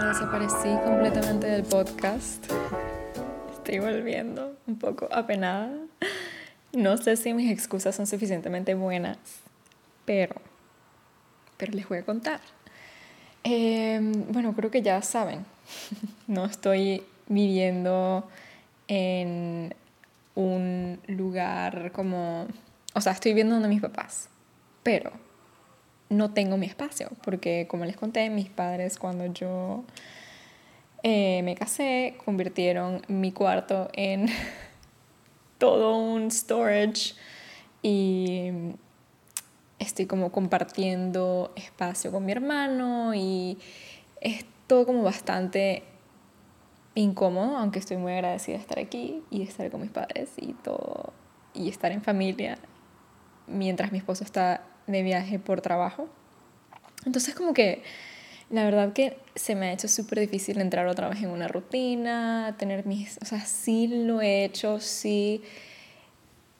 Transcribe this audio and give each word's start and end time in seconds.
Desaparecí 0.00 0.68
completamente 0.84 1.48
del 1.48 1.64
podcast. 1.64 2.46
Estoy 3.52 3.80
volviendo 3.80 4.56
un 4.66 4.78
poco 4.78 5.08
apenada. 5.10 5.72
No 6.72 6.96
sé 6.96 7.16
si 7.16 7.34
mis 7.34 7.50
excusas 7.50 7.96
son 7.96 8.06
suficientemente 8.06 8.74
buenas, 8.74 9.18
pero, 10.04 10.36
pero 11.56 11.72
les 11.72 11.88
voy 11.88 11.98
a 11.98 12.04
contar. 12.04 12.40
Em, 13.42 14.32
bueno, 14.32 14.54
creo 14.54 14.70
que 14.70 14.82
ya 14.82 15.02
saben, 15.02 15.44
no 16.28 16.44
estoy 16.44 17.02
viviendo 17.26 18.28
en 18.86 19.74
un 20.36 21.00
lugar 21.08 21.90
como, 21.92 22.46
o 22.94 23.00
sea, 23.00 23.12
estoy 23.12 23.32
viviendo 23.32 23.54
donde 23.54 23.68
mis 23.68 23.82
papás, 23.82 24.28
pero 24.84 25.10
no 26.10 26.32
tengo 26.32 26.56
mi 26.56 26.66
espacio, 26.66 27.10
porque 27.22 27.66
como 27.68 27.84
les 27.84 27.96
conté, 27.96 28.30
mis 28.30 28.48
padres 28.48 28.98
cuando 28.98 29.26
yo 29.26 29.84
eh, 31.02 31.42
me 31.42 31.54
casé 31.54 32.16
convirtieron 32.24 33.02
mi 33.08 33.32
cuarto 33.32 33.88
en 33.92 34.26
todo 35.58 35.96
un 35.96 36.30
storage 36.30 37.14
y 37.82 38.50
estoy 39.78 40.06
como 40.06 40.32
compartiendo 40.32 41.52
espacio 41.56 42.10
con 42.10 42.24
mi 42.24 42.32
hermano 42.32 43.14
y 43.14 43.58
es 44.20 44.44
todo 44.66 44.86
como 44.86 45.02
bastante 45.02 45.84
incómodo, 46.94 47.56
aunque 47.56 47.78
estoy 47.78 47.96
muy 47.96 48.12
agradecida 48.12 48.56
de 48.56 48.62
estar 48.62 48.78
aquí 48.78 49.22
y 49.30 49.38
de 49.38 49.44
estar 49.44 49.70
con 49.70 49.80
mis 49.80 49.90
padres 49.90 50.30
y 50.36 50.52
todo 50.54 51.12
y 51.54 51.68
estar 51.68 51.92
en 51.92 52.02
familia 52.02 52.58
mientras 53.46 53.92
mi 53.92 53.98
esposo 53.98 54.24
está 54.24 54.62
de 54.88 55.02
viaje 55.02 55.38
por 55.38 55.60
trabajo. 55.60 56.08
Entonces 57.06 57.34
como 57.34 57.54
que 57.54 57.82
la 58.50 58.64
verdad 58.64 58.92
que 58.92 59.18
se 59.34 59.54
me 59.54 59.68
ha 59.68 59.72
hecho 59.72 59.88
súper 59.88 60.20
difícil 60.20 60.60
entrar 60.60 60.86
otra 60.86 61.08
vez 61.08 61.22
en 61.22 61.30
una 61.30 61.48
rutina, 61.48 62.56
tener 62.58 62.86
mis, 62.86 63.18
o 63.22 63.26
sea, 63.26 63.40
sí 63.40 63.88
lo 63.88 64.20
he 64.22 64.44
hecho, 64.44 64.80
sí, 64.80 65.42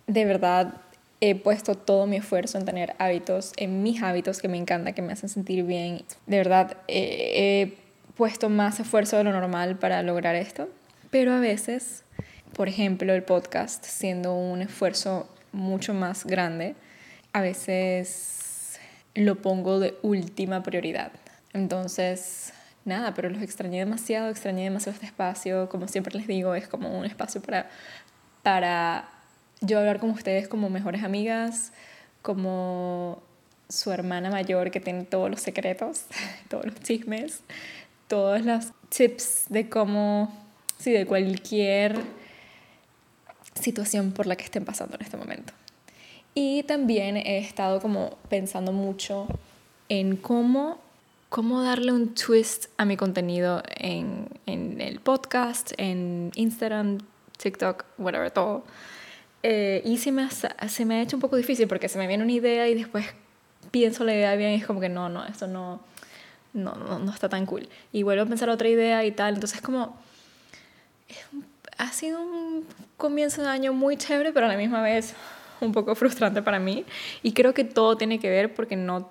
de 0.06 0.24
verdad 0.24 0.74
he 1.20 1.34
puesto 1.34 1.74
todo 1.74 2.06
mi 2.06 2.16
esfuerzo 2.16 2.58
en 2.58 2.64
tener 2.64 2.94
hábitos, 2.98 3.52
en 3.56 3.82
mis 3.82 4.02
hábitos 4.02 4.40
que 4.40 4.48
me 4.48 4.56
encanta, 4.56 4.92
que 4.92 5.02
me 5.02 5.12
hacen 5.12 5.28
sentir 5.28 5.64
bien. 5.64 6.04
De 6.26 6.36
verdad 6.36 6.76
he 6.86 7.74
puesto 8.16 8.48
más 8.48 8.78
esfuerzo 8.80 9.16
de 9.16 9.24
lo 9.24 9.32
normal 9.32 9.78
para 9.78 10.02
lograr 10.02 10.34
esto, 10.34 10.68
pero 11.10 11.32
a 11.32 11.40
veces, 11.40 12.04
por 12.54 12.68
ejemplo, 12.68 13.14
el 13.14 13.22
podcast, 13.22 13.84
siendo 13.84 14.34
un 14.34 14.60
esfuerzo 14.60 15.28
mucho 15.52 15.94
más 15.94 16.26
grande, 16.26 16.74
a 17.38 17.40
veces 17.40 18.78
lo 19.14 19.36
pongo 19.36 19.78
de 19.78 19.96
última 20.02 20.62
prioridad. 20.62 21.12
Entonces, 21.52 22.52
nada, 22.84 23.14
pero 23.14 23.30
los 23.30 23.42
extrañé 23.42 23.78
demasiado, 23.78 24.28
extrañé 24.28 24.64
demasiado 24.64 24.94
este 24.94 25.06
espacio. 25.06 25.68
Como 25.68 25.86
siempre 25.86 26.16
les 26.16 26.26
digo, 26.26 26.54
es 26.54 26.66
como 26.66 26.98
un 26.98 27.04
espacio 27.04 27.40
para, 27.40 27.70
para 28.42 29.08
yo 29.60 29.78
hablar 29.78 30.00
con 30.00 30.10
ustedes 30.10 30.48
como 30.48 30.68
mejores 30.68 31.04
amigas, 31.04 31.72
como 32.22 33.22
su 33.68 33.92
hermana 33.92 34.30
mayor 34.30 34.70
que 34.72 34.80
tiene 34.80 35.04
todos 35.04 35.30
los 35.30 35.40
secretos, 35.40 36.06
todos 36.48 36.66
los 36.66 36.74
chismes, 36.80 37.40
todos 38.08 38.44
los 38.44 38.72
tips 38.88 39.44
de 39.48 39.68
cómo, 39.68 40.36
sí, 40.78 40.90
de 40.90 41.06
cualquier 41.06 42.00
situación 43.54 44.10
por 44.10 44.26
la 44.26 44.34
que 44.34 44.44
estén 44.44 44.64
pasando 44.64 44.96
en 44.96 45.02
este 45.02 45.16
momento. 45.16 45.52
Y 46.40 46.62
también 46.62 47.16
he 47.16 47.38
estado 47.38 47.80
como 47.80 48.16
pensando 48.28 48.70
mucho 48.70 49.26
en 49.88 50.14
cómo, 50.16 50.78
cómo 51.30 51.64
darle 51.64 51.90
un 51.90 52.14
twist 52.14 52.66
a 52.76 52.84
mi 52.84 52.96
contenido 52.96 53.64
en, 53.74 54.28
en 54.46 54.80
el 54.80 55.00
podcast, 55.00 55.72
en 55.78 56.30
Instagram, 56.36 56.98
TikTok, 57.38 57.84
whatever, 57.98 58.30
todo. 58.30 58.62
Eh, 59.42 59.82
y 59.84 59.98
se 59.98 60.12
me, 60.12 60.22
ha, 60.22 60.68
se 60.68 60.84
me 60.84 60.94
ha 60.94 61.02
hecho 61.02 61.16
un 61.16 61.20
poco 61.20 61.34
difícil 61.34 61.66
porque 61.66 61.88
se 61.88 61.98
me 61.98 62.06
viene 62.06 62.22
una 62.22 62.32
idea 62.32 62.68
y 62.68 62.74
después 62.74 63.04
pienso 63.72 64.04
la 64.04 64.14
idea 64.14 64.36
bien 64.36 64.52
y 64.52 64.54
es 64.54 64.64
como 64.64 64.78
que 64.78 64.88
no, 64.88 65.08
no, 65.08 65.26
esto 65.26 65.48
no, 65.48 65.80
no, 66.52 66.76
no, 66.76 67.00
no 67.00 67.12
está 67.12 67.28
tan 67.28 67.46
cool. 67.46 67.68
Y 67.92 68.04
vuelvo 68.04 68.22
a 68.22 68.26
pensar 68.26 68.48
otra 68.48 68.68
idea 68.68 69.04
y 69.04 69.10
tal. 69.10 69.34
Entonces 69.34 69.60
como... 69.60 69.96
Ha 71.78 71.92
sido 71.92 72.20
un 72.20 72.64
comienzo 72.96 73.42
de 73.42 73.48
año 73.48 73.72
muy 73.72 73.96
chévere, 73.96 74.32
pero 74.32 74.46
a 74.46 74.48
la 74.48 74.56
misma 74.56 74.82
vez 74.82 75.14
un 75.60 75.72
poco 75.72 75.94
frustrante 75.94 76.42
para 76.42 76.58
mí. 76.58 76.84
Y 77.22 77.32
creo 77.32 77.54
que 77.54 77.64
todo 77.64 77.96
tiene 77.96 78.18
que 78.18 78.30
ver 78.30 78.54
porque 78.54 78.76
no 78.76 79.10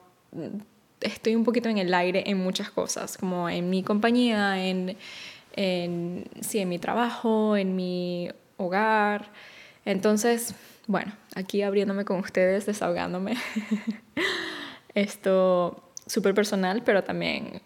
estoy 1.02 1.35
un 1.35 1.44
poquito 1.44 1.69
en 1.69 1.78
el 1.78 1.94
aire 1.94 2.24
en 2.25 2.38
muchas 2.38 2.69
cosas, 2.69 3.18
como 3.18 3.50
en 3.50 3.69
mi 3.69 3.84
compañía, 3.84 4.63
en, 4.66 4.97
en, 5.56 6.25
sí, 6.41 6.59
en 6.59 6.69
mi 6.69 6.80
trabajo, 6.80 7.56
en 7.56 7.75
mi 7.75 8.30
hogar. 8.58 9.31
Entonces, 9.85 10.56
bueno, 10.88 11.13
aquí 11.35 11.62
abriéndome 11.62 12.06
con 12.06 12.19
ustedes, 12.19 12.66
desahogándome. 12.66 13.35
Esto 14.94 15.84
súper 16.08 16.34
personal, 16.34 16.81
pero 16.84 17.03
también, 17.03 17.62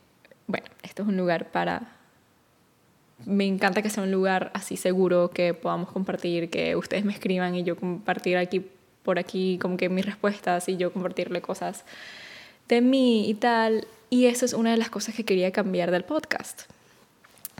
bueno, 0.47 0.65
esto 0.83 1.03
es 1.03 1.07
un 1.07 1.15
lugar 1.15 1.51
para 1.51 2.00
me 3.25 3.45
encanta 3.45 3.81
que 3.81 3.89
sea 3.89 4.03
un 4.03 4.11
lugar 4.11 4.51
así 4.53 4.77
seguro, 4.77 5.29
que 5.29 5.53
podamos 5.53 5.91
compartir, 5.91 6.49
que 6.49 6.75
ustedes 6.75 7.05
me 7.05 7.13
escriban 7.13 7.55
y 7.55 7.63
yo 7.63 7.75
compartir 7.75 8.37
aquí 8.37 8.65
por 9.03 9.19
aquí 9.19 9.57
como 9.61 9.77
que 9.77 9.89
mis 9.89 10.05
respuestas 10.05 10.69
y 10.69 10.77
yo 10.77 10.93
compartirle 10.93 11.41
cosas 11.41 11.83
de 12.67 12.81
mí 12.81 13.29
y 13.29 13.33
tal. 13.33 13.87
Y 14.09 14.25
eso 14.25 14.45
es 14.45 14.53
una 14.53 14.71
de 14.71 14.77
las 14.77 14.89
cosas 14.89 15.15
que 15.15 15.23
quería 15.23 15.51
cambiar 15.51 15.91
del 15.91 16.03
podcast, 16.03 16.63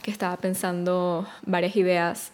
que 0.04 0.12
estaba 0.12 0.38
pensando 0.38 1.28
varias 1.46 1.76
ideas. 1.76 2.32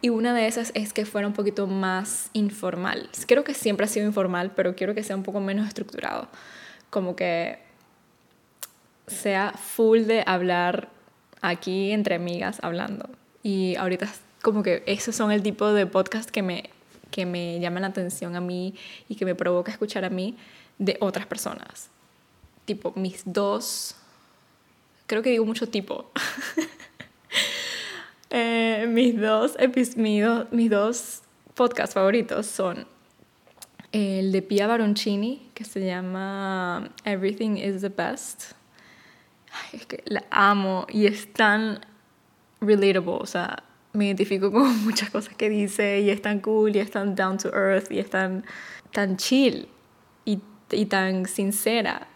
Y 0.00 0.08
una 0.08 0.34
de 0.34 0.48
esas 0.48 0.72
es 0.74 0.92
que 0.92 1.04
fuera 1.04 1.28
un 1.28 1.32
poquito 1.32 1.66
más 1.68 2.28
informal. 2.32 3.08
Creo 3.26 3.44
que 3.44 3.54
siempre 3.54 3.86
ha 3.86 3.88
sido 3.88 4.06
informal, 4.06 4.52
pero 4.54 4.74
quiero 4.74 4.94
que 4.94 5.04
sea 5.04 5.14
un 5.14 5.22
poco 5.22 5.40
menos 5.40 5.68
estructurado. 5.68 6.28
Como 6.90 7.14
que 7.14 7.60
sea 9.06 9.52
full 9.52 10.00
de 10.00 10.24
hablar 10.26 10.88
aquí 11.42 11.90
entre 11.90 12.14
amigas 12.14 12.58
hablando. 12.62 13.10
Y 13.42 13.76
ahorita 13.76 14.08
como 14.40 14.62
que 14.62 14.82
esos 14.86 15.14
son 15.14 15.30
el 15.30 15.42
tipo 15.42 15.72
de 15.72 15.86
podcast 15.86 16.30
que 16.30 16.42
me, 16.42 16.70
que 17.10 17.26
me 17.26 17.60
llaman 17.60 17.82
la 17.82 17.88
atención 17.88 18.34
a 18.36 18.40
mí 18.40 18.74
y 19.08 19.16
que 19.16 19.24
me 19.24 19.34
provoca 19.34 19.70
escuchar 19.70 20.04
a 20.04 20.10
mí 20.10 20.36
de 20.78 20.96
otras 21.00 21.26
personas. 21.26 21.90
Tipo, 22.64 22.92
mis 22.96 23.22
dos, 23.24 23.94
creo 25.06 25.22
que 25.22 25.30
digo 25.30 25.44
mucho 25.44 25.68
tipo. 25.68 26.10
eh, 28.30 28.86
mis, 28.88 29.20
dos, 29.20 29.56
mis, 29.96 30.24
dos, 30.24 30.52
mis 30.52 30.70
dos 30.70 31.22
podcasts 31.54 31.94
favoritos 31.94 32.46
son 32.46 32.86
el 33.90 34.32
de 34.32 34.42
Pia 34.42 34.66
Baroncini, 34.66 35.50
que 35.54 35.64
se 35.64 35.84
llama 35.84 36.90
Everything 37.04 37.56
is 37.56 37.82
the 37.82 37.90
Best 37.90 38.54
es 39.72 39.86
que 39.86 40.02
la 40.06 40.24
amo 40.30 40.86
y 40.88 41.06
es 41.06 41.32
tan 41.32 41.80
relatable, 42.60 43.18
o 43.20 43.26
sea, 43.26 43.64
me 43.92 44.06
identifico 44.06 44.50
con 44.50 44.84
muchas 44.84 45.10
cosas 45.10 45.34
que 45.34 45.48
dice 45.48 46.00
y 46.00 46.10
es 46.10 46.22
tan 46.22 46.40
cool 46.40 46.74
y 46.74 46.78
es 46.78 46.90
tan 46.90 47.14
down 47.14 47.38
to 47.38 47.48
earth 47.48 47.90
y 47.90 47.98
es 47.98 48.10
tan, 48.10 48.44
tan 48.92 49.16
chill 49.16 49.68
y, 50.24 50.40
y 50.70 50.86
tan 50.86 51.26
sincera. 51.26 52.08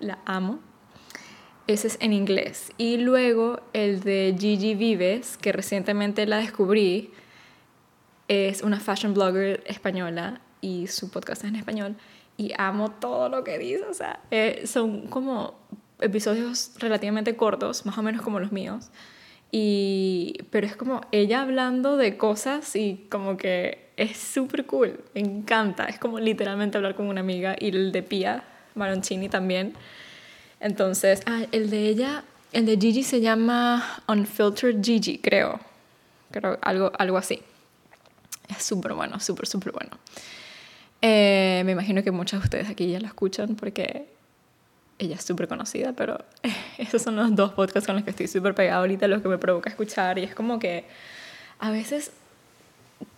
la 0.00 0.18
amo. 0.24 0.60
Ese 1.66 1.88
es 1.88 1.98
en 2.00 2.12
inglés. 2.12 2.72
Y 2.78 2.98
luego 2.98 3.60
el 3.72 4.00
de 4.00 4.36
Gigi 4.38 4.76
Vives, 4.76 5.36
que 5.36 5.50
recientemente 5.50 6.24
la 6.26 6.36
descubrí, 6.36 7.10
es 8.28 8.62
una 8.62 8.78
fashion 8.78 9.14
blogger 9.14 9.64
española 9.66 10.40
y 10.60 10.86
su 10.86 11.10
podcast 11.10 11.42
es 11.42 11.48
en 11.50 11.56
español. 11.56 11.96
Y 12.36 12.52
amo 12.58 12.90
todo 12.92 13.28
lo 13.28 13.42
que 13.42 13.58
dice, 13.58 13.84
o 13.84 13.94
sea, 13.94 14.20
eh, 14.30 14.62
son 14.66 15.08
como 15.08 15.54
episodios 16.00 16.72
relativamente 16.78 17.36
cortos, 17.36 17.86
más 17.86 17.96
o 17.98 18.02
menos 18.02 18.22
como 18.22 18.40
los 18.40 18.52
míos. 18.52 18.90
Y, 19.52 20.38
pero 20.50 20.66
es 20.66 20.76
como 20.76 21.02
ella 21.12 21.42
hablando 21.42 21.96
de 21.96 22.16
cosas 22.16 22.74
y 22.76 23.06
como 23.10 23.36
que 23.36 23.86
es 23.96 24.16
súper 24.16 24.66
cool, 24.66 25.00
me 25.14 25.20
encanta, 25.20 25.84
es 25.84 25.98
como 25.98 26.18
literalmente 26.18 26.76
hablar 26.76 26.94
con 26.94 27.06
una 27.06 27.20
amiga 27.20 27.56
y 27.58 27.68
el 27.68 27.92
de 27.92 28.02
Pia 28.02 28.44
Maroncini 28.74 29.28
también. 29.28 29.74
Entonces, 30.60 31.22
ah, 31.26 31.44
el 31.52 31.70
de 31.70 31.88
ella, 31.88 32.24
el 32.52 32.66
de 32.66 32.76
Gigi 32.76 33.02
se 33.02 33.20
llama 33.20 34.02
Unfiltered 34.08 34.82
Gigi, 34.82 35.18
creo, 35.18 35.60
creo 36.30 36.58
algo, 36.62 36.92
algo 36.98 37.16
así. 37.16 37.40
Es 38.48 38.62
súper 38.62 38.94
bueno, 38.94 39.18
súper, 39.20 39.46
súper 39.46 39.72
bueno. 39.72 39.98
Eh, 41.02 41.62
me 41.64 41.72
imagino 41.72 42.02
que 42.02 42.10
muchos 42.10 42.40
de 42.40 42.44
ustedes 42.44 42.68
aquí 42.68 42.90
ya 42.90 43.00
lo 43.00 43.06
escuchan 43.06 43.54
porque 43.54 44.15
ella 44.98 45.16
es 45.16 45.24
súper 45.24 45.48
conocida, 45.48 45.92
pero 45.92 46.18
esos 46.78 47.02
son 47.02 47.16
los 47.16 47.34
dos 47.34 47.52
podcasts 47.52 47.86
con 47.86 47.96
los 47.96 48.04
que 48.04 48.10
estoy 48.10 48.28
súper 48.28 48.54
pegada 48.54 48.80
ahorita, 48.80 49.08
los 49.08 49.22
que 49.22 49.28
me 49.28 49.38
provoca 49.38 49.70
escuchar. 49.70 50.18
Y 50.18 50.24
es 50.24 50.34
como 50.34 50.58
que 50.58 50.84
a 51.58 51.70
veces 51.70 52.12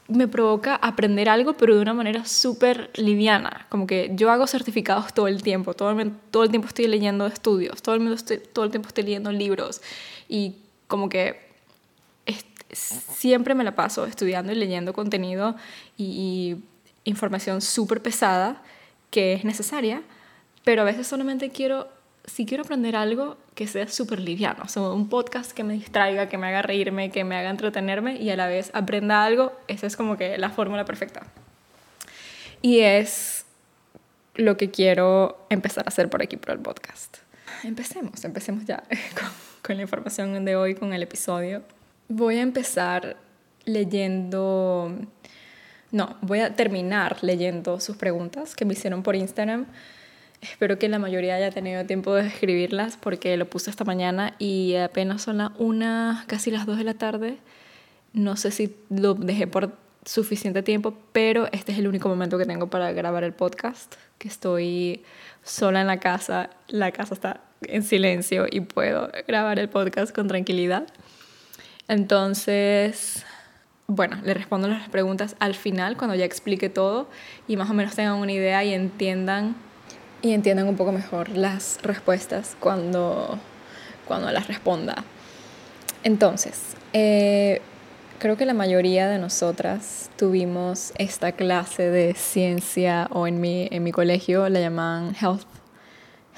me 0.08 0.26
provoca 0.26 0.74
aprender 0.76 1.28
algo, 1.28 1.54
pero 1.54 1.74
de 1.74 1.82
una 1.82 1.94
manera 1.94 2.24
súper 2.24 2.90
liviana. 2.94 3.66
Como 3.68 3.86
que 3.86 4.10
yo 4.14 4.30
hago 4.30 4.46
certificados 4.46 5.12
todo 5.12 5.28
el 5.28 5.42
tiempo, 5.42 5.74
todo 5.74 5.90
el, 5.90 6.12
todo 6.30 6.44
el 6.44 6.50
tiempo 6.50 6.68
estoy 6.68 6.86
leyendo 6.86 7.26
estudios, 7.26 7.82
todo 7.82 7.94
el, 7.94 8.22
todo 8.52 8.64
el 8.64 8.70
tiempo 8.70 8.88
estoy 8.88 9.04
leyendo 9.04 9.30
libros 9.30 9.82
y 10.28 10.56
como 10.86 11.08
que 11.10 11.48
siempre 12.72 13.54
me 13.54 13.64
la 13.64 13.74
paso 13.74 14.06
estudiando 14.06 14.52
y 14.52 14.54
leyendo 14.54 14.92
contenido 14.92 15.56
y, 15.96 16.56
información 17.04 17.62
súper 17.62 18.02
pesada 18.02 18.62
que 19.10 19.32
es 19.32 19.42
necesaria, 19.42 20.02
pero 20.68 20.82
a 20.82 20.84
veces 20.84 21.06
solamente 21.06 21.48
quiero, 21.48 21.88
si 22.26 22.44
quiero 22.44 22.62
aprender 22.62 22.94
algo, 22.94 23.38
que 23.54 23.66
sea 23.66 23.88
súper 23.88 24.20
liviano, 24.20 24.64
o 24.76 24.94
un 24.94 25.08
podcast 25.08 25.52
que 25.52 25.64
me 25.64 25.72
distraiga, 25.72 26.28
que 26.28 26.36
me 26.36 26.46
haga 26.46 26.60
reírme, 26.60 27.10
que 27.10 27.24
me 27.24 27.36
haga 27.36 27.48
entretenerme 27.48 28.16
y 28.16 28.28
a 28.28 28.36
la 28.36 28.48
vez 28.48 28.70
aprenda 28.74 29.24
algo, 29.24 29.58
esa 29.66 29.86
es 29.86 29.96
como 29.96 30.18
que 30.18 30.36
la 30.36 30.50
fórmula 30.50 30.84
perfecta. 30.84 31.22
Y 32.60 32.80
es 32.80 33.46
lo 34.34 34.58
que 34.58 34.70
quiero 34.70 35.42
empezar 35.48 35.84
a 35.86 35.88
hacer 35.88 36.10
por 36.10 36.20
aquí, 36.20 36.36
por 36.36 36.50
el 36.50 36.58
podcast. 36.58 37.16
Empecemos, 37.64 38.22
empecemos 38.26 38.66
ya 38.66 38.82
con 39.62 39.76
la 39.76 39.82
información 39.84 40.44
de 40.44 40.54
hoy, 40.54 40.74
con 40.74 40.92
el 40.92 41.02
episodio. 41.02 41.62
Voy 42.08 42.36
a 42.36 42.42
empezar 42.42 43.16
leyendo, 43.64 44.94
no, 45.92 46.18
voy 46.20 46.40
a 46.40 46.54
terminar 46.54 47.16
leyendo 47.22 47.80
sus 47.80 47.96
preguntas 47.96 48.54
que 48.54 48.66
me 48.66 48.74
hicieron 48.74 49.02
por 49.02 49.16
Instagram. 49.16 49.64
Espero 50.40 50.78
que 50.78 50.88
la 50.88 50.98
mayoría 50.98 51.34
haya 51.34 51.50
tenido 51.50 51.84
tiempo 51.84 52.14
de 52.14 52.26
escribirlas 52.28 52.96
porque 52.96 53.36
lo 53.36 53.50
puse 53.50 53.70
esta 53.70 53.84
mañana 53.84 54.34
y 54.38 54.76
apenas 54.76 55.22
son 55.22 55.38
las 55.38 55.50
una, 55.58 56.24
casi 56.28 56.50
las 56.50 56.64
dos 56.64 56.78
de 56.78 56.84
la 56.84 56.94
tarde. 56.94 57.38
No 58.12 58.36
sé 58.36 58.50
si 58.50 58.76
lo 58.88 59.14
dejé 59.14 59.46
por 59.46 59.72
suficiente 60.04 60.62
tiempo, 60.62 60.94
pero 61.12 61.48
este 61.52 61.72
es 61.72 61.78
el 61.78 61.88
único 61.88 62.08
momento 62.08 62.38
que 62.38 62.46
tengo 62.46 62.68
para 62.68 62.92
grabar 62.92 63.24
el 63.24 63.32
podcast, 63.32 63.96
que 64.18 64.28
estoy 64.28 65.02
sola 65.42 65.80
en 65.80 65.86
la 65.86 66.00
casa, 66.00 66.50
la 66.68 66.92
casa 66.92 67.14
está 67.14 67.40
en 67.62 67.82
silencio 67.82 68.46
y 68.50 68.60
puedo 68.60 69.10
grabar 69.26 69.58
el 69.58 69.68
podcast 69.68 70.14
con 70.14 70.28
tranquilidad. 70.28 70.86
Entonces, 71.88 73.24
bueno, 73.86 74.18
le 74.22 74.34
respondo 74.34 74.68
las 74.68 74.88
preguntas 74.88 75.34
al 75.40 75.54
final 75.54 75.96
cuando 75.96 76.14
ya 76.14 76.24
explique 76.24 76.68
todo 76.68 77.08
y 77.48 77.56
más 77.56 77.68
o 77.70 77.74
menos 77.74 77.94
tengan 77.94 78.14
una 78.14 78.32
idea 78.32 78.62
y 78.62 78.72
entiendan 78.72 79.56
y 80.22 80.32
entiendan 80.32 80.68
un 80.68 80.76
poco 80.76 80.92
mejor 80.92 81.28
las 81.30 81.78
respuestas 81.82 82.56
cuando, 82.60 83.38
cuando 84.06 84.30
las 84.30 84.48
responda. 84.48 85.04
Entonces, 86.04 86.74
eh, 86.92 87.60
creo 88.18 88.36
que 88.36 88.46
la 88.46 88.54
mayoría 88.54 89.08
de 89.08 89.18
nosotras 89.18 90.10
tuvimos 90.16 90.92
esta 90.98 91.32
clase 91.32 91.90
de 91.90 92.14
ciencia 92.14 93.08
o 93.12 93.26
en 93.26 93.40
mi, 93.40 93.68
en 93.70 93.82
mi 93.82 93.92
colegio 93.92 94.48
la 94.48 94.60
llamaban 94.60 95.14
health, 95.20 95.46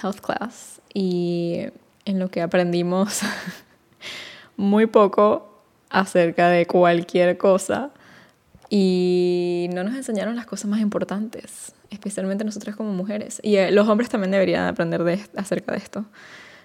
health 0.02 0.20
class 0.20 0.80
y 0.92 1.66
en 2.04 2.18
lo 2.18 2.30
que 2.30 2.42
aprendimos 2.42 3.20
muy 4.56 4.86
poco 4.86 5.62
acerca 5.88 6.48
de 6.48 6.66
cualquier 6.66 7.38
cosa 7.38 7.90
y 8.68 9.68
no 9.74 9.82
nos 9.84 9.94
enseñaron 9.96 10.36
las 10.36 10.46
cosas 10.46 10.70
más 10.70 10.80
importantes, 10.80 11.72
especialmente 11.90 12.44
nosotras 12.44 12.76
como 12.76 12.92
mujeres. 12.92 13.40
Y 13.42 13.56
eh, 13.56 13.70
los 13.70 13.88
hombres 13.88 14.08
también 14.08 14.30
deberían 14.30 14.66
aprender 14.66 15.04
de, 15.04 15.20
acerca 15.36 15.72
de 15.72 15.78
esto, 15.78 16.04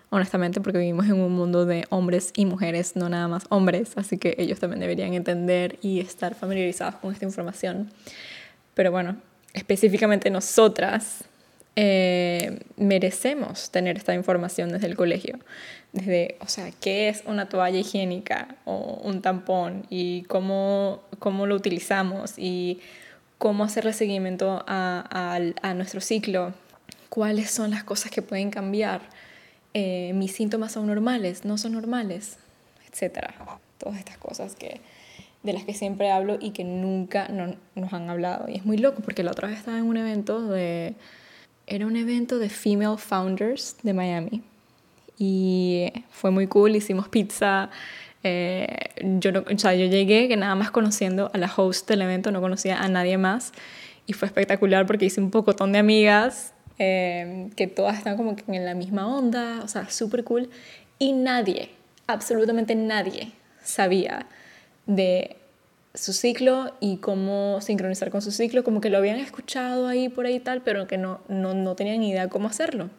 honestamente, 0.09 0.61
porque 0.61 0.79
vivimos 0.79 1.05
en 1.07 1.19
un 1.19 1.33
mundo 1.33 1.65
de 1.65 1.85
hombres 1.89 2.31
y 2.35 2.45
mujeres, 2.45 2.95
no 2.95 3.09
nada 3.09 3.27
más 3.27 3.45
hombres, 3.49 3.93
así 3.95 4.17
que 4.17 4.35
ellos 4.37 4.59
también 4.59 4.79
deberían 4.79 5.13
entender 5.13 5.77
y 5.81 5.99
estar 5.99 6.35
familiarizados 6.35 6.95
con 6.95 7.11
esta 7.11 7.25
información. 7.25 7.91
Pero 8.73 8.91
bueno, 8.91 9.17
específicamente 9.53 10.29
nosotras 10.29 11.25
eh, 11.77 12.59
merecemos 12.77 13.69
tener 13.69 13.97
esta 13.97 14.13
información 14.13 14.69
desde 14.69 14.87
el 14.87 14.95
colegio. 14.95 15.39
Desde, 15.91 16.37
o 16.39 16.47
sea, 16.47 16.71
qué 16.79 17.09
es 17.09 17.23
una 17.25 17.49
toalla 17.49 17.79
higiénica 17.79 18.55
o 18.65 18.99
un 19.03 19.21
tampón 19.21 19.85
y 19.89 20.23
cómo, 20.23 21.01
cómo 21.19 21.47
lo 21.47 21.55
utilizamos 21.55 22.37
y 22.37 22.79
cómo 23.37 23.63
hacerle 23.63 23.93
seguimiento 23.93 24.63
a, 24.67 25.39
a, 25.61 25.73
nuestro 25.73 26.01
ciclo, 26.01 26.53
cuáles 27.09 27.51
son 27.51 27.71
las 27.71 27.83
cosas 27.83 28.11
que 28.11 28.21
pueden 28.21 28.49
cambiar, 28.49 29.01
eh, 29.73 30.13
mis 30.13 30.31
síntomas 30.31 30.71
son 30.71 30.87
normales, 30.87 31.45
no 31.45 31.57
son 31.57 31.73
normales, 31.73 32.37
etc. 32.91 33.27
Todas 33.77 33.99
estas 33.99 34.17
cosas 34.17 34.55
que, 34.55 34.79
de 35.43 35.53
las 35.53 35.63
que 35.63 35.73
siempre 35.73 36.11
hablo 36.11 36.37
y 36.39 36.51
que 36.51 36.63
nunca 36.63 37.27
nos 37.27 37.93
han 37.93 38.09
hablado. 38.09 38.47
Y 38.47 38.55
es 38.55 38.65
muy 38.65 38.77
loco 38.77 39.01
porque 39.03 39.23
la 39.23 39.31
otra 39.31 39.49
vez 39.49 39.57
estaba 39.57 39.77
en 39.77 39.85
un 39.85 39.97
evento 39.97 40.47
de 40.47 40.95
era 41.67 41.87
un 41.87 41.95
evento 41.95 42.37
de 42.37 42.49
Female 42.49 42.97
Founders 42.97 43.77
de 43.83 43.93
Miami. 43.93 44.43
Y 45.17 45.91
fue 46.11 46.31
muy 46.31 46.47
cool, 46.47 46.75
hicimos 46.75 47.07
pizza. 47.07 47.69
Eh, 48.27 48.67
yo, 49.19 49.29
o 49.31 49.59
sea, 49.59 49.75
yo 49.75 49.85
llegué 49.85 50.27
que 50.27 50.35
nada 50.35 50.55
más 50.55 50.71
conociendo 50.71 51.29
a 51.31 51.37
la 51.37 51.51
host 51.55 51.87
del 51.87 52.01
evento, 52.01 52.31
no 52.31 52.41
conocía 52.41 52.81
a 52.81 52.87
nadie 52.87 53.19
más. 53.19 53.51
Y 54.07 54.13
fue 54.13 54.27
espectacular 54.27 54.87
porque 54.87 55.05
hice 55.05 55.21
un 55.21 55.29
pocotón 55.29 55.71
de 55.71 55.77
amigas 55.77 56.53
eh, 56.79 57.49
que 57.55 57.67
todas 57.67 57.99
están 57.99 58.17
como 58.17 58.35
que 58.35 58.43
en 58.47 58.65
la 58.65 58.73
misma 58.73 59.07
onda, 59.07 59.61
o 59.63 59.67
sea, 59.67 59.91
súper 59.91 60.23
cool. 60.23 60.49
Y 60.97 61.13
nadie, 61.13 61.69
absolutamente 62.07 62.73
nadie, 62.73 63.31
sabía 63.63 64.25
de 64.87 65.35
su 65.93 66.11
ciclo 66.11 66.73
y 66.79 66.97
cómo 66.97 67.61
sincronizar 67.61 68.09
con 68.09 68.23
su 68.23 68.31
ciclo, 68.31 68.63
como 68.63 68.81
que 68.81 68.89
lo 68.89 68.97
habían 68.97 69.19
escuchado 69.19 69.87
ahí 69.87 70.09
por 70.09 70.25
ahí 70.25 70.35
y 70.35 70.39
tal, 70.39 70.63
pero 70.63 70.87
que 70.87 70.97
no, 70.97 71.21
no, 71.27 71.53
no 71.53 71.75
tenían 71.75 72.01
idea 72.01 72.27
cómo 72.27 72.47
hacerlo. 72.47 72.89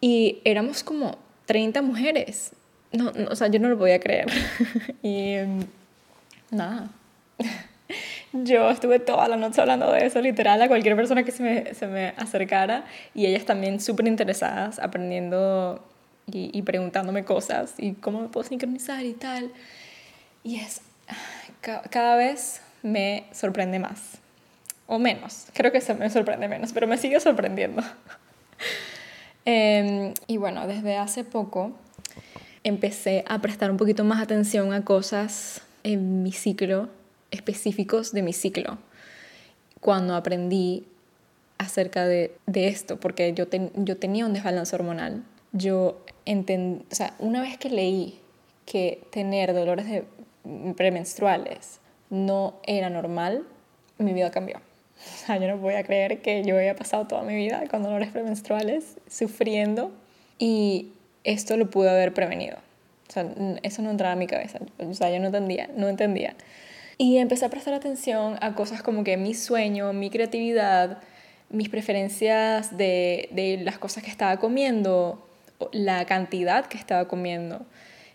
Y 0.00 0.38
éramos 0.44 0.84
como 0.84 1.18
30 1.46 1.82
mujeres. 1.82 2.52
No, 2.92 3.12
o 3.30 3.36
sea, 3.36 3.48
yo 3.48 3.58
no 3.58 3.68
lo 3.68 3.78
podía 3.78 4.00
creer. 4.00 4.26
y 5.02 5.36
nada. 6.50 6.90
Yo 8.34 8.70
estuve 8.70 8.98
toda 8.98 9.28
la 9.28 9.36
noche 9.36 9.60
hablando 9.60 9.92
de 9.92 10.06
eso, 10.06 10.18
literal, 10.22 10.62
a 10.62 10.68
cualquier 10.68 10.96
persona 10.96 11.22
que 11.22 11.32
se 11.32 11.42
me, 11.42 11.74
se 11.74 11.86
me 11.86 12.14
acercara 12.16 12.86
y 13.14 13.26
ellas 13.26 13.44
también 13.44 13.78
súper 13.78 14.08
interesadas, 14.08 14.78
aprendiendo 14.78 15.84
y, 16.26 16.50
y 16.56 16.62
preguntándome 16.62 17.26
cosas 17.26 17.74
y 17.76 17.92
cómo 17.92 18.22
me 18.22 18.28
puedo 18.28 18.48
sincronizar 18.48 19.04
y 19.04 19.12
tal. 19.12 19.52
Y 20.44 20.60
es 20.60 20.80
cada 21.90 22.16
vez 22.16 22.60
me 22.82 23.24
sorprende 23.32 23.78
más. 23.78 24.18
O 24.86 24.98
menos. 24.98 25.46
Creo 25.52 25.72
que 25.72 25.80
se 25.80 25.94
me 25.94 26.10
sorprende 26.10 26.48
menos, 26.48 26.72
pero 26.72 26.86
me 26.86 26.98
sigue 26.98 27.20
sorprendiendo. 27.20 27.82
Em, 29.44 30.14
y 30.28 30.36
bueno, 30.36 30.68
desde 30.68 30.96
hace 30.96 31.24
poco 31.24 31.72
empecé 32.64 33.24
a 33.28 33.40
prestar 33.40 33.70
un 33.70 33.76
poquito 33.76 34.04
más 34.04 34.22
atención 34.22 34.72
a 34.72 34.84
cosas 34.84 35.62
en 35.84 36.22
mi 36.22 36.32
ciclo, 36.32 36.88
específicos 37.30 38.12
de 38.12 38.22
mi 38.22 38.32
ciclo. 38.32 38.78
Cuando 39.80 40.14
aprendí 40.14 40.86
acerca 41.58 42.06
de, 42.06 42.34
de 42.46 42.68
esto, 42.68 42.98
porque 42.98 43.32
yo, 43.34 43.46
yo 43.76 43.96
tenía 43.96 44.26
un 44.26 44.32
desbalance 44.32 44.74
hormonal. 44.74 45.24
Yo 45.52 46.04
entendí, 46.24 46.84
o 46.90 46.94
sea, 46.94 47.14
una 47.18 47.42
vez 47.42 47.58
que 47.58 47.68
leí 47.68 48.18
que 48.64 49.02
tener 49.10 49.54
dolores 49.54 49.86
de 49.86 50.04
premenstruales 50.76 51.80
no 52.10 52.54
era 52.64 52.90
normal, 52.90 53.44
mi 53.98 54.12
vida 54.12 54.30
cambió. 54.30 54.58
O 54.58 55.26
sea, 55.26 55.36
yo 55.36 55.48
no 55.48 55.58
voy 55.58 55.74
a 55.74 55.82
creer 55.82 56.22
que 56.22 56.44
yo 56.44 56.56
haya 56.56 56.76
pasado 56.76 57.06
toda 57.06 57.22
mi 57.22 57.34
vida 57.34 57.64
con 57.68 57.82
dolores 57.82 58.10
premenstruales, 58.10 58.98
sufriendo, 59.08 59.90
y 60.38 60.92
esto 61.24 61.56
lo 61.56 61.70
pude 61.70 61.90
haber 61.90 62.14
prevenido. 62.14 62.56
O 63.08 63.12
sea, 63.12 63.26
eso 63.62 63.82
no 63.82 63.90
entraba 63.90 64.12
a 64.12 64.16
mi 64.16 64.26
cabeza. 64.26 64.58
O 64.78 64.94
sea, 64.94 65.10
yo 65.10 65.20
no 65.20 65.26
entendía, 65.26 65.68
no 65.76 65.88
entendía. 65.88 66.34
Y 66.98 67.18
empecé 67.18 67.44
a 67.44 67.50
prestar 67.50 67.74
atención 67.74 68.38
a 68.40 68.54
cosas 68.54 68.82
como 68.82 69.04
que 69.04 69.16
mi 69.16 69.34
sueño, 69.34 69.92
mi 69.92 70.10
creatividad, 70.10 70.98
mis 71.50 71.68
preferencias 71.68 72.76
de, 72.76 73.28
de 73.32 73.58
las 73.62 73.78
cosas 73.78 74.02
que 74.02 74.10
estaba 74.10 74.38
comiendo, 74.38 75.26
la 75.72 76.04
cantidad 76.06 76.66
que 76.66 76.78
estaba 76.78 77.06
comiendo, 77.06 77.64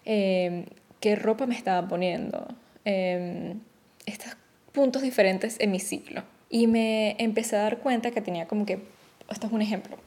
eh, 0.05 0.65
qué 0.99 1.15
ropa 1.15 1.45
me 1.45 1.55
estaba 1.55 1.87
poniendo, 1.87 2.47
em, 2.85 3.59
estos 4.05 4.35
puntos 4.71 5.01
diferentes 5.01 5.57
en 5.59 5.71
mi 5.71 5.79
ciclo. 5.79 6.23
Y 6.49 6.67
me 6.67 7.15
empecé 7.19 7.55
a 7.57 7.61
dar 7.61 7.79
cuenta 7.79 8.11
que 8.11 8.21
tenía 8.21 8.47
como 8.47 8.65
que, 8.65 8.79
esto 9.29 9.47
es 9.47 9.53
un 9.53 9.61
ejemplo, 9.61 9.97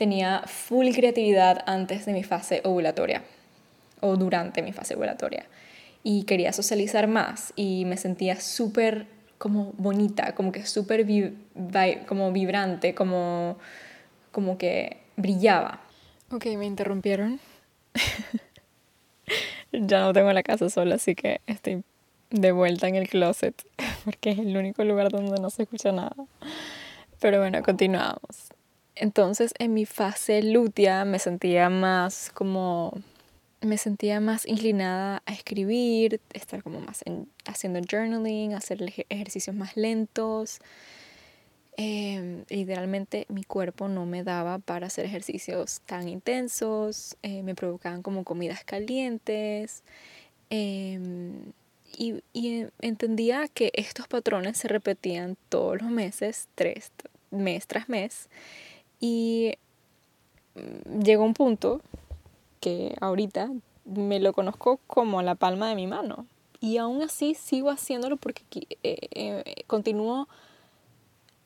tenía 0.00 0.44
full 0.46 0.88
creatividad 0.94 1.62
antes 1.66 2.06
de 2.06 2.14
mi 2.14 2.22
fase 2.22 2.62
ovulatoria 2.64 3.22
o 4.00 4.16
durante 4.16 4.62
mi 4.62 4.72
fase 4.72 4.94
ovulatoria 4.94 5.44
y 6.02 6.22
quería 6.22 6.54
socializar 6.54 7.06
más 7.06 7.52
y 7.54 7.84
me 7.84 7.98
sentía 7.98 8.40
súper 8.40 9.04
como 9.36 9.74
bonita, 9.76 10.34
como 10.34 10.52
que 10.52 10.64
súper 10.64 11.04
como 12.06 12.32
vibrante, 12.32 12.94
como, 12.94 13.58
como 14.32 14.56
que 14.56 14.96
brillaba. 15.16 15.80
Ok, 16.30 16.46
me 16.56 16.64
interrumpieron. 16.64 17.38
ya 19.72 20.00
no 20.00 20.14
tengo 20.14 20.32
la 20.32 20.42
casa 20.42 20.70
sola, 20.70 20.94
así 20.94 21.14
que 21.14 21.42
estoy 21.46 21.84
de 22.30 22.52
vuelta 22.52 22.88
en 22.88 22.94
el 22.94 23.06
closet, 23.06 23.54
porque 24.06 24.30
es 24.30 24.38
el 24.38 24.56
único 24.56 24.82
lugar 24.84 25.10
donde 25.10 25.38
no 25.38 25.50
se 25.50 25.64
escucha 25.64 25.92
nada. 25.92 26.16
Pero 27.20 27.40
bueno, 27.40 27.62
continuamos. 27.62 28.54
Entonces, 28.94 29.54
en 29.58 29.74
mi 29.74 29.86
fase 29.86 30.42
lútea 30.42 31.04
me 31.04 31.18
sentía 31.18 31.70
más 31.70 32.30
como 32.34 32.94
me 33.62 33.76
sentía 33.76 34.20
más 34.20 34.46
inclinada 34.46 35.22
a 35.26 35.32
escribir, 35.32 36.20
estar 36.32 36.62
como 36.62 36.80
más 36.80 37.04
haciendo 37.46 37.80
journaling, 37.88 38.54
hacer 38.54 38.82
ejercicios 39.08 39.54
más 39.54 39.76
lentos. 39.76 40.60
Eh, 41.76 42.44
literalmente 42.48 43.26
mi 43.28 43.44
cuerpo 43.44 43.88
no 43.88 44.06
me 44.06 44.22
daba 44.24 44.58
para 44.58 44.86
hacer 44.86 45.04
ejercicios 45.04 45.80
tan 45.86 46.08
intensos, 46.08 47.16
eh, 47.22 47.42
me 47.42 47.54
provocaban 47.54 48.02
como 48.02 48.24
comidas 48.24 48.64
calientes 48.64 49.82
em, 50.50 51.52
y, 51.96 52.22
y, 52.32 52.66
entendía 52.80 53.48
que 53.48 53.70
estos 53.74 54.08
patrones 54.08 54.58
se 54.58 54.68
repetían 54.68 55.36
todos 55.48 55.80
los 55.80 55.90
meses, 55.90 56.48
tres, 56.54 56.92
mes 57.30 57.66
tras 57.66 57.88
mes 57.88 58.28
y 59.00 59.54
mm, 60.54 61.00
llegó 61.02 61.24
un 61.24 61.34
punto 61.34 61.80
que 62.60 62.96
ahorita 63.00 63.50
me 63.84 64.20
lo 64.20 64.32
conozco 64.32 64.78
como 64.86 65.22
la 65.22 65.34
palma 65.34 65.68
de 65.68 65.74
mi 65.74 65.86
mano. 65.86 66.26
Y 66.60 66.76
aún 66.76 67.02
así 67.02 67.34
sigo 67.34 67.70
haciéndolo 67.70 68.18
porque 68.18 68.42
eh, 68.82 68.98
eh, 69.12 69.64
continúo 69.66 70.28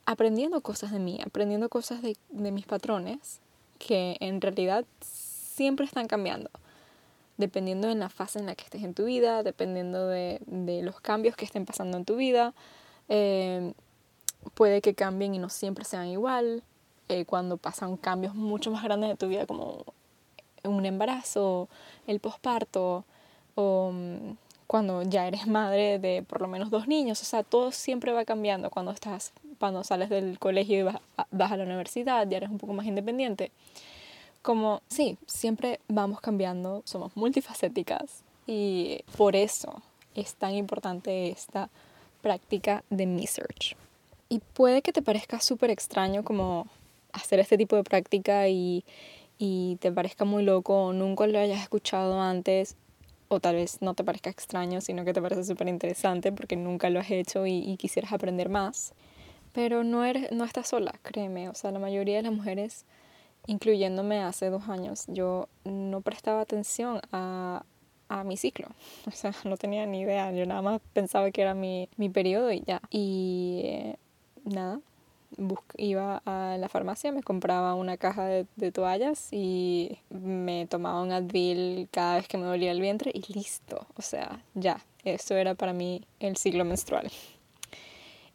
aprendiendo 0.05 0.61
cosas 0.61 0.91
de 0.91 0.99
mí, 0.99 1.19
aprendiendo 1.25 1.69
cosas 1.69 2.01
de, 2.01 2.17
de 2.29 2.51
mis 2.51 2.65
patrones 2.65 3.39
que 3.79 4.17
en 4.19 4.41
realidad 4.41 4.85
siempre 4.99 5.85
están 5.85 6.07
cambiando 6.07 6.49
dependiendo 7.37 7.87
de 7.87 7.95
la 7.95 8.09
fase 8.09 8.39
en 8.39 8.45
la 8.45 8.55
que 8.55 8.63
estés 8.63 8.83
en 8.83 8.93
tu 8.93 9.05
vida, 9.05 9.43
dependiendo 9.43 10.07
de, 10.07 10.39
de 10.45 10.81
los 10.81 11.01
cambios 11.01 11.35
que 11.35 11.45
estén 11.45 11.65
pasando 11.65 11.97
en 11.97 12.05
tu 12.05 12.15
vida. 12.15 12.53
Eh, 13.09 13.73
puede 14.53 14.81
que 14.81 14.93
cambien 14.93 15.35
y 15.35 15.39
no 15.39 15.49
siempre 15.49 15.85
sean 15.85 16.07
igual. 16.07 16.63
Cuando 17.25 17.57
pasan 17.57 17.97
cambios 17.97 18.35
mucho 18.35 18.71
más 18.71 18.83
grandes 18.83 19.09
de 19.09 19.15
tu 19.15 19.27
vida, 19.27 19.45
como 19.45 19.85
un 20.63 20.85
embarazo, 20.85 21.69
el 22.07 22.19
posparto 22.19 23.05
o 23.55 23.91
mm, 23.93 24.35
cuando 24.67 25.03
ya 25.03 25.27
eres 25.27 25.47
madre 25.47 25.99
de 25.99 26.23
por 26.23 26.41
lo 26.41 26.47
menos 26.47 26.69
dos 26.71 26.87
niños, 26.87 27.21
o 27.21 27.25
sea, 27.25 27.43
todo 27.43 27.71
siempre 27.71 28.11
va 28.11 28.25
cambiando 28.25 28.69
cuando 28.69 28.91
estás 28.91 29.31
cuando 29.59 29.83
sales 29.83 30.09
del 30.09 30.37
colegio 30.39 30.79
y 30.79 30.83
vas 30.83 30.97
vas 31.31 31.51
a 31.51 31.57
la 31.57 31.63
universidad, 31.63 32.27
ya 32.27 32.37
eres 32.37 32.49
un 32.49 32.57
poco 32.57 32.73
más 32.73 32.85
independiente. 32.85 33.51
Como, 34.41 34.81
sí, 34.87 35.17
siempre 35.25 35.79
vamos 35.87 36.21
cambiando, 36.21 36.83
somos 36.85 37.15
multifacéticas 37.15 38.23
y 38.45 38.99
por 39.17 39.35
eso 39.35 39.81
es 40.13 40.35
tan 40.35 40.53
importante 40.53 41.29
esta 41.29 41.69
práctica 42.21 42.83
de 42.89 43.05
mi 43.05 43.27
search. 43.27 43.75
Y 44.29 44.39
puede 44.39 44.81
que 44.81 44.93
te 44.93 45.01
parezca 45.01 45.39
súper 45.39 45.69
extraño 45.69 46.23
como 46.23 46.67
hacer 47.15 47.39
este 47.39 47.57
tipo 47.57 47.75
de 47.75 47.83
práctica 47.83 48.47
y, 48.47 48.83
y 49.37 49.77
te 49.77 49.91
parezca 49.91 50.25
muy 50.25 50.43
loco 50.43 50.85
o 50.85 50.93
nunca 50.93 51.27
lo 51.27 51.39
hayas 51.39 51.61
escuchado 51.61 52.21
antes 52.21 52.77
o 53.27 53.39
tal 53.39 53.55
vez 53.55 53.81
no 53.81 53.93
te 53.93 54.03
parezca 54.03 54.29
extraño, 54.29 54.81
sino 54.81 55.03
que 55.05 55.13
te 55.13 55.21
parece 55.21 55.43
súper 55.43 55.67
interesante 55.67 56.31
porque 56.31 56.55
nunca 56.55 56.89
lo 56.89 56.99
has 56.99 57.11
hecho 57.11 57.45
y, 57.45 57.75
quisieras 57.77 58.13
aprender 58.13 58.49
más. 58.49 58.93
Pero 59.53 59.83
no, 59.83 60.03
eres, 60.03 60.31
no 60.31 60.43
estás 60.43 60.67
sola, 60.67 60.93
créeme. 61.01 61.49
O 61.49 61.55
sea, 61.55 61.71
la 61.71 61.79
mayoría 61.79 62.17
de 62.17 62.23
las 62.23 62.33
mujeres, 62.33 62.85
incluyéndome 63.47 64.21
hace 64.21 64.49
dos 64.49 64.67
años, 64.69 65.05
yo 65.07 65.47
no 65.63 66.01
prestaba 66.01 66.41
atención 66.41 66.99
a, 67.11 67.63
a 68.09 68.23
mi 68.23 68.37
ciclo. 68.37 68.67
O 69.07 69.11
sea, 69.11 69.33
no 69.43 69.57
tenía 69.57 69.85
ni 69.85 70.01
idea. 70.01 70.31
Yo 70.31 70.45
nada 70.45 70.61
más 70.61 70.81
pensaba 70.93 71.31
que 71.31 71.41
era 71.41 71.53
mi, 71.53 71.89
mi 71.97 72.09
periodo 72.09 72.51
y 72.51 72.61
ya. 72.65 72.81
Y 72.89 73.61
eh, 73.63 73.95
nada, 74.43 74.81
iba 75.77 76.21
a 76.25 76.57
la 76.57 76.69
farmacia, 76.69 77.11
me 77.11 77.23
compraba 77.23 77.75
una 77.75 77.97
caja 77.97 78.25
de, 78.25 78.71
toallas 78.71 79.29
y 79.31 79.99
me 80.09 80.67
tomaba 80.67 81.01
un 81.01 81.11
Advil 81.11 81.87
cada 81.91 82.15
vez 82.15 82.27
que 82.27 82.37
me 82.37 82.45
dolía 82.45 82.71
el 82.71 82.81
vientre 82.81 83.11
y 83.13 83.31
listo. 83.33 83.85
O 83.95 84.01
sea, 84.01 84.43
ya, 84.53 84.83
eso 85.03 85.35
era 85.35 85.55
para 85.55 85.73
mí 85.73 86.03
el 86.19 86.37
ciclo 86.37 86.65
menstrual. 86.65 87.11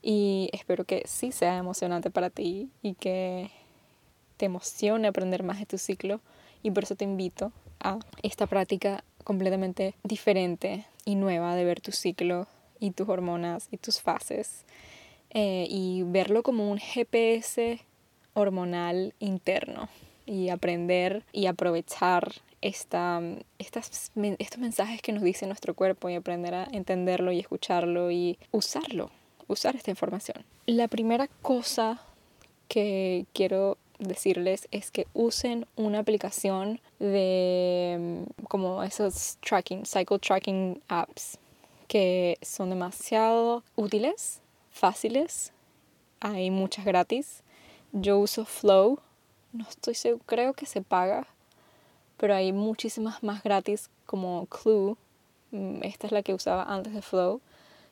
Y 0.02 0.48
espero 0.52 0.84
que 0.84 1.02
sí 1.06 1.32
sea 1.32 1.58
emocionante 1.58 2.10
para 2.10 2.30
ti 2.30 2.70
y 2.82 2.94
que 2.94 3.50
te 4.36 4.46
emocione 4.46 5.08
aprender 5.08 5.42
más 5.42 5.58
de 5.58 5.66
tu 5.66 5.78
ciclo. 5.78 6.20
Y 6.62 6.70
por 6.70 6.84
eso 6.84 6.94
te 6.94 7.04
invito 7.04 7.52
a 7.80 7.98
esta 8.22 8.46
práctica 8.46 9.04
completamente 9.24 9.94
diferente 10.02 10.86
y 11.04 11.14
nueva 11.14 11.54
de 11.54 11.64
ver 11.64 11.80
tu 11.80 11.92
ciclo 11.92 12.46
y 12.78 12.92
tus 12.92 13.08
hormonas 13.08 13.68
y 13.70 13.76
tus 13.76 14.00
fases 14.00 14.64
eh, 15.30 15.66
y 15.68 16.02
verlo 16.04 16.42
como 16.42 16.70
un 16.70 16.78
GPS 16.78 17.80
hormonal 18.34 19.14
interno 19.18 19.88
y 20.26 20.48
aprender 20.48 21.24
y 21.32 21.46
aprovechar 21.46 22.32
esta, 22.60 23.20
estas, 23.58 24.12
estos 24.38 24.58
mensajes 24.58 25.02
que 25.02 25.12
nos 25.12 25.22
dice 25.22 25.46
nuestro 25.46 25.74
cuerpo 25.74 26.08
y 26.08 26.14
aprender 26.14 26.54
a 26.54 26.68
entenderlo 26.72 27.32
y 27.32 27.40
escucharlo 27.40 28.10
y 28.10 28.38
usarlo, 28.50 29.10
usar 29.48 29.76
esta 29.76 29.90
información. 29.90 30.44
La 30.66 30.88
primera 30.88 31.28
cosa 31.42 32.02
que 32.68 33.26
quiero 33.32 33.78
decirles 33.98 34.68
es 34.70 34.90
que 34.90 35.06
usen 35.12 35.66
una 35.76 35.98
aplicación 35.98 36.80
de 36.98 38.24
como 38.48 38.82
esos 38.82 39.38
tracking, 39.40 39.84
cycle 39.84 40.18
tracking 40.18 40.80
apps 40.88 41.38
que 41.88 42.38
son 42.40 42.70
demasiado 42.70 43.62
útiles 43.76 44.39
fáciles, 44.70 45.52
hay 46.20 46.50
muchas 46.50 46.84
gratis. 46.84 47.42
Yo 47.92 48.18
uso 48.18 48.44
Flow, 48.44 49.00
no 49.52 49.66
estoy 49.68 49.94
seguro, 49.94 50.22
creo 50.26 50.52
que 50.54 50.66
se 50.66 50.82
paga, 50.82 51.26
pero 52.16 52.34
hay 52.34 52.52
muchísimas 52.52 53.22
más 53.22 53.42
gratis 53.42 53.90
como 54.06 54.46
Clue. 54.46 54.96
Mm, 55.50 55.82
esta 55.82 56.06
es 56.06 56.12
la 56.12 56.22
que 56.22 56.34
usaba 56.34 56.64
antes 56.64 56.92
de 56.94 57.02
Flow, 57.02 57.40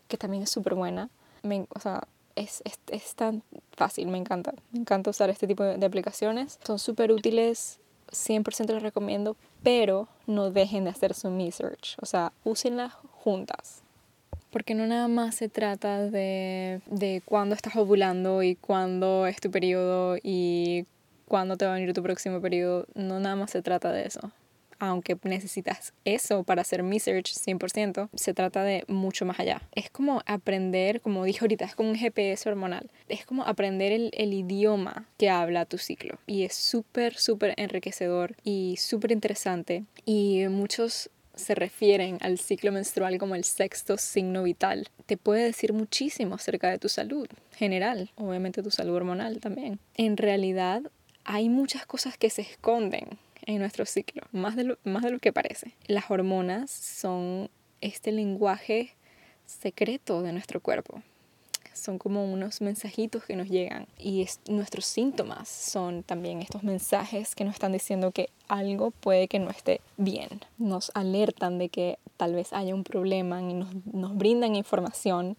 que 0.07 0.17
también 0.17 0.45
es 0.45 0.51
súper 0.51 0.75
buena. 0.75 1.11
o 1.43 1.81
sea, 1.81 2.07
es, 2.37 2.63
es, 2.65 2.79
es, 2.89 3.15
tan 3.17 3.43
fácil, 3.73 4.09
me 4.09 4.19
encanta. 4.19 4.55
Me 4.71 4.81
encanta 4.81 5.11
usar 5.11 5.31
este 5.31 5.47
tipo 5.47 5.65
de 5.65 5.85
aplicaciones. 5.85 6.61
Son 6.65 6.79
súper 6.79 7.11
útiles, 7.11 7.81
100% 8.13 8.75
les 8.75 8.83
recomiendo, 8.83 9.37
pero 9.63 10.07
no 10.27 10.51
dejen 10.51 10.85
de 10.85 10.91
hacer 10.91 11.15
su 11.15 11.31
research. 11.37 11.97
O 12.01 12.07
sea, 12.07 12.33
úsenlas 12.45 12.93
juntas 13.11 13.83
porque 14.51 14.75
no 14.75 14.87
nada 14.87 15.09
más 15.09 15.35
se 15.35 15.49
trata 15.49 16.09
de, 16.11 16.81
de 16.87 17.23
cuándo 17.25 17.55
estás 17.55 17.77
ovulando 17.77 18.43
y 18.43 18.57
cuándo 18.57 19.27
es 19.27 19.41
tu 19.41 19.51
periodo 19.51 20.17
y 20.23 20.87
cuándo 21.29 21.57
te 21.57 21.67
va 21.67 21.73
a 21.73 21.75
venir 21.75 21.93
tu 21.93 22.03
próximo 22.03 22.41
periodo, 22.41 22.87
no 22.95 23.21
nada 23.21 23.37
más 23.37 23.51
se 23.53 23.63
trata 23.63 23.93
de 23.93 24.07
eso. 24.07 24.33
Aunque 24.81 25.17
necesitas 25.25 25.93
eso 26.05 26.45
para 26.45 26.63
hacer 26.63 26.85
mi 26.85 27.01
search 27.01 27.33
100%, 27.33 28.09
se 28.15 28.33
trata 28.33 28.63
de 28.63 28.85
mucho 28.87 29.25
más 29.25 29.41
allá. 29.41 29.61
Es 29.73 29.91
como 29.91 30.23
aprender, 30.25 31.01
como 31.01 31.25
dije 31.25 31.41
ahorita, 31.41 31.65
es 31.65 31.75
como 31.75 31.91
un 31.91 31.97
GPS 31.97 32.49
hormonal. 32.49 32.89
Es 33.09 33.27
como 33.27 33.43
aprender 33.43 33.91
el, 33.91 34.11
el 34.15 34.33
idioma 34.33 35.09
que 35.19 35.31
habla 35.31 35.65
tu 35.65 35.79
ciclo. 35.79 36.19
Y 36.29 36.45
es 36.45 36.55
súper, 36.55 37.17
súper 37.17 37.55
enriquecedor 37.57 38.37
y 38.45 38.77
súper 38.79 39.11
interesante. 39.11 39.83
Y 40.05 40.45
muchos 40.49 41.11
se 41.39 41.55
refieren 41.55 42.19
al 42.21 42.39
ciclo 42.39 42.73
menstrual 42.73 43.19
como 43.19 43.35
el 43.35 43.45
sexto 43.45 43.97
signo 43.97 44.43
vital. 44.43 44.89
Te 45.07 45.17
puede 45.17 45.45
decir 45.45 45.73
muchísimo 45.73 46.35
acerca 46.35 46.71
de 46.71 46.79
tu 46.79 46.89
salud 46.89 47.29
general, 47.57 48.11
obviamente 48.17 48.63
tu 48.63 48.71
salud 48.71 48.95
hormonal 48.95 49.41
también. 49.41 49.79
En 49.95 50.17
realidad 50.17 50.83
hay 51.25 51.49
muchas 51.49 51.87
cosas 51.87 52.19
que 52.19 52.31
se 52.31 52.43
esconden 52.43 53.19
en 53.47 53.59
nuestro 53.59 53.87
ciclo, 53.87 54.23
más 54.33 54.57
de 54.57 54.65
lo, 54.65 54.79
más 54.85 55.03
de 55.03 55.11
lo 55.11 55.19
que 55.19 55.33
parece. 55.33 55.73
Las 55.87 56.11
hormonas 56.11 56.71
son 56.71 57.51
este 57.81 58.13
lenguaje 58.13 58.95
secreto 59.47 60.23
de 60.23 60.33
nuestro 60.33 60.61
cuerpo 60.61 61.03
son 61.79 61.99
como 61.99 62.25
unos 62.25 62.61
mensajitos 62.61 63.25
que 63.25 63.37
nos 63.37 63.49
llegan 63.49 63.87
y 63.99 64.27
nuestros 64.49 64.85
síntomas 64.85 65.49
son 65.49 66.03
también 66.03 66.41
estos 66.43 66.63
mensajes 66.63 67.35
que 67.35 67.45
nos 67.45 67.55
están 67.55 67.73
diciendo 67.73 68.11
que 68.11 68.31
algo 68.49 68.91
puede 68.91 69.29
que 69.29 69.39
no 69.39 69.51
esté 69.51 69.81
bien. 69.97 70.29
Nos 70.59 70.91
alertan 70.95 71.59
de 71.59 71.69
que 71.69 71.99
tal 72.17 72.35
vez 72.35 72.53
haya 72.53 72.75
un 72.75 72.85
problema 72.85 73.41
y 73.41 73.55
nos, 73.55 73.69
nos 73.93 74.17
brindan 74.17 74.57
información 74.57 75.37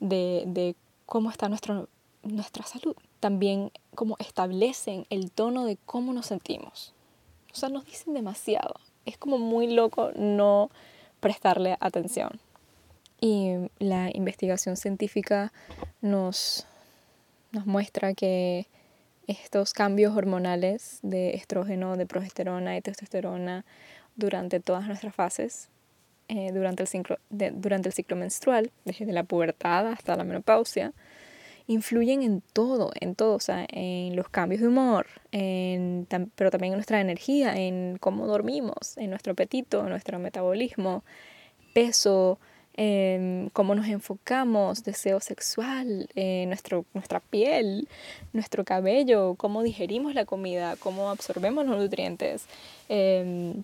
de, 0.00 0.44
de 0.46 0.74
cómo 1.06 1.30
está 1.30 1.48
nuestro, 1.48 1.88
nuestra 2.22 2.64
salud. 2.64 2.96
También 3.20 3.72
como 3.94 4.16
establecen 4.18 5.06
el 5.10 5.30
tono 5.30 5.64
de 5.64 5.76
cómo 5.86 6.12
nos 6.12 6.26
sentimos. 6.26 6.94
O 7.52 7.56
sea, 7.56 7.68
nos 7.68 7.84
dicen 7.84 8.14
demasiado. 8.14 8.74
Es 9.04 9.18
como 9.18 9.38
muy 9.38 9.72
loco 9.72 10.10
no 10.14 10.70
prestarle 11.20 11.76
atención. 11.80 12.40
Y 13.20 13.52
la 13.78 14.10
investigación 14.12 14.76
científica 14.76 15.52
nos, 16.00 16.66
nos 17.52 17.66
muestra 17.66 18.14
que 18.14 18.66
estos 19.26 19.72
cambios 19.74 20.16
hormonales 20.16 20.98
de 21.02 21.34
estrógeno, 21.34 21.96
de 21.96 22.06
progesterona 22.06 22.76
y 22.76 22.80
testosterona 22.80 23.64
durante 24.16 24.58
todas 24.60 24.86
nuestras 24.86 25.14
fases 25.14 25.68
eh, 26.32 26.52
durante, 26.52 26.84
el 26.84 26.88
ciclo, 26.88 27.18
durante 27.28 27.88
el 27.88 27.92
ciclo 27.92 28.16
menstrual, 28.16 28.70
desde 28.84 29.12
la 29.12 29.24
pubertad 29.24 29.88
hasta 29.88 30.14
la 30.14 30.22
menopausia, 30.22 30.92
influyen 31.66 32.22
en 32.22 32.40
todo, 32.52 32.92
en 33.00 33.16
todo, 33.16 33.34
o 33.34 33.40
sea, 33.40 33.66
en 33.68 34.14
los 34.14 34.28
cambios 34.28 34.60
de 34.60 34.68
humor, 34.68 35.08
en, 35.32 36.06
pero 36.36 36.52
también 36.52 36.72
en 36.72 36.76
nuestra 36.76 37.00
energía, 37.00 37.56
en 37.56 37.96
cómo 37.98 38.28
dormimos, 38.28 38.96
en 38.96 39.10
nuestro 39.10 39.32
apetito, 39.32 39.82
nuestro 39.88 40.20
metabolismo, 40.20 41.02
peso, 41.74 42.38
en 42.76 43.50
cómo 43.52 43.74
nos 43.74 43.86
enfocamos, 43.88 44.84
deseo 44.84 45.20
sexual, 45.20 46.08
en 46.14 46.48
nuestro, 46.48 46.84
nuestra 46.94 47.20
piel, 47.20 47.88
nuestro 48.32 48.64
cabello, 48.64 49.34
cómo 49.36 49.62
digerimos 49.62 50.14
la 50.14 50.24
comida, 50.24 50.76
cómo 50.76 51.10
absorbemos 51.10 51.66
los 51.66 51.78
nutrientes. 51.78 52.46
Em, 52.88 53.62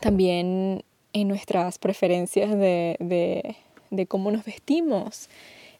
también 0.00 0.84
en 1.12 1.28
nuestras 1.28 1.78
preferencias 1.78 2.50
de, 2.50 2.96
de, 2.98 3.56
de 3.90 4.06
cómo 4.06 4.30
nos 4.30 4.44
vestimos, 4.44 5.28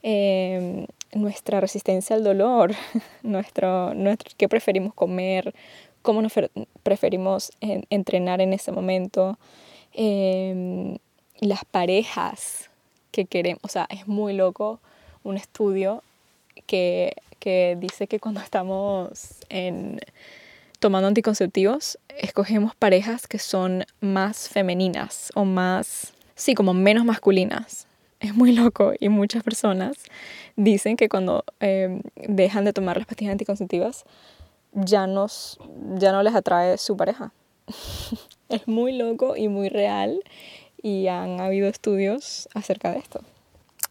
em, 0.02 0.86
nuestra 1.12 1.60
resistencia 1.60 2.16
al 2.16 2.24
dolor, 2.24 2.72
nuestro, 3.22 3.94
nuestro, 3.94 4.32
qué 4.36 4.48
preferimos 4.48 4.94
comer, 4.94 5.54
cómo 6.02 6.22
nos 6.22 6.32
preferimos 6.82 7.50
entrenar 7.60 8.40
en 8.40 8.52
ese 8.52 8.72
momento, 8.72 9.38
em, 9.92 10.98
las 11.40 11.64
parejas 11.64 12.70
que 13.10 13.24
queremos, 13.26 13.60
o 13.62 13.68
sea, 13.68 13.86
es 13.90 14.06
muy 14.08 14.34
loco 14.34 14.80
un 15.22 15.36
estudio 15.36 16.02
que, 16.66 17.14
que 17.38 17.76
dice 17.80 18.06
que 18.06 18.20
cuando 18.20 18.40
estamos 18.40 19.40
en, 19.48 20.00
tomando 20.84 21.08
anticonceptivos, 21.08 21.98
escogemos 22.08 22.74
parejas 22.74 23.26
que 23.26 23.38
son 23.38 23.84
más 24.00 24.48
femeninas 24.48 25.30
o 25.34 25.44
más, 25.44 26.12
sí, 26.34 26.54
como 26.54 26.74
menos 26.74 27.04
masculinas. 27.04 27.86
Es 28.20 28.34
muy 28.34 28.52
loco 28.52 28.92
y 28.98 29.08
muchas 29.08 29.42
personas 29.42 29.96
dicen 30.56 30.96
que 30.96 31.08
cuando 31.08 31.44
em, 31.60 32.02
dejan 32.16 32.64
de 32.64 32.72
tomar 32.72 32.96
las 32.96 33.06
pastillas 33.06 33.32
anticonceptivas 33.32 34.04
ya, 34.72 35.06
nos, 35.06 35.58
ya 35.96 36.12
no 36.12 36.22
les 36.22 36.34
atrae 36.34 36.78
su 36.78 36.96
pareja. 36.96 37.32
es 38.48 38.68
muy 38.68 38.92
loco 38.92 39.36
y 39.36 39.48
muy 39.48 39.68
real 39.68 40.22
y 40.84 41.08
han 41.08 41.40
habido 41.40 41.66
estudios 41.66 42.46
acerca 42.52 42.92
de 42.92 42.98
esto. 42.98 43.22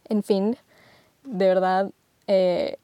En 0.10 0.22
fin, 0.22 0.56
de 1.24 1.48
verdad, 1.48 1.90
eh, 2.28 2.78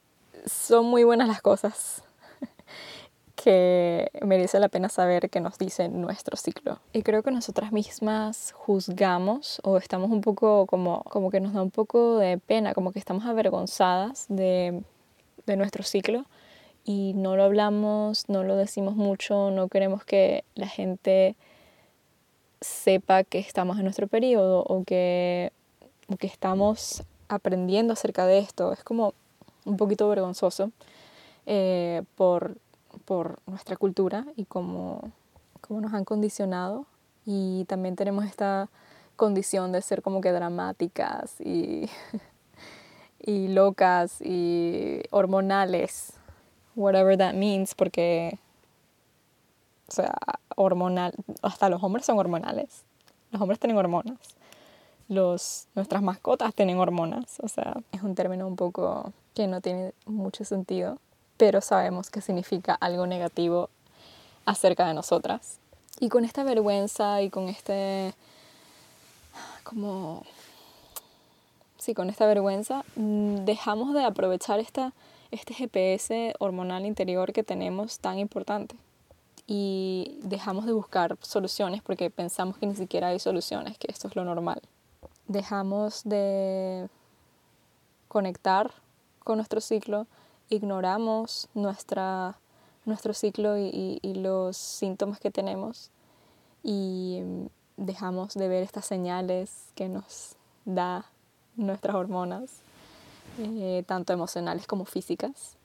son 0.48 0.88
muy 0.88 1.04
buenas 1.04 1.28
las 1.28 1.44
cosas 1.44 2.02
que 3.36 4.10
merece 4.24 4.60
la 4.60 4.68
pena 4.68 4.90
saber 4.90 5.30
que 5.30 5.40
nos 5.40 5.60
dice 5.60 5.90
nuestro 5.90 6.38
ciclo. 6.38 6.80
Y 6.92 7.04
creo 7.04 7.22
que 7.22 7.30
nosotras 7.30 7.72
mismas 7.72 8.52
juzgamos 8.54 9.62
o 9.64 9.78
estamos 9.78 10.10
un 10.10 10.22
poco 10.22 10.66
como, 10.66 11.04
como 11.04 11.30
que 11.30 11.40
nos 11.40 11.54
da 11.54 11.62
un 11.62 11.70
poco 11.70 12.18
de 12.18 12.40
pena, 12.40 12.74
como 12.74 12.92
que 12.92 12.98
estamos 12.98 13.28
avergonzadas 13.28 14.26
de, 14.28 14.82
de 15.46 15.56
nuestro 15.56 15.84
ciclo 15.84 16.26
y 16.84 17.14
no 17.14 17.36
lo 17.36 17.44
hablamos, 17.44 18.28
no 18.28 18.44
lo 18.44 18.56
decimos 18.56 18.96
mucho, 18.96 19.52
no 19.52 19.68
queremos 19.68 20.04
que 20.04 20.46
la 20.56 20.68
gente 20.68 21.36
sepa 22.62 23.24
que 23.24 23.40
estamos 23.40 23.78
en 23.78 23.84
nuestro 23.84 24.08
periodo 24.08 24.64
o 24.64 24.84
que, 24.84 25.52
que 26.20 26.28
estamos 26.28 27.04
aprendiendo 27.28 27.94
acerca 27.94 28.26
de 28.26 28.40
esto. 28.40 28.74
Es 28.74 28.84
como 28.84 29.14
un 29.66 29.78
poquito 29.78 30.08
vergonzoso 30.10 30.72
eh, 31.46 32.04
por 32.16 32.58
por 33.06 33.40
nuestra 33.46 33.76
cultura 33.76 34.26
y 34.36 34.46
cómo, 34.46 35.12
cómo 35.62 35.82
nos 35.82 35.94
han 35.94 36.06
condicionado. 36.06 36.86
Y 37.26 37.66
también 37.66 37.96
tenemos 37.96 38.26
esta 38.26 38.70
condición 39.16 39.72
de 39.72 39.82
ser 39.82 40.02
como 40.02 40.22
que 40.22 40.32
dramáticas 40.32 41.40
y, 41.42 41.90
y 43.20 43.50
locas 43.50 44.22
y 44.22 45.02
hormonales, 45.12 46.14
whatever 46.76 47.18
that 47.18 47.34
means, 47.34 47.76
porque, 47.76 48.40
o 49.90 49.94
sea, 49.94 50.16
hormonal, 50.56 51.14
hasta 51.42 51.70
los 51.70 51.84
hombres 51.84 52.06
son 52.06 52.18
hormonales. 52.18 52.84
Los 53.32 53.42
hombres 53.42 53.60
tienen 53.60 53.78
hormonas. 53.78 54.18
Los, 55.08 55.68
nuestras 55.76 56.02
mascotas 56.02 56.54
tienen 56.54 56.78
hormonas. 56.78 57.40
O 57.42 57.48
sea, 57.48 57.78
es 57.92 58.02
un 58.04 58.16
término 58.16 58.48
un 58.48 58.56
poco 58.56 59.12
que 59.34 59.48
no 59.48 59.62
tiene 59.62 59.94
mucho 60.06 60.46
sentido 60.46 61.00
pero 61.40 61.62
sabemos 61.62 62.10
que 62.10 62.20
significa 62.20 62.74
algo 62.74 63.08
negativo 63.08 63.70
acerca 64.46 64.86
de 64.86 64.94
nosotras. 64.94 65.60
Y 66.02 66.10
con 66.10 66.26
esta 66.26 66.44
vergüenza 66.44 67.22
y 67.22 67.30
con 67.30 67.48
este, 67.48 68.14
como, 69.64 70.24
sí, 71.78 71.94
con 71.94 72.10
esta 72.10 72.26
vergüenza, 72.28 72.84
mm, 72.98 73.46
dejamos 73.46 73.94
de 73.94 74.04
aprovechar 74.04 74.60
esta, 74.60 74.92
este 75.32 75.54
GPS 75.54 76.34
hormonal 76.40 76.86
interior 76.86 77.32
que 77.32 77.44
tenemos 77.46 78.00
tan 78.00 78.20
importante. 78.20 78.76
Y 79.52 80.20
dejamos 80.22 80.68
de 80.68 80.74
buscar 80.74 81.18
soluciones 81.22 81.82
porque 81.82 82.12
pensamos 82.12 82.60
que 82.60 82.68
ni 82.68 82.76
siquiera 82.76 83.08
hay 83.08 83.18
soluciones, 83.18 83.80
que 83.80 83.88
esto 83.90 84.08
es 84.08 84.16
lo 84.16 84.24
normal. 84.24 84.62
Dejamos 85.28 86.04
de 86.04 86.88
conectar 88.08 88.70
con 89.24 89.38
nuestro 89.38 89.60
ciclo, 89.60 90.06
ignoramos 90.50 91.50
nuestra, 91.56 92.38
nuestro 92.86 93.16
ciclo 93.16 93.58
y, 93.58 94.00
los 94.04 94.56
síntomas 94.56 95.20
que 95.20 95.32
tenemos 95.32 95.90
y 96.62 97.24
dejamos 97.76 98.36
de 98.36 98.50
ver 98.50 98.62
estas 98.62 98.86
señales 98.86 99.72
que 99.74 99.90
nos 99.90 100.36
da 100.66 101.06
nuestras 101.56 101.96
hormonas, 101.96 102.62
eh, 103.40 103.84
tanto 103.88 104.14
emocionales 104.14 104.68
como 104.68 104.86
físicas, 104.86 105.58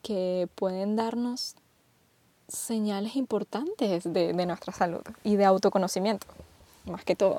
que 0.00 0.48
pueden 0.54 0.96
darnos 0.96 1.56
señales 2.48 3.16
importantes 3.16 4.04
de, 4.04 4.32
de, 4.32 4.46
nuestra 4.46 4.72
salud 4.72 5.02
y 5.22 5.36
de 5.36 5.44
autoconocimiento, 5.44 6.26
más 6.86 7.04
que 7.04 7.14
todo. 7.14 7.38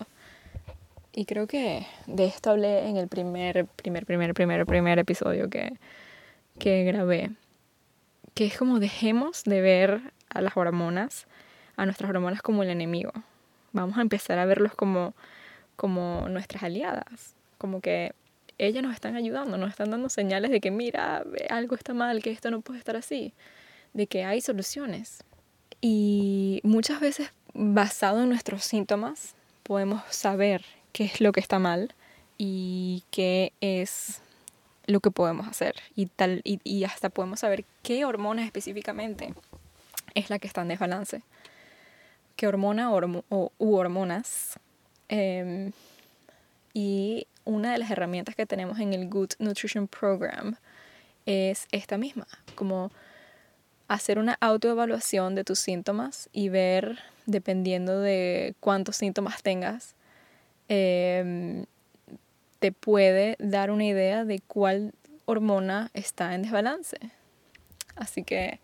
Y 1.11 1.25
creo 1.25 1.47
que 1.47 1.85
de 2.05 2.25
esto 2.25 2.51
hablé 2.51 2.87
en 2.87 2.97
el 2.97 3.07
primer, 3.07 3.65
primer, 3.65 4.05
primer, 4.05 4.33
primer, 4.33 4.65
primer 4.65 4.99
episodio 4.99 5.49
que, 5.49 5.73
que 6.59 6.83
grabé, 6.83 7.31
que 8.35 8.45
es 8.45 8.57
como 8.57 8.79
dejemos 8.79 9.43
de 9.43 9.61
ver 9.61 10.01
a 10.29 10.41
las 10.41 10.55
hormonas, 10.55 11.25
a 11.75 11.85
nuestras 11.85 12.09
hormonas 12.11 12.41
como 12.41 12.61
el 12.61 12.69
enemigo. 12.69 13.11
Vamos 13.73 13.97
a 13.97 14.01
empezar 14.01 14.37
a 14.37 14.45
verlos 14.45 14.75
como, 14.75 15.13
como 15.75 16.27
nuestras 16.29 16.63
aliadas, 16.63 17.35
como 17.57 17.81
que 17.81 18.13
ellas 18.59 18.83
nos 18.83 18.93
están 18.93 19.15
ayudando, 19.15 19.57
nos 19.57 19.71
están 19.71 19.89
dando 19.89 20.09
señales 20.09 20.51
de 20.51 20.59
que 20.61 20.69
mira, 20.69 21.23
algo 21.49 21.75
está 21.75 21.93
mal, 21.93 22.21
que 22.21 22.31
esto 22.31 22.51
no 22.51 22.61
puede 22.61 22.79
estar 22.79 22.95
así, 22.95 23.33
de 23.93 24.07
que 24.07 24.23
hay 24.23 24.41
soluciones. 24.41 25.23
Y 25.81 26.59
muchas 26.63 26.99
veces 26.99 27.31
basado 27.53 28.21
en 28.23 28.29
nuestros 28.29 28.63
síntomas 28.63 29.35
podemos 29.63 30.01
saber 30.09 30.63
qué 30.91 31.05
es 31.05 31.21
lo 31.21 31.31
que 31.31 31.39
está 31.39 31.59
mal 31.59 31.93
y 32.37 33.03
qué 33.11 33.53
es 33.61 34.21
lo 34.87 34.99
que 34.99 35.11
podemos 35.11 35.47
hacer 35.47 35.75
y, 35.95 36.07
tal, 36.07 36.41
y, 36.43 36.83
hasta 36.83 37.09
podemos 37.09 37.41
saber 37.41 37.65
qué 37.83 38.05
hormona 38.05 38.43
específicamente 38.43 39.33
es 40.15 40.29
la 40.29 40.39
que 40.39 40.47
está 40.47 40.61
en 40.61 40.69
desbalance, 40.69 41.21
qué 42.35 42.47
hormona 42.47 42.91
o, 42.91 43.51
u 43.57 43.75
hormonas. 43.75 44.59
Em, 45.09 45.71
y 46.73 47.27
una 47.45 47.71
de 47.71 47.77
las 47.77 47.91
herramientas 47.91 48.35
que 48.35 48.45
tenemos 48.45 48.79
en 48.79 48.93
el 48.93 49.09
Good 49.09 49.33
Nutrition 49.39 49.87
Program 49.87 50.55
es 51.25 51.67
esta 51.71 51.97
misma, 51.97 52.27
como 52.55 52.91
hacer 53.89 54.19
una 54.19 54.37
autoevaluación 54.39 55.35
de 55.35 55.43
tus 55.43 55.59
síntomas 55.59 56.29
y 56.31 56.49
ver, 56.49 56.99
dependiendo 57.25 57.99
de 57.99 58.55
cuántos 58.59 58.95
síntomas 58.95 59.43
tengas, 59.43 59.95
eh, 60.69 61.65
te 62.59 62.71
puede 62.71 63.35
dar 63.39 63.71
una 63.71 63.85
idea 63.85 64.25
de 64.25 64.39
cuál 64.47 64.93
hormona 65.25 65.89
está 65.93 66.35
en 66.35 66.43
desbalance. 66.43 66.97
Así 67.95 68.23
que 68.23 68.59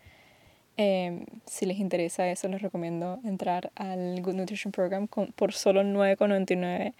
em, 0.76 1.26
si 1.44 1.66
les 1.66 1.78
interesa 1.78 2.28
eso, 2.28 2.48
les 2.48 2.62
recomiendo 2.62 3.18
entrar 3.24 3.72
al 3.74 4.20
Good 4.22 4.34
Nutrition 4.34 4.72
Program 4.72 5.08
por 5.08 5.52
solo 5.52 5.82
9,99. 5.82 6.94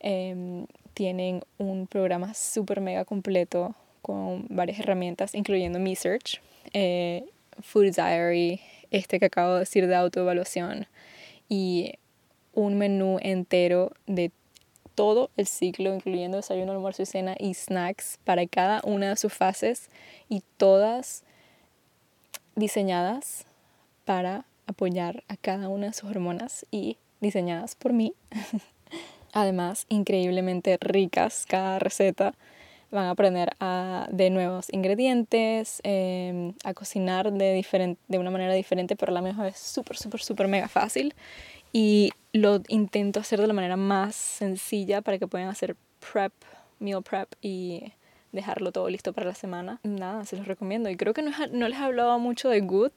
Eh, 0.00 0.66
tienen 0.94 1.42
un 1.58 1.86
programa 1.86 2.34
súper 2.34 2.80
mega 2.80 3.04
completo 3.04 3.74
con 4.02 4.46
varias 4.50 4.80
herramientas, 4.80 5.34
incluyendo 5.34 5.78
Mi 5.78 5.94
Search, 5.94 6.40
eh, 6.72 7.24
Food 7.60 7.94
Diary, 7.94 8.60
este 8.90 9.18
que 9.18 9.26
acabo 9.26 9.54
de 9.54 9.60
decir 9.60 9.86
de 9.86 9.94
autoevaluación 9.94 10.86
y 11.48 11.94
un 12.54 12.78
menú 12.78 13.18
entero 13.20 13.92
de 14.06 14.30
todo 14.94 15.30
el 15.36 15.46
ciclo, 15.46 15.94
incluyendo 15.94 16.36
desayuno, 16.36 16.72
almuerzo 16.72 17.02
y 17.02 17.06
cena 17.06 17.34
y 17.38 17.54
snacks 17.54 18.18
para 18.24 18.46
cada 18.46 18.80
una 18.84 19.10
de 19.10 19.16
sus 19.16 19.32
fases 19.32 19.88
y 20.28 20.42
todas 20.56 21.24
diseñadas 22.54 23.46
para 24.04 24.44
apoyar 24.66 25.24
a 25.28 25.36
cada 25.36 25.68
una 25.68 25.88
de 25.88 25.92
sus 25.92 26.10
hormonas 26.10 26.66
y 26.70 26.98
diseñadas 27.20 27.74
por 27.74 27.92
mí. 27.92 28.14
Además, 29.32 29.86
increíblemente 29.88 30.76
ricas 30.80 31.46
cada 31.48 31.78
receta. 31.78 32.34
Van 32.92 33.06
a 33.06 33.10
aprender 33.10 33.56
a, 33.58 34.06
de 34.12 34.30
nuevos 34.30 34.72
ingredientes, 34.72 35.80
em, 35.82 36.54
a 36.62 36.74
cocinar 36.74 37.32
de, 37.32 37.96
de 38.08 38.18
una 38.18 38.30
manera 38.30 38.52
diferente, 38.52 38.94
pero 38.94 39.10
a 39.10 39.14
la 39.14 39.22
mejor 39.22 39.46
es 39.46 39.58
súper, 39.58 39.96
súper, 39.96 40.20
súper 40.20 40.46
mega 40.46 40.68
fácil. 40.68 41.14
Y 41.72 42.12
lo 42.32 42.60
intento 42.68 43.18
hacer 43.18 43.40
de 43.40 43.46
la 43.46 43.54
manera 43.54 43.76
más 43.76 44.14
sencilla 44.14 45.00
para 45.00 45.18
que 45.18 45.26
puedan 45.26 45.48
hacer 45.48 45.74
prep, 46.12 46.32
meal 46.78 47.02
prep 47.02 47.32
y 47.40 47.92
dejarlo 48.32 48.72
todo 48.72 48.88
listo 48.88 49.12
para 49.12 49.26
la 49.26 49.34
semana. 49.34 49.80
Nada, 49.82 50.24
se 50.24 50.36
los 50.36 50.46
recomiendo. 50.46 50.90
Y 50.90 50.96
creo 50.96 51.14
que 51.14 51.22
no, 51.22 51.30
no 51.50 51.68
les 51.68 51.78
he 51.78 51.82
hablado 51.82 52.18
mucho 52.18 52.48
de 52.48 52.60
Good. 52.60 52.92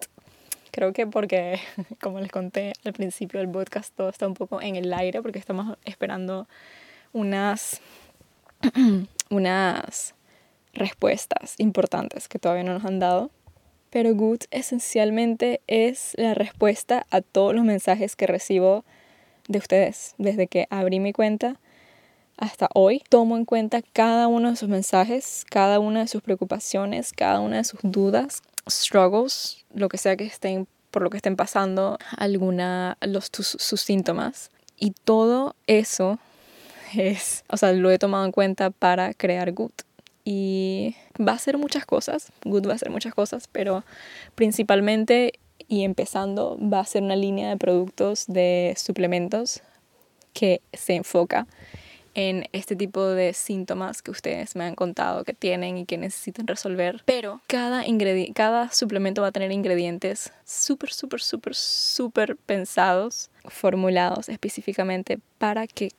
Creo 0.72 0.92
que 0.92 1.08
porque, 1.08 1.60
como 2.02 2.20
les 2.20 2.32
conté 2.32 2.74
al 2.84 2.94
principio 2.94 3.40
del 3.40 3.50
podcast, 3.50 3.96
todo 3.96 4.10
está 4.10 4.28
un 4.28 4.34
poco 4.34 4.62
en 4.62 4.76
el 4.76 4.94
aire 4.94 5.22
porque 5.22 5.40
estamos 5.40 5.78
esperando 5.86 6.48
unas, 7.14 7.82
unas 9.30 10.16
respuestas 10.74 11.56
importantes 11.58 12.28
que 12.28 12.40
todavía 12.40 12.64
no 12.64 12.74
nos 12.74 12.86
han 12.86 13.00
dado. 13.00 13.32
Pero 13.90 14.14
Good 14.14 14.44
esencialmente 14.52 15.62
es 15.68 16.14
la 16.18 16.34
respuesta 16.34 17.06
a 17.12 17.22
todos 17.22 17.56
los 17.56 17.64
mensajes 17.64 18.16
que 18.16 18.28
recibo 18.28 18.84
de 19.48 19.60
ustedes 19.60 20.16
desde 20.18 20.48
que 20.48 20.68
abrí 20.70 21.00
mi 21.00 21.14
cuenta 21.14 21.60
hasta 22.38 22.68
hoy. 22.74 23.02
Tomo 23.08 23.38
en 23.38 23.46
cuenta 23.46 23.82
cada 23.82 24.28
uno 24.28 24.50
de 24.50 24.58
sus 24.58 24.68
mensajes, 24.68 25.46
cada 25.50 25.80
una 25.80 26.02
de 26.02 26.08
sus 26.08 26.22
preocupaciones, 26.22 27.14
cada 27.14 27.40
una 27.40 27.58
de 27.58 27.64
sus 27.64 27.80
dudas, 27.84 28.42
struggles, 28.70 29.66
lo 29.74 29.88
que 29.88 29.98
sea 29.98 30.18
que 30.18 30.26
estén 30.26 30.68
por 30.92 31.02
lo 31.02 31.10
que 31.10 31.18
estén 31.18 31.36
pasando, 31.36 31.98
alguna 32.18 32.98
los 33.02 33.30
sus 33.32 33.82
síntomas 33.82 34.50
y 34.78 34.92
todo 34.92 35.56
eso 35.68 36.20
es, 36.94 37.44
o 37.50 37.58
sea, 37.58 37.72
lo 37.72 37.92
he 37.92 38.00
tomado 38.00 38.26
en 38.26 38.32
cuenta 38.32 38.70
para 38.70 39.14
crear 39.14 39.52
Good. 39.52 39.72
Y 40.24 40.96
va 41.20 41.34
a 41.34 41.40
ser 41.40 41.58
muchas 41.58 41.86
cosas, 41.86 42.32
Good 42.44 42.68
va 42.68 42.74
a 42.74 42.78
ser 42.78 42.90
muchas 42.90 43.14
cosas, 43.14 43.48
pero 43.52 43.84
principalmente 44.34 45.34
y 45.68 45.84
empezando 45.84 46.58
va 46.60 46.80
a 46.80 46.86
ser 46.86 47.04
una 47.04 47.16
línea 47.16 47.50
de 47.50 47.58
productos 47.58 48.26
de 48.28 48.74
suplementos 48.78 49.62
que 50.34 50.62
se 50.74 50.96
enfoca 50.96 51.48
en 52.16 52.48
este 52.54 52.76
tipo 52.76 53.06
de 53.06 53.34
síntomas 53.34 54.02
que 54.02 54.10
ustedes 54.10 54.56
me 54.56 54.64
han 54.64 54.76
contado 54.76 55.26
que 55.26 55.34
tienen 55.34 55.78
y 55.78 55.86
que 55.86 55.98
necesitan 55.98 56.48
resolver. 56.48 57.04
Pero 57.06 57.42
cada, 57.48 57.84
cada 58.34 58.72
suplemento 58.72 59.22
va 59.22 59.28
a 59.28 59.32
tener 59.32 59.52
ingredientes 59.52 60.32
súper, 60.46 60.94
súper, 60.94 61.22
súper, 61.22 61.56
súper 61.56 62.38
pensados, 62.38 63.30
formulados 63.46 64.30
específicamente 64.30 65.20
para 65.38 65.68
que 65.68 65.92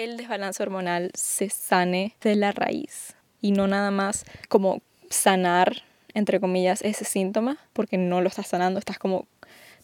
el 0.00 0.16
desbalance 0.16 0.62
hormonal 0.62 1.10
se 1.14 1.50
sane 1.50 2.14
de 2.20 2.36
la 2.36 2.52
raíz 2.52 3.14
y 3.40 3.52
no 3.52 3.66
nada 3.66 3.90
más 3.90 4.24
como 4.48 4.82
sanar, 5.10 5.82
entre 6.14 6.40
comillas, 6.40 6.82
ese 6.82 7.04
síntoma, 7.04 7.58
porque 7.72 7.98
no 7.98 8.20
lo 8.20 8.28
estás 8.28 8.48
sanando, 8.48 8.78
estás 8.78 8.98
como 8.98 9.26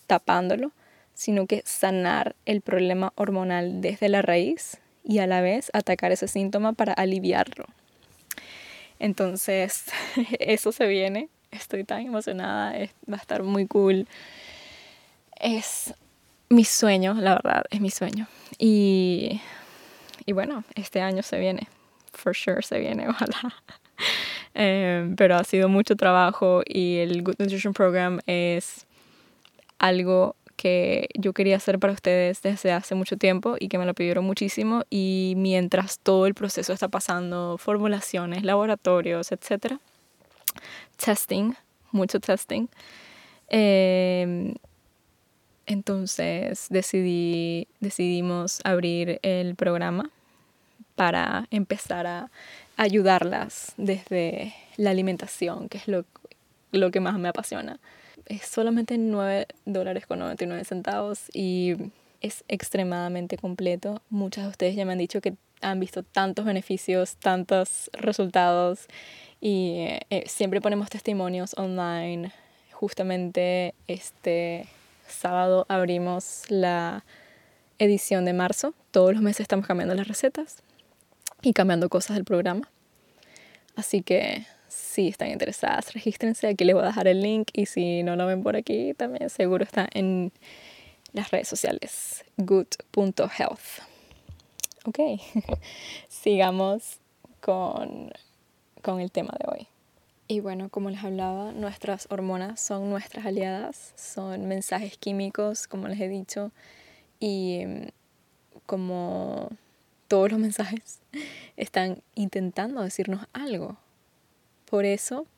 tapándolo, 0.07 0.73
sino 1.15 1.47
que 1.47 1.63
sanar 1.65 2.35
el 2.45 2.61
problema 2.61 3.13
hormonal 3.17 3.81
desde 3.81 4.09
la 4.09 4.23
raíz 4.23 4.79
y 5.05 5.19
a 5.19 5.27
la 5.27 5.41
vez 5.41 5.71
atacar 5.73 6.13
ese 6.13 6.29
síntoma 6.29 6.73
para 6.73 6.93
aliviarlo. 6.93 7.67
Entonces, 8.99 9.85
eso 10.39 10.73
se 10.73 10.87
viene. 10.87 11.29
Estoy 11.51 11.85
tan 11.85 12.01
emocionada, 12.01 12.73
va 13.11 13.17
a 13.17 13.21
estar 13.21 13.43
muy 13.43 13.67
cool. 13.67 14.09
Es 15.41 15.95
mi 16.49 16.65
sueño, 16.65 17.15
la 17.15 17.35
verdad, 17.35 17.65
es 17.71 17.81
mi 17.81 17.91
sueño. 17.91 18.27
Y, 18.59 19.41
y 20.27 20.33
bueno, 20.33 20.65
este 20.75 21.01
año 21.01 21.23
se 21.23 21.39
viene, 21.39 21.69
for 22.13 22.35
sure 22.35 22.63
se 22.63 22.79
viene, 22.79 23.09
ojalá. 23.09 23.55
Eh, 24.55 25.13
pero 25.17 25.37
ha 25.37 25.45
sido 25.45 25.69
mucho 25.69 25.97
trabajo 25.97 26.63
y 26.65 26.99
el 26.99 27.23
Good 27.23 27.37
Nutrition 27.39 27.75
Program 27.75 28.21
es 28.27 28.87
algo 29.79 30.37
que 30.57 31.09
yo 31.15 31.33
quería 31.33 31.57
hacer 31.57 31.79
para 31.79 31.93
ustedes 31.93 32.41
desde 32.43 32.73
hace 32.73 32.95
mucho 32.95 33.17
tiempo 33.17 33.57
y 33.59 33.69
que 33.69 33.79
me 33.79 33.87
lo 33.87 33.95
pidieron 33.95 34.25
muchísimo 34.25 34.85
y 34.89 35.35
mientras 35.37 35.99
todo 35.99 36.27
el 36.27 36.35
proceso 36.35 36.73
está 36.73 36.89
pasando, 36.89 37.59
formulaciones, 37.59 38.45
laboratorios, 38.45 39.33
etc. 39.33 39.75
Testing, 40.97 41.55
mucho 41.91 42.21
testing. 42.21 42.69
Em, 43.49 44.55
entonces 45.67 46.67
decidí, 46.71 47.69
decidimos 47.81 48.61
abrir 48.65 49.19
el 49.23 49.55
programa 49.55 50.11
para 50.95 51.47
empezar 51.51 52.07
a 52.07 52.31
ayudarlas 52.77 53.75
desde 53.77 54.55
la 54.77 54.91
alimentación, 54.91 55.69
que 55.69 55.79
es 55.79 55.89
lo, 55.89 56.05
lo 56.73 56.91
que 56.91 57.01
más 57.01 57.19
me 57.19 57.29
apasiona 57.29 57.79
es 58.27 58.43
solamente 58.43 58.99
9 58.99 59.47
dólares 59.65 60.07
con 60.07 60.19
99 60.19 60.65
centavos 60.65 61.31
y 61.33 61.75
es 62.21 62.45
extremadamente 62.49 63.37
completo. 63.37 64.01
Muchas 64.11 64.45
de 64.45 64.51
ustedes 64.51 64.77
ya 64.77 64.85
me 64.85 64.93
han 64.93 64.99
dicho 64.99 65.21
que 65.21 65.35
han 65.61 65.81
visto 65.81 66.03
tantos 66.03 66.45
beneficios, 66.45 67.17
tantos 67.17 67.91
resultados 67.93 68.87
y 69.41 69.87
eh, 70.11 70.25
siempre 70.27 70.61
ponemos 70.61 70.91
testimonios 70.91 71.55
online. 71.57 72.33
Justamente 72.73 73.75
este 73.87 74.67
sábado 75.07 75.67
abrimos 75.69 76.45
la 76.49 77.05
edición 77.79 78.25
de 78.25 78.33
marzo. 78.33 78.75
Todos 78.91 79.15
los 79.15 79.23
meses 79.23 79.41
estamos 79.41 79.67
cambiando 79.67 79.95
las 79.95 80.09
recetas 80.09 80.63
y 81.43 81.53
cambiando 81.53 81.89
cosas 81.89 82.17
del 82.17 82.25
programa. 82.25 82.71
Así 83.77 84.03
que 84.03 84.47
si 84.69 85.09
están 85.09 85.31
interesadas, 85.31 85.93
regístrense. 85.93 86.49
Aquí 86.49 86.65
les 86.65 86.75
voy 86.75 86.85
a 86.85 86.89
dejar 86.89 87.09
el 87.09 87.21
link 87.21 87.49
y 87.53 87.67
si 87.67 88.03
no 88.03 88.17
lo 88.17 88.27
ven 88.27 88.43
por 88.43 88.57
aquí, 88.57 88.95
también 88.95 89.31
seguro 89.31 89.65
está 89.65 89.89
en 89.93 90.33
las 91.13 91.31
redes 91.31 91.49
sociales 91.49 92.25
good.health. 92.37 93.83
Ok, 94.87 94.99
sigamos 96.09 96.99
con, 97.41 98.13
con 98.83 99.01
el 99.01 99.11
tema 99.11 99.35
de 99.39 99.51
hoy. 99.51 99.74
Y 100.35 100.41
bueno, 100.41 100.69
como 100.69 100.91
les 100.91 101.05
hablaba, 101.05 101.53
nuestras 101.53 102.09
hormonas 102.11 102.59
son 102.59 102.91
nuestras 102.91 103.25
aliadas, 103.25 103.93
son 103.95 104.49
mensajes 104.49 104.99
químicos, 104.99 105.69
como 105.69 105.87
les 105.87 106.01
he 106.01 106.09
dicho, 106.09 106.51
y 107.21 107.63
mm, 107.65 107.87
como 108.67 109.49
todos 110.09 110.33
los 110.33 110.41
mensajes 110.41 110.99
están 111.57 112.03
intentando 112.17 112.83
decirnos 112.83 113.29
algo, 113.33 113.77
por 114.65 114.85
eso 114.85 115.29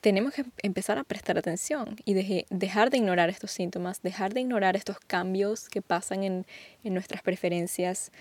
tenemos 0.00 0.34
que 0.34 0.44
empezar 0.62 0.98
a 0.98 1.02
prestar 1.02 1.36
atención 1.36 1.96
y 2.04 2.14
dejar 2.48 2.90
de 2.90 2.98
ignorar 2.98 3.28
estos 3.28 3.50
síntomas, 3.50 4.02
dejar 4.02 4.34
de 4.34 4.42
ignorar 4.42 4.76
estos 4.76 5.00
cambios 5.00 5.68
que 5.68 5.82
pasan 5.82 6.22
en, 6.22 6.46
nuestras 6.84 7.22
preferencias 7.22 8.12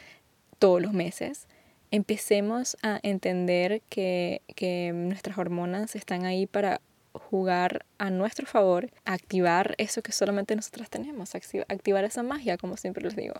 todos 0.57 0.81
los 0.81 0.93
meses. 0.93 1.47
Empecemos 1.91 2.77
a 2.81 3.01
entender 3.03 3.81
que, 3.89 4.41
nuestras 4.93 5.37
hormonas 5.37 5.95
están 5.95 6.25
ahí 6.25 6.47
para 6.47 6.79
jugar 7.11 7.85
a 7.97 8.09
nuestro 8.09 8.47
favor, 8.47 8.89
activar 9.03 9.75
eso 9.77 10.01
que 10.01 10.13
solamente 10.13 10.55
nosotras 10.55 10.89
tenemos, 10.89 11.35
activar 11.35 12.05
esa 12.05 12.23
magia, 12.23 12.57
como 12.57 12.77
siempre 12.77 13.03
les 13.03 13.17
digo, 13.17 13.35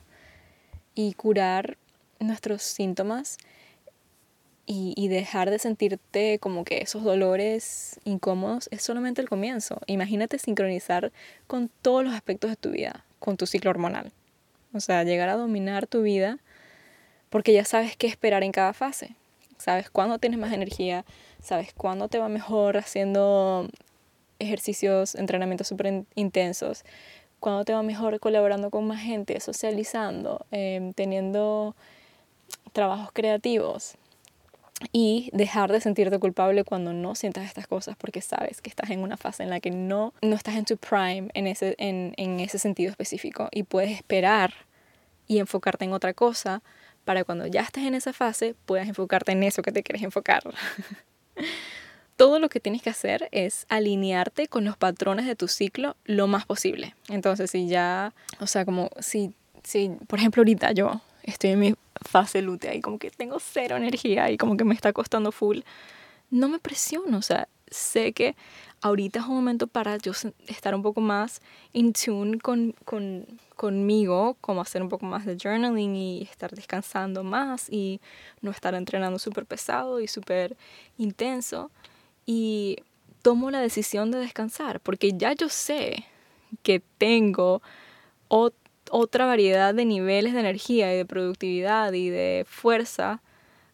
y 0.94 1.14
curar 1.14 1.78
nuestros 2.20 2.62
síntomas 2.62 3.38
y, 4.66 5.08
dejar 5.08 5.50
de 5.50 5.60
sentirte 5.60 6.40
como 6.40 6.64
que 6.64 6.80
esos 6.80 7.04
dolores 7.04 8.00
incómodos 8.06 8.70
es 8.72 8.82
solamente 8.82 9.22
el 9.22 9.28
comienzo. 9.28 9.82
Imagínate 9.88 10.38
sincronizar 10.40 11.12
con 11.48 11.70
todos 11.82 12.04
los 12.06 12.14
aspectos 12.14 12.50
de 12.50 12.56
tu 12.56 12.72
vida, 12.72 13.06
con 13.20 13.36
tu 13.36 13.48
ciclo 13.48 13.70
hormonal. 13.70 14.12
O 14.74 14.80
sea, 14.80 15.04
llegar 15.04 15.28
a 15.28 15.36
dominar 15.36 15.88
tu 15.88 16.04
vida 16.04 16.40
porque 17.32 17.54
ya 17.54 17.65
sabes 17.65 17.98
qué 17.98 18.06
esperar 18.06 18.44
en 18.44 18.52
cada 18.52 18.74
fase. 18.74 19.15
Sabes 19.58 19.89
cuándo 19.89 20.20
tienes 20.20 20.38
más 20.38 20.54
energía, 20.54 21.06
sabes 21.41 21.74
cuándo 21.74 22.10
te 22.10 22.20
va 22.20 22.30
mejor 22.30 22.78
haciendo 22.78 23.67
ejercicios, 24.38 25.15
entrenamientos 25.15 25.67
súper 25.67 26.04
intensos, 26.15 26.84
cuándo 27.39 27.63
te 27.63 27.74
va 27.74 27.84
mejor 27.84 28.20
colaborando 28.20 28.70
con 28.70 28.86
más 28.86 29.02
gente, 29.02 29.39
socializando, 29.39 30.46
em, 30.52 30.94
teniendo 30.94 31.76
trabajos 32.74 33.12
creativos 33.13 33.96
y 34.91 35.30
dejar 35.32 35.72
de 35.72 35.80
sentirte 35.80 36.20
culpable 36.20 36.63
cuando 36.63 36.91
no 36.91 37.15
sientas 37.15 37.46
estas 37.46 37.67
cosas 37.67 37.96
porque 37.98 38.22
sabes 38.22 38.62
que 38.62 38.70
estás 38.70 38.89
en 38.89 39.00
una 39.02 39.15
fase 39.15 39.44
en 39.44 39.52
la 39.52 39.60
que 39.60 39.72
no, 39.72 40.13
no 40.22 40.36
estás 40.36 40.56
en 40.56 40.65
tu 40.65 40.76
prime 40.78 41.30
en 41.34 41.48
ese, 41.48 41.76
en, 41.78 42.13
en 42.17 42.39
ese 42.39 42.58
sentido 42.58 42.89
específico 42.89 43.48
y 43.52 43.63
puedes 43.63 43.91
esperar 43.91 44.54
y 45.28 45.38
enfocarte 45.39 45.86
en 45.86 45.94
otra 45.94 46.13
cosa 46.13 46.63
para 47.06 47.24
cuando 47.24 47.48
ya 47.48 47.62
estés 47.62 47.86
en 47.86 47.96
esa 47.96 48.14
fase 48.14 48.56
puedas 48.66 48.88
enfocarte 48.88 49.32
en 49.32 49.44
eso 49.44 49.62
que 49.62 49.72
te 49.72 49.84
quieres 49.84 50.04
enfocar. 50.04 50.44
Todo 52.16 52.40
lo 52.40 52.50
que 52.50 52.60
tienes 52.60 52.82
que 52.82 52.90
hacer 52.90 53.30
es 53.32 53.66
alinearte 53.70 54.48
con 54.48 54.64
los 54.64 54.78
patrones 54.78 55.26
de 55.26 55.36
tu 55.36 55.48
ciclo 55.48 55.96
lo 56.06 56.28
más 56.28 56.46
posible. 56.46 56.96
Entonces, 57.10 57.50
si 57.50 57.68
ya, 57.68 58.14
o 58.40 58.48
sea, 58.48 58.64
como 58.64 58.92
si, 59.00 59.34
si 59.64 59.90
por 60.08 60.20
ejemplo, 60.20 60.42
ahorita 60.42 60.72
yo 60.74 61.02
estoy 61.24 61.52
en 61.52 61.60
mi 61.60 61.76
fase 61.96 62.42
lútea 62.42 62.76
y 62.76 62.82
como 62.82 63.00
que 63.00 63.10
tengo 63.10 63.40
cero 63.40 63.78
energía 63.78 64.30
y 64.30 64.38
como 64.38 64.56
que 64.58 64.64
me 64.64 64.76
está 64.76 64.94
costando 64.94 65.32
full, 65.32 65.60
no 66.30 66.48
me 66.48 66.60
presiono, 66.60 67.18
o 67.18 67.22
sea, 67.22 67.48
sé 67.70 68.14
que 68.14 68.36
ahorita 68.82 69.20
es 69.20 69.26
un 69.26 69.36
momento 69.36 69.67
para 69.67 69.98
yo 69.98 70.12
estar 70.48 70.76
un 70.76 70.82
poco 70.82 71.02
más 71.02 71.41
in 71.72 71.94
tune 71.94 72.39
con, 72.39 72.74
con, 72.84 73.26
conmigo, 73.56 74.38
como 74.41 74.62
hacer 74.62 74.82
un 74.82 74.89
poco 74.89 75.06
más 75.06 75.26
de 75.26 75.38
journaling 75.38 75.96
y 75.96 76.24
estar 76.24 76.52
descansando 76.52 77.24
más 77.24 77.70
y 77.70 78.02
no 78.41 78.52
estar 78.52 78.74
entrenando 78.74 79.20
súper 79.20 79.46
pesado 79.46 80.02
y 80.02 80.08
súper 80.08 80.58
intenso. 80.98 81.72
Y 82.26 82.78
tomo 83.22 83.52
la 83.52 83.62
decisión 83.62 84.12
de 84.12 84.20
descansar 84.20 84.80
porque 84.80 85.13
ya 85.13 85.34
yo 85.34 85.48
sé 85.48 86.06
que 86.63 86.82
tengo 86.98 87.62
otra 88.28 89.26
variedad 89.26 89.74
de 89.74 89.86
niveles 89.86 90.34
de 90.34 90.39
energía 90.39 90.94
y 90.94 90.98
de 90.98 91.06
productividad 91.06 91.94
y 91.94 92.10
de 92.10 92.46
fuerza 92.48 93.22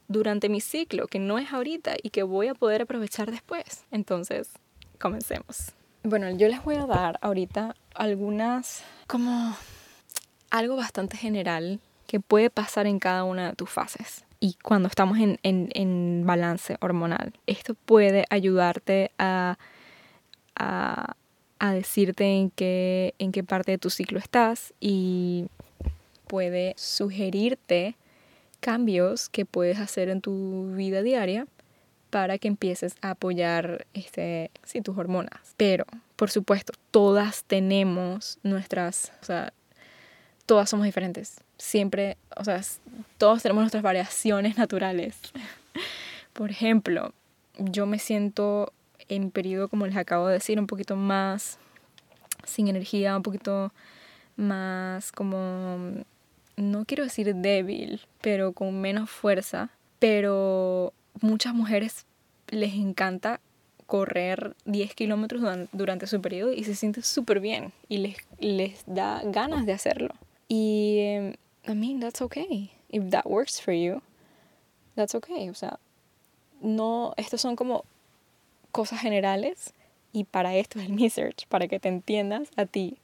durante 0.10 0.50
mi 0.50 0.62
ciclo, 0.62 1.08
que 1.08 1.20
no 1.20 1.38
es 1.38 1.52
ahorita 1.52 1.96
y 2.02 2.10
que 2.10 2.24
voy 2.24 2.48
a 2.48 2.54
poder 2.54 2.84
aprovechar 2.84 3.30
después. 3.32 3.86
Entonces, 3.92 4.50
comencemos. 4.98 5.72
Bueno, 6.04 6.30
yo 6.32 6.48
les 6.48 6.64
voy 6.64 6.76
a 6.76 6.86
dar 6.86 7.20
ahorita 7.22 7.76
algunas, 7.94 8.84
como 9.08 9.56
algo 10.50 10.76
bastante 10.76 11.18
general 11.18 11.80
que 12.06 12.20
puede 12.20 12.50
pasar 12.50 12.88
en 12.88 13.00
cada 13.00 13.24
una 13.24 13.50
de 13.50 13.56
tus 13.56 13.70
fases 13.70 14.24
y 14.40 14.56
cuando 14.64 14.88
estamos 14.88 15.18
en, 15.18 15.40
en, 15.44 15.70
en 15.74 16.24
balance 16.26 16.78
hormonal. 16.80 17.34
Esto 17.48 17.74
puede 17.74 18.26
ayudarte 18.30 19.12
a, 19.18 19.58
a, 20.56 21.16
a, 21.60 21.72
decirte 21.74 22.26
en 22.26 22.52
qué, 22.52 23.16
en 23.20 23.32
qué 23.32 23.44
parte 23.44 23.72
de 23.72 23.78
tu 23.78 23.90
ciclo 23.90 24.20
estás 24.20 24.74
y 24.80 25.48
puede 26.28 26.74
sugerirte 26.78 27.96
cambios 28.60 29.30
que 29.30 29.46
puedes 29.46 29.80
hacer 29.80 30.10
en 30.10 30.22
tu 30.22 30.74
vida 30.76 31.02
diaria 31.02 31.48
para 32.10 32.38
que 32.38 32.48
empieces 32.48 32.96
a 33.02 33.12
apoyar 33.12 33.86
este, 33.94 34.52
sí, 34.64 34.82
tus 34.82 34.98
hormonas. 34.98 35.54
Pero, 35.58 35.86
por 36.16 36.30
supuesto, 36.30 36.74
todas 36.92 37.44
tenemos 37.44 38.40
nuestras, 38.44 39.12
o 39.22 39.26
sea, 39.26 39.54
todas 40.46 40.70
somos 40.70 40.86
diferentes. 40.86 41.42
Siempre, 41.58 42.18
o 42.36 42.44
sea, 42.44 42.62
todos 43.18 43.44
tenemos 43.44 43.64
nuestras 43.64 43.84
variaciones 43.84 44.58
naturales. 44.58 45.18
por 46.34 46.52
ejemplo, 46.52 47.14
yo 47.58 47.86
me 47.86 48.00
siento 48.00 48.74
en 49.10 49.32
periodo, 49.32 49.68
como 49.68 49.86
les 49.86 49.96
acabo 49.96 50.28
de 50.28 50.34
decir, 50.34 50.60
un 50.60 50.68
poquito 50.68 50.96
más 50.96 51.60
sin 52.46 52.68
energía, 52.68 53.16
un 53.16 53.24
poquito 53.24 53.72
más 54.36 55.12
como 55.12 56.04
no 56.56 56.86
quiero 56.86 57.04
decir 57.04 57.34
débil, 57.36 58.02
pero 58.22 58.52
con 58.52 58.82
menos 58.82 59.10
fuerza, 59.10 59.70
pero 60.00 60.94
muchas 61.22 61.54
mujeres 61.54 62.06
les 62.50 62.74
encanta 62.74 63.40
correr 63.86 64.56
10 64.66 64.94
kilómetros 64.96 65.42
durante 65.72 66.08
su 66.08 66.22
periodo 66.22 66.52
y 66.52 66.64
se 66.64 66.76
sienten 66.76 67.04
súper 67.04 67.40
bien 67.40 67.72
y 67.88 68.00
les, 68.00 68.18
les 68.40 68.84
da 68.86 69.22
ganas 69.26 69.66
de 69.66 69.74
hacerlo. 69.74 70.14
Y, 70.48 71.00
em, 71.00 71.34
I 71.68 71.74
mean, 71.74 72.00
that's 72.00 72.22
okay. 72.22 72.72
If 72.90 73.10
that 73.12 73.26
works 73.26 73.62
for 73.62 73.74
you, 73.74 74.02
that's 74.96 75.16
okay. 75.16 75.50
O 75.50 75.54
sea, 75.54 75.80
no, 76.62 77.14
estos 77.18 77.42
son 77.42 77.56
como 77.56 77.86
cosas 78.72 79.00
generales 79.00 79.74
y 80.12 80.24
para 80.26 80.56
esto 80.56 80.80
es 80.80 80.90
el 80.90 81.00
research, 81.00 81.48
para 81.48 81.68
que 81.68 81.80
te 81.80 81.90
entiendas 81.90 82.50
a 82.56 82.66
ti 82.66 82.98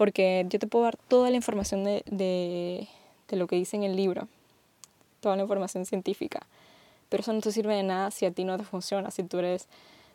porque 0.00 0.46
yo 0.48 0.58
te 0.58 0.66
puedo 0.66 0.86
dar 0.86 0.96
toda 0.96 1.28
la 1.28 1.36
información 1.36 1.84
de, 1.84 2.02
de, 2.06 2.88
de 3.28 3.36
lo 3.36 3.46
que 3.46 3.56
dice 3.56 3.76
en 3.76 3.82
el 3.82 3.96
libro, 3.96 4.28
toda 5.20 5.36
la 5.36 5.42
información 5.42 5.84
científica, 5.84 6.46
pero 7.10 7.20
eso 7.20 7.34
no 7.34 7.42
te 7.42 7.52
sirve 7.52 7.74
de 7.74 7.82
nada 7.82 8.10
si 8.10 8.24
a 8.24 8.30
ti 8.30 8.44
no 8.44 8.56
te 8.56 8.64
funciona, 8.64 9.10
si 9.10 9.24
tú 9.24 9.38
eres, 9.38 9.68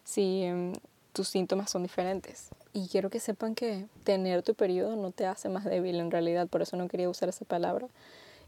si 0.04 0.50
um, 0.52 0.74
tus 1.14 1.28
síntomas 1.28 1.70
son 1.70 1.84
diferentes. 1.84 2.50
Y 2.74 2.88
quiero 2.88 3.12
que 3.12 3.20
sepan 3.20 3.54
que 3.54 3.86
tener 4.04 4.42
tu 4.42 4.56
periodo 4.56 4.96
no 4.96 5.12
te 5.12 5.28
hace 5.28 5.50
más 5.50 5.66
débil 5.66 5.98
en 5.98 6.10
realidad, 6.10 6.48
por 6.48 6.64
eso 6.64 6.76
no 6.78 6.88
quería 6.88 7.10
usar 7.10 7.30
esa 7.30 7.46
palabra, 7.46 7.88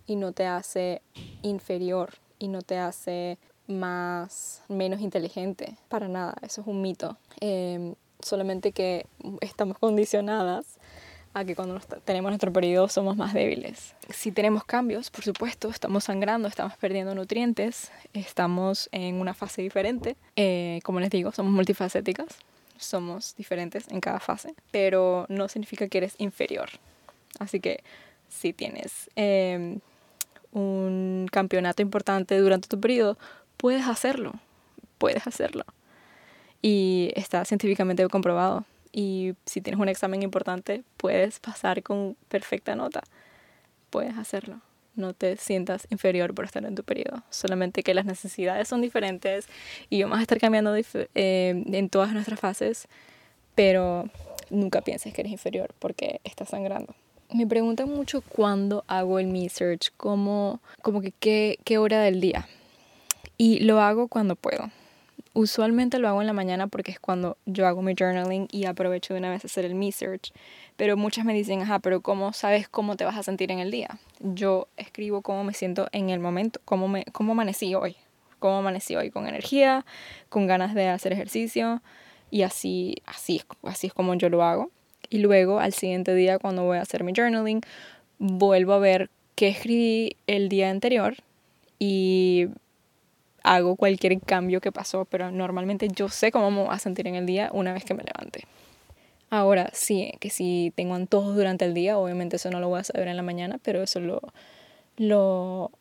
y 0.07 0.15
no 0.15 0.31
te 0.31 0.47
hace 0.47 1.01
inferior, 1.43 2.15
y 2.39 2.47
no 2.47 2.61
te 2.61 2.77
hace 2.77 3.37
más, 3.67 4.63
menos 4.69 5.01
inteligente, 5.01 5.77
para 5.89 6.07
nada, 6.07 6.35
eso 6.41 6.61
es 6.61 6.67
un 6.67 6.81
mito. 6.81 7.17
Eh, 7.41 7.93
solamente 8.21 8.71
que 8.71 9.05
estamos 9.41 9.77
condicionadas 9.77 10.76
a 11.33 11.45
que 11.45 11.55
cuando 11.55 11.79
tenemos 12.03 12.31
nuestro 12.31 12.51
periodo 12.51 12.87
somos 12.87 13.15
más 13.15 13.33
débiles. 13.33 13.95
Si 14.09 14.31
tenemos 14.31 14.63
cambios, 14.63 15.09
por 15.09 15.23
supuesto, 15.23 15.69
estamos 15.69 16.05
sangrando, 16.05 16.47
estamos 16.47 16.75
perdiendo 16.77 17.13
nutrientes, 17.15 17.91
estamos 18.13 18.89
en 18.91 19.15
una 19.15 19.33
fase 19.33 19.61
diferente. 19.61 20.15
Eh, 20.35 20.79
como 20.83 20.99
les 20.99 21.09
digo, 21.09 21.31
somos 21.31 21.51
multifacéticas, 21.51 22.27
somos 22.77 23.35
diferentes 23.35 23.87
en 23.89 24.01
cada 24.01 24.19
fase, 24.19 24.55
pero 24.71 25.25
no 25.29 25.47
significa 25.47 25.87
que 25.87 25.99
eres 25.99 26.15
inferior. 26.17 26.69
Así 27.39 27.59
que 27.59 27.83
si 28.29 28.53
tienes 28.53 29.09
em, 29.15 29.79
un 30.51 31.27
campeonato 31.31 31.81
importante 31.81 32.37
durante 32.37 32.67
tu 32.67 32.79
periodo, 32.79 33.17
puedes 33.57 33.87
hacerlo, 33.87 34.33
puedes 34.97 35.27
hacerlo. 35.27 35.65
Y 36.61 37.11
está 37.15 37.45
científicamente 37.45 38.07
comprobado 38.07 38.65
y 38.97 39.35
si 39.45 39.61
tienes 39.61 39.79
un 39.79 39.89
examen 39.89 40.23
importante 40.23 40.83
puedes 40.97 41.39
pasar 41.39 41.83
con 41.83 42.17
perfecta 42.29 42.75
nota. 42.75 43.03
Puedes 43.91 44.17
hacerlo. 44.17 44.59
No 44.95 45.13
te 45.13 45.37
sientas 45.37 45.85
inferior 45.91 46.33
por 46.33 46.45
estar 46.45 46.65
en 46.65 46.73
tu 46.73 46.83
periodo. 46.83 47.21
Solamente 47.29 47.83
que 47.83 47.93
las 47.93 48.05
necesidades 48.05 48.67
son 48.67 48.81
diferentes 48.81 49.47
y 49.91 50.01
vamos 50.01 50.17
a 50.17 50.23
estar 50.23 50.39
cambiando 50.39 50.75
eh, 50.75 51.63
en 51.63 51.89
todas 51.89 52.11
nuestras 52.11 52.39
fases, 52.39 52.87
pero 53.53 54.09
nunca 54.49 54.81
pienses 54.81 55.13
que 55.13 55.21
eres 55.21 55.31
inferior 55.31 55.75
porque 55.77 56.19
estás 56.23 56.49
sangrando. 56.49 56.95
Me 57.31 57.45
preguntan 57.45 57.89
mucho 57.89 58.21
cuándo 58.21 58.83
hago 58.87 59.19
el 59.19 59.27
me 59.27 59.47
search, 59.47 59.91
como, 59.95 60.59
como 60.81 61.01
que 61.01 61.11
qué, 61.11 61.59
qué 61.65 61.77
hora 61.77 62.01
del 62.01 62.19
día. 62.19 62.47
Y 63.37 63.59
lo 63.59 63.79
hago 63.79 64.07
cuando 64.07 64.35
puedo. 64.35 64.71
Usualmente 65.37 65.99
lo 65.99 66.07
hago 66.07 66.21
en 66.21 66.25
la 66.25 66.33
mañana 66.33 66.65
porque 66.65 66.89
es 66.89 66.99
cuando 66.99 67.37
yo 67.45 67.67
hago 67.67 67.83
mi 67.83 67.93
journaling 67.93 68.47
y 68.51 68.65
aprovecho 68.65 69.13
de 69.13 69.19
una 69.19 69.29
vez 69.29 69.45
hacer 69.45 69.65
el 69.65 69.75
me 69.75 69.91
search. 69.91 70.33
Pero 70.77 70.97
muchas 70.97 71.25
me 71.25 71.33
dicen, 71.35 71.61
ajá, 71.61 71.77
pero 71.77 72.01
¿cómo 72.01 72.33
sabes 72.33 72.67
cómo 72.67 72.97
te 72.97 73.05
vas 73.05 73.15
a 73.15 73.21
sentir 73.21 73.51
en 73.51 73.59
el 73.59 73.69
día? 73.69 73.99
Yo 74.19 74.67
escribo 74.77 75.21
cómo 75.21 75.43
me 75.43 75.53
siento 75.53 75.89
en 75.91 76.09
el 76.09 76.19
momento, 76.19 76.59
cómo, 76.65 76.87
me, 76.87 77.05
cómo 77.11 77.33
amanecí 77.33 77.75
hoy. 77.75 77.97
Cómo 78.39 78.57
amanecí 78.57 78.95
hoy 78.95 79.11
con 79.11 79.27
energía, 79.27 79.85
con 80.29 80.47
ganas 80.47 80.73
de 80.73 80.87
hacer 80.87 81.13
ejercicio 81.13 81.83
y 82.31 82.41
así, 82.41 82.95
así, 83.05 83.43
así 83.61 83.85
es 83.85 83.93
como 83.93 84.15
yo 84.15 84.29
lo 84.29 84.41
hago. 84.41 84.71
Y 85.07 85.19
luego 85.19 85.59
al 85.59 85.73
siguiente 85.73 86.15
día 86.15 86.39
cuando 86.39 86.63
voy 86.63 86.79
a 86.79 86.81
hacer 86.81 87.03
mi 87.03 87.13
journaling, 87.15 87.61
vuelvo 88.17 88.73
a 88.73 88.79
ver 88.79 89.11
qué 89.35 89.49
escribí 89.49 90.17
el 90.25 90.49
día 90.49 90.71
anterior 90.71 91.15
y 91.77 92.47
hago 93.47 93.77
cualquier 93.77 94.19
cambio 94.19 94.59
que 94.59 94.71
pasó, 94.71 95.05
pero 95.05 95.31
normalmente 95.31 95.87
yo 95.87 96.09
sé 96.09 96.31
cómo 96.31 96.51
me 96.51 96.63
voy 96.63 96.73
a 96.73 96.79
sentir 96.79 97.07
en 97.07 97.15
el 97.15 97.25
día 97.25 97.49
una 97.53 97.73
vez 97.73 97.85
que 97.85 97.93
me 97.93 98.03
levante. 98.03 98.43
Ahora 99.29 99.69
sí, 99.73 100.13
que 100.19 100.29
si 100.29 100.73
tengo 100.75 100.95
antojos 100.95 101.35
durante 101.35 101.65
el 101.65 101.73
día, 101.73 101.97
obviamente 101.97 102.35
eso 102.35 102.49
no 102.51 102.59
lo 102.59 102.67
voy 102.67 102.81
a 102.81 102.83
saber 102.83 103.07
en 103.07 103.15
la 103.15 103.23
mañana, 103.23 103.59
pero 103.63 103.81
eso 103.81 103.99
lo, 103.99 104.21
lo 104.97 105.71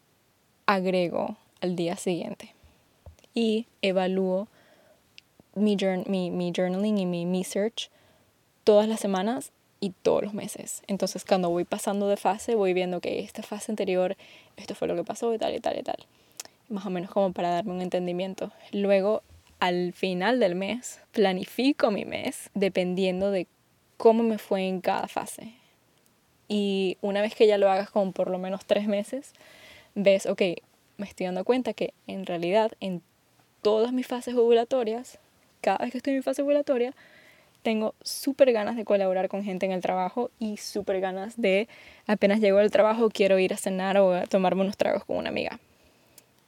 agrego 0.66 1.36
al 1.60 1.74
día 1.74 1.96
siguiente. 1.96 2.54
Y 3.34 3.66
evalúo 3.82 4.48
mi, 5.54 5.76
mi, 6.06 6.30
mi 6.30 6.52
journaling 6.54 6.98
y 6.98 7.06
mi, 7.06 7.26
mi 7.26 7.44
search 7.44 7.90
todas 8.62 8.88
las 8.88 9.00
semanas 9.00 9.52
y 9.80 9.90
todos 9.90 10.22
los 10.22 10.34
meses. 10.34 10.82
Entonces 10.86 11.24
cuando 11.24 11.50
voy 11.50 11.64
pasando 11.64 12.08
de 12.08 12.16
fase, 12.16 12.54
voy 12.54 12.74
viendo 12.74 13.00
que 13.00 13.20
esta 13.20 13.42
fase 13.42 13.72
anterior, 13.72 14.16
esto 14.56 14.74
fue 14.74 14.88
lo 14.88 14.94
que 14.94 15.04
pasó 15.04 15.34
y 15.34 15.38
tal 15.38 15.54
y 15.54 15.60
tal 15.60 15.78
y 15.78 15.82
tal 15.82 16.06
más 16.68 16.86
o 16.86 16.90
menos 16.90 17.10
como 17.10 17.32
para 17.32 17.50
darme 17.50 17.72
un 17.72 17.82
entendimiento. 17.82 18.52
Luego, 18.72 19.22
al 19.60 19.92
final 19.92 20.40
del 20.40 20.54
mes, 20.54 21.00
planifico 21.12 21.90
mi 21.90 22.04
mes 22.04 22.50
dependiendo 22.54 23.30
de 23.30 23.46
cómo 23.96 24.22
me 24.22 24.38
fue 24.38 24.66
en 24.66 24.80
cada 24.80 25.08
fase. 25.08 25.54
Y 26.48 26.98
una 27.00 27.22
vez 27.22 27.34
que 27.34 27.46
ya 27.46 27.58
lo 27.58 27.70
hagas 27.70 27.90
con 27.90 28.12
por 28.12 28.30
lo 28.30 28.38
menos 28.38 28.64
tres 28.66 28.86
meses, 28.86 29.32
ves, 29.94 30.26
ok, 30.26 30.42
me 30.96 31.06
estoy 31.06 31.26
dando 31.26 31.44
cuenta 31.44 31.72
que 31.72 31.92
en 32.06 32.26
realidad 32.26 32.72
en 32.80 33.02
todas 33.62 33.92
mis 33.92 34.06
fases 34.06 34.34
ovulatorias, 34.34 35.18
cada 35.60 35.78
vez 35.78 35.90
que 35.90 35.98
estoy 35.98 36.12
en 36.12 36.18
mi 36.18 36.22
fase 36.22 36.42
ovulatoria, 36.42 36.94
tengo 37.62 37.94
súper 38.02 38.52
ganas 38.52 38.76
de 38.76 38.84
colaborar 38.84 39.28
con 39.28 39.42
gente 39.42 39.66
en 39.66 39.72
el 39.72 39.80
trabajo 39.80 40.30
y 40.38 40.56
súper 40.58 41.00
ganas 41.00 41.40
de, 41.40 41.66
apenas 42.06 42.40
llego 42.40 42.58
al 42.58 42.70
trabajo, 42.70 43.08
quiero 43.10 43.40
ir 43.40 43.52
a 43.52 43.56
cenar 43.56 43.98
o 43.98 44.12
a 44.14 44.26
tomarme 44.26 44.62
unos 44.62 44.76
tragos 44.76 45.04
con 45.04 45.16
una 45.16 45.30
amiga 45.30 45.58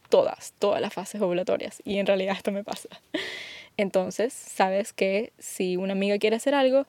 todas, 0.09 0.55
todas 0.59 0.81
las 0.81 0.93
fases 0.93 1.21
ovulatorias. 1.21 1.83
Y 1.85 1.99
en 1.99 2.07
realidad 2.07 2.37
esto 2.37 2.53
me 2.53 2.65
pasa. 2.65 2.89
Entonces, 3.77 4.33
sabes 4.33 4.93
que 4.93 5.33
si 5.39 5.77
una 5.77 5.93
amiga 5.93 6.19
quiere 6.19 6.37
hacer 6.37 6.55
algo 6.55 6.87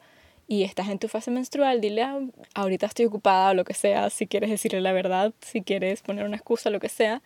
y 0.48 0.64
estás 0.64 0.90
en 0.90 0.98
tu 0.98 1.08
fase 1.08 1.30
menstrual, 1.30 1.82
dile, 1.82 2.02
ah, 2.02 2.20
ahorita 2.56 2.88
estoy 2.88 3.06
ocupada 3.06 3.52
o 3.52 3.54
lo 3.54 3.64
que 3.64 3.76
sea, 3.76 4.10
si 4.10 4.26
quieres 4.26 4.50
decirle 4.50 4.82
la 4.82 4.92
verdad, 4.92 5.32
si 5.42 5.62
quieres 5.62 6.02
poner 6.02 6.26
una 6.26 6.38
excusa, 6.38 6.72
lo 6.72 6.80
que 6.80 6.90
sea, 6.90 7.22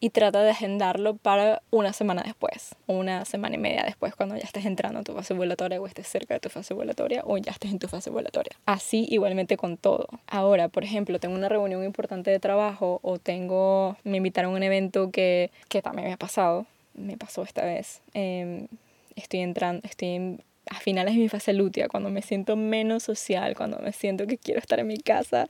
y 0.00 0.10
trata 0.10 0.42
de 0.42 0.50
agendarlo 0.50 1.16
para 1.16 1.62
una 1.70 1.92
semana 1.92 2.22
después, 2.22 2.74
una 2.86 3.24
semana 3.24 3.56
y 3.56 3.58
media 3.58 3.82
después, 3.84 4.14
cuando 4.14 4.36
ya 4.36 4.44
estés 4.44 4.64
entrando 4.64 5.00
a 5.00 5.02
tu 5.02 5.12
fase 5.12 5.34
ovulatoria 5.34 5.80
o 5.80 5.86
estés 5.86 6.06
cerca 6.06 6.34
de 6.34 6.40
tu 6.40 6.48
fase 6.48 6.74
ovulatoria 6.74 7.22
o 7.24 7.36
ya 7.38 7.52
estés 7.52 7.72
en 7.72 7.78
tu 7.78 7.88
fase 7.88 8.10
ovulatoria. 8.10 8.56
Así 8.66 9.06
igualmente 9.10 9.56
con 9.56 9.76
todo. 9.76 10.06
Ahora, 10.26 10.68
por 10.68 10.84
ejemplo, 10.84 11.18
tengo 11.18 11.34
una 11.34 11.48
reunión 11.48 11.84
importante 11.84 12.30
de 12.30 12.38
trabajo 12.38 13.00
o 13.02 13.18
tengo, 13.18 13.96
me 14.04 14.18
invitaron 14.18 14.52
a 14.52 14.56
un 14.56 14.62
evento 14.62 15.10
que, 15.10 15.50
que 15.68 15.82
también 15.82 16.08
me 16.08 16.14
ha 16.14 16.18
pasado, 16.18 16.66
me 16.94 17.16
pasó 17.16 17.42
esta 17.42 17.64
vez. 17.64 18.00
Em, 18.14 18.68
estoy 19.16 19.40
entrando, 19.40 19.82
estoy 19.84 20.38
a 20.70 20.76
finales 20.80 21.14
de 21.14 21.20
mi 21.20 21.28
fase 21.28 21.52
lútea, 21.54 21.88
cuando 21.88 22.10
me 22.10 22.22
siento 22.22 22.54
menos 22.54 23.02
social, 23.02 23.56
cuando 23.56 23.78
me 23.78 23.92
siento 23.92 24.26
que 24.26 24.38
quiero 24.38 24.60
estar 24.60 24.78
en 24.78 24.86
mi 24.86 24.98
casa 24.98 25.48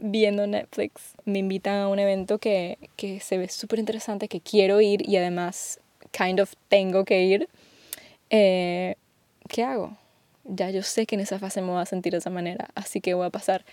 viendo 0.00 0.46
Netflix, 0.46 1.14
me 1.24 1.38
invitan 1.38 1.76
a 1.76 1.88
un 1.88 1.98
evento 1.98 2.38
que, 2.38 2.78
que 2.96 3.20
se 3.20 3.38
ve 3.38 3.48
súper 3.48 3.78
interesante, 3.78 4.28
que 4.28 4.40
quiero 4.40 4.80
ir 4.80 5.08
y 5.08 5.16
además 5.16 5.80
kind 6.10 6.40
of 6.40 6.52
tengo 6.68 7.04
que 7.04 7.22
ir, 7.22 7.48
eh, 8.30 8.96
¿qué 9.48 9.62
hago? 9.62 9.96
Ya 10.44 10.70
yo 10.70 10.82
sé 10.82 11.06
que 11.06 11.14
en 11.14 11.20
esa 11.20 11.38
fase 11.38 11.60
me 11.60 11.70
voy 11.70 11.80
a 11.80 11.86
sentir 11.86 12.12
de 12.12 12.18
esa 12.18 12.30
manera, 12.30 12.68
así 12.74 13.00
que 13.00 13.14
voy 13.14 13.26
a 13.26 13.30
pasar 13.30 13.64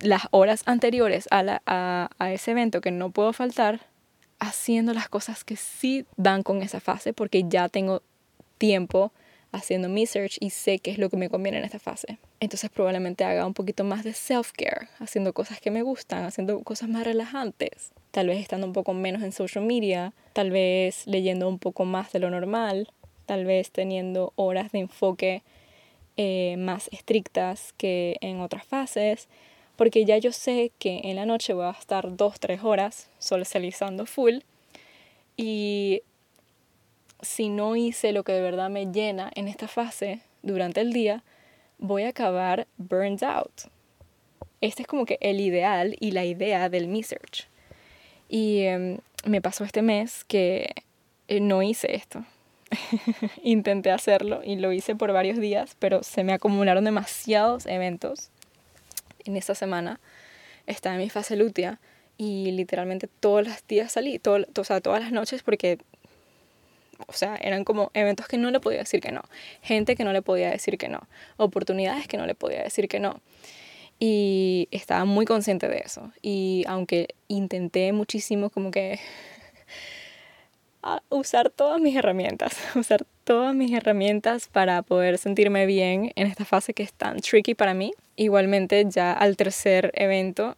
las 0.00 0.22
horas 0.30 0.62
anteriores 0.66 1.28
a, 1.30 1.42
la, 1.42 1.62
a, 1.66 2.10
a 2.18 2.32
ese 2.32 2.50
evento 2.50 2.80
que 2.80 2.90
no 2.90 3.10
puedo 3.10 3.32
faltar 3.32 3.80
haciendo 4.38 4.92
las 4.92 5.08
cosas 5.08 5.44
que 5.44 5.56
sí 5.56 6.04
van 6.16 6.42
con 6.42 6.62
esa 6.62 6.80
fase 6.80 7.12
porque 7.12 7.44
ya 7.48 7.68
tengo 7.68 8.02
tiempo 8.58 9.12
haciendo 9.52 9.88
mi 9.88 10.06
search 10.06 10.38
y 10.40 10.50
sé 10.50 10.78
qué 10.78 10.90
es 10.90 10.98
lo 10.98 11.10
que 11.10 11.16
me 11.16 11.28
conviene 11.28 11.58
en 11.58 11.64
esta 11.64 11.78
fase. 11.78 12.18
Entonces 12.40 12.70
probablemente 12.70 13.24
haga 13.24 13.46
un 13.46 13.54
poquito 13.54 13.84
más 13.84 14.02
de 14.02 14.12
self-care, 14.12 14.88
haciendo 14.98 15.32
cosas 15.32 15.60
que 15.60 15.70
me 15.70 15.82
gustan, 15.82 16.24
haciendo 16.24 16.60
cosas 16.62 16.88
más 16.88 17.04
relajantes, 17.04 17.92
tal 18.10 18.28
vez 18.28 18.40
estando 18.40 18.66
un 18.66 18.72
poco 18.72 18.94
menos 18.94 19.22
en 19.22 19.32
social 19.32 19.64
media, 19.64 20.12
tal 20.32 20.50
vez 20.50 21.06
leyendo 21.06 21.48
un 21.48 21.58
poco 21.58 21.84
más 21.84 22.12
de 22.12 22.18
lo 22.18 22.30
normal, 22.30 22.88
tal 23.26 23.44
vez 23.44 23.70
teniendo 23.70 24.32
horas 24.36 24.72
de 24.72 24.80
enfoque 24.80 25.42
eh, 26.16 26.56
más 26.58 26.88
estrictas 26.92 27.72
que 27.76 28.16
en 28.20 28.40
otras 28.40 28.64
fases, 28.64 29.28
porque 29.76 30.04
ya 30.04 30.18
yo 30.18 30.32
sé 30.32 30.72
que 30.78 31.00
en 31.04 31.16
la 31.16 31.26
noche 31.26 31.52
voy 31.52 31.66
a 31.66 31.70
estar 31.70 32.16
dos, 32.16 32.40
tres 32.40 32.62
horas 32.62 33.08
socializando 33.18 34.06
full 34.06 34.38
y 35.36 36.02
si 37.22 37.48
no 37.48 37.76
hice 37.76 38.12
lo 38.12 38.24
que 38.24 38.32
de 38.32 38.42
verdad 38.42 38.68
me 38.68 38.86
llena 38.86 39.30
en 39.34 39.48
esta 39.48 39.68
fase 39.68 40.20
durante 40.42 40.80
el 40.80 40.92
día, 40.92 41.22
voy 41.78 42.02
a 42.02 42.08
acabar 42.08 42.66
burned 42.76 43.22
out. 43.22 43.62
Este 44.60 44.82
es 44.82 44.88
como 44.88 45.06
que 45.06 45.18
el 45.20 45.40
ideal 45.40 45.96
y 46.00 46.10
la 46.10 46.24
idea 46.24 46.68
del 46.68 46.88
Me 46.88 47.02
Search. 47.02 47.48
Y 48.28 48.62
em, 48.62 48.98
me 49.24 49.40
pasó 49.40 49.64
este 49.64 49.82
mes 49.82 50.24
que 50.24 50.74
eh, 51.28 51.40
no 51.40 51.62
hice 51.62 51.94
esto. 51.94 52.24
Intenté 53.42 53.90
hacerlo 53.90 54.40
y 54.44 54.56
lo 54.56 54.72
hice 54.72 54.96
por 54.96 55.12
varios 55.12 55.38
días, 55.38 55.76
pero 55.78 56.02
se 56.02 56.24
me 56.24 56.32
acumularon 56.32 56.84
demasiados 56.84 57.66
eventos 57.66 58.30
en 59.24 59.36
esta 59.36 59.54
semana. 59.54 60.00
Estaba 60.66 60.94
en 60.94 61.02
mi 61.02 61.10
fase 61.10 61.36
lútea 61.36 61.80
y 62.16 62.50
literalmente 62.52 63.08
todos 63.08 63.46
los 63.46 63.66
días 63.66 63.92
salí, 63.92 64.18
todo, 64.18 64.44
o 64.56 64.64
sea, 64.64 64.80
todas 64.80 65.02
las 65.02 65.12
noches 65.12 65.42
porque 65.42 65.78
o 67.06 67.12
sea, 67.12 67.36
eran 67.36 67.64
como 67.64 67.90
eventos 67.94 68.28
que 68.28 68.38
no 68.38 68.50
le 68.50 68.60
podía 68.60 68.78
decir 68.80 69.00
que 69.00 69.12
no, 69.12 69.22
gente 69.60 69.96
que 69.96 70.04
no 70.04 70.12
le 70.12 70.22
podía 70.22 70.50
decir 70.50 70.78
que 70.78 70.88
no, 70.88 71.00
oportunidades 71.36 72.06
que 72.08 72.16
no 72.16 72.26
le 72.26 72.34
podía 72.34 72.62
decir 72.62 72.88
que 72.88 73.00
no. 73.00 73.20
Y 73.98 74.68
estaba 74.72 75.04
muy 75.04 75.26
consciente 75.26 75.68
de 75.68 75.78
eso. 75.78 76.10
Y 76.22 76.64
aunque 76.66 77.14
intenté 77.28 77.92
muchísimo 77.92 78.50
como 78.50 78.72
que 78.72 78.98
usar 81.08 81.50
todas 81.50 81.80
mis 81.80 81.96
herramientas, 81.96 82.56
usar 82.74 83.06
todas 83.24 83.54
mis 83.54 83.72
herramientas 83.72 84.48
para 84.48 84.82
poder 84.82 85.18
sentirme 85.18 85.66
bien 85.66 86.12
en 86.16 86.26
esta 86.26 86.44
fase 86.44 86.74
que 86.74 86.82
es 86.82 86.92
tan 86.92 87.20
tricky 87.20 87.54
para 87.54 87.74
mí. 87.74 87.92
Igualmente 88.16 88.84
ya 88.88 89.12
al 89.12 89.36
tercer 89.36 89.92
evento, 89.94 90.56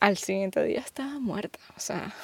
al 0.00 0.16
siguiente 0.16 0.62
día 0.64 0.80
estaba 0.80 1.18
muerta, 1.20 1.58
o 1.76 1.80
sea, 1.80 2.14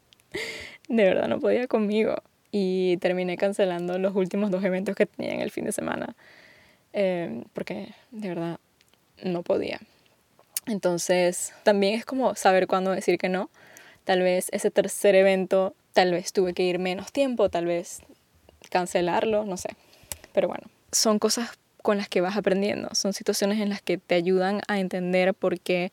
de 0.88 1.04
verdad 1.04 1.28
no 1.28 1.38
podía 1.38 1.66
conmigo 1.66 2.16
y 2.50 2.96
terminé 2.98 3.36
cancelando 3.36 3.98
los 3.98 4.14
últimos 4.14 4.50
dos 4.50 4.64
eventos 4.64 4.96
que 4.96 5.06
tenía 5.06 5.34
en 5.34 5.40
el 5.40 5.50
fin 5.50 5.64
de 5.64 5.72
semana 5.72 6.14
em, 6.92 7.44
porque 7.52 7.94
de 8.10 8.28
verdad 8.28 8.58
no 9.22 9.42
podía. 9.42 9.80
Entonces 10.66 11.52
también 11.62 11.94
es 11.94 12.04
como 12.04 12.34
saber 12.34 12.66
cuándo 12.66 12.90
decir 12.90 13.18
que 13.18 13.28
no. 13.28 13.50
Tal 14.04 14.22
vez 14.22 14.48
ese 14.52 14.70
tercer 14.70 15.14
evento, 15.14 15.74
tal 15.92 16.12
vez 16.12 16.32
tuve 16.32 16.54
que 16.54 16.62
ir 16.62 16.78
menos 16.78 17.12
tiempo, 17.12 17.48
tal 17.50 17.66
vez 17.66 18.00
cancelarlo, 18.70 19.44
no 19.44 19.56
sé. 19.56 19.70
Pero 20.32 20.48
bueno, 20.48 20.64
son 20.92 21.18
cosas 21.18 21.50
con 21.82 21.96
las 21.96 22.08
que 22.08 22.20
vas 22.20 22.36
aprendiendo, 22.36 22.88
son 22.94 23.12
situaciones 23.12 23.60
en 23.60 23.68
las 23.68 23.80
que 23.82 23.98
te 23.98 24.14
ayudan 24.14 24.60
a 24.68 24.78
entender 24.78 25.32
por 25.32 25.58
qué 25.60 25.92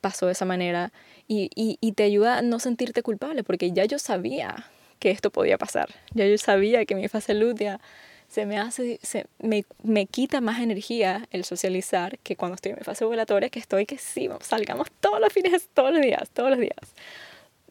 pasó 0.00 0.26
de 0.26 0.32
esa 0.32 0.44
manera 0.44 0.92
y, 1.28 1.50
y, 1.54 1.78
y 1.80 1.92
te 1.92 2.04
ayuda 2.04 2.38
a 2.38 2.42
no 2.42 2.58
sentirte 2.58 3.02
culpable, 3.02 3.44
porque 3.44 3.72
ya 3.72 3.84
yo 3.84 3.98
sabía 3.98 4.66
que 4.98 5.10
esto 5.10 5.30
podía 5.30 5.58
pasar. 5.58 5.88
Ya 6.14 6.26
yo 6.26 6.38
sabía 6.38 6.84
que 6.86 6.94
mi 6.94 7.08
fase 7.08 7.34
lútea 7.34 7.80
se 8.28 8.44
me 8.46 8.58
hace, 8.58 8.98
se, 9.02 9.26
me, 9.38 9.64
me, 9.82 10.06
quita 10.06 10.40
más 10.40 10.60
energía 10.60 11.26
el 11.30 11.44
socializar 11.44 12.18
que 12.18 12.36
cuando 12.36 12.56
estoy 12.56 12.72
en 12.72 12.78
mi 12.78 12.84
fase 12.84 13.04
ovulatoria, 13.04 13.50
que 13.50 13.58
estoy 13.58 13.86
que 13.86 13.98
sí, 13.98 14.28
salgamos 14.40 14.90
todos 15.00 15.20
los 15.20 15.32
fines, 15.32 15.68
todos 15.74 15.92
los 15.92 16.02
días, 16.02 16.28
todos 16.30 16.50
los 16.50 16.58
días. 16.58 16.76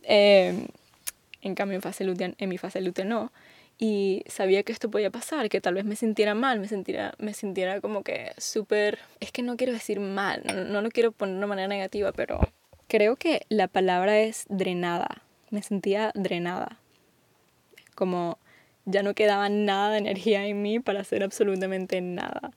Eh, 0.04 0.68
en 1.42 1.56
cambio, 1.56 1.76
en, 1.76 1.82
fase 1.82 2.04
lútea, 2.04 2.34
en 2.38 2.50
mi 2.50 2.58
fase 2.58 2.82
lútea 2.82 3.06
no. 3.06 3.32
Y 3.78 4.24
sabía 4.28 4.64
que 4.64 4.72
esto 4.72 4.90
podía 4.90 5.12
pasar, 5.12 5.50
que 5.50 5.60
tal 5.60 5.74
vez 5.74 5.84
me 5.84 5.98
sintiera 5.98 6.34
mal, 6.34 6.62
me 6.62 6.68
sintiera, 6.70 7.14
me 7.18 7.34
sintiera 7.34 7.82
como 7.82 8.04
que 8.04 8.32
súper... 8.38 9.00
Es 9.20 9.32
que 9.34 9.44
no 9.44 9.58
quiero 9.58 9.74
decir 9.74 10.00
mal, 10.00 10.42
no, 10.46 10.64
no 10.64 10.82
lo 10.82 10.90
quiero 10.90 11.12
poner 11.12 11.34
de 11.34 11.40
una 11.40 11.48
manera 11.48 11.68
negativa, 11.68 12.14
pero 12.14 12.40
creo 12.88 13.18
que 13.18 13.46
la 13.50 13.68
palabra 13.68 14.20
es 14.20 14.46
drenada. 14.48 15.22
Me 15.50 15.62
sentía 15.62 16.12
drenada 16.16 16.80
como 17.96 18.38
ya 18.86 19.02
no 19.04 19.14
quedaba 19.16 19.50
nada 19.50 19.92
de 19.92 19.98
energía 19.98 20.46
en 20.46 20.62
mí 20.62 20.80
para 20.80 21.02
hacer 21.02 21.24
absolutamente 21.24 22.02
nada. 22.02 22.52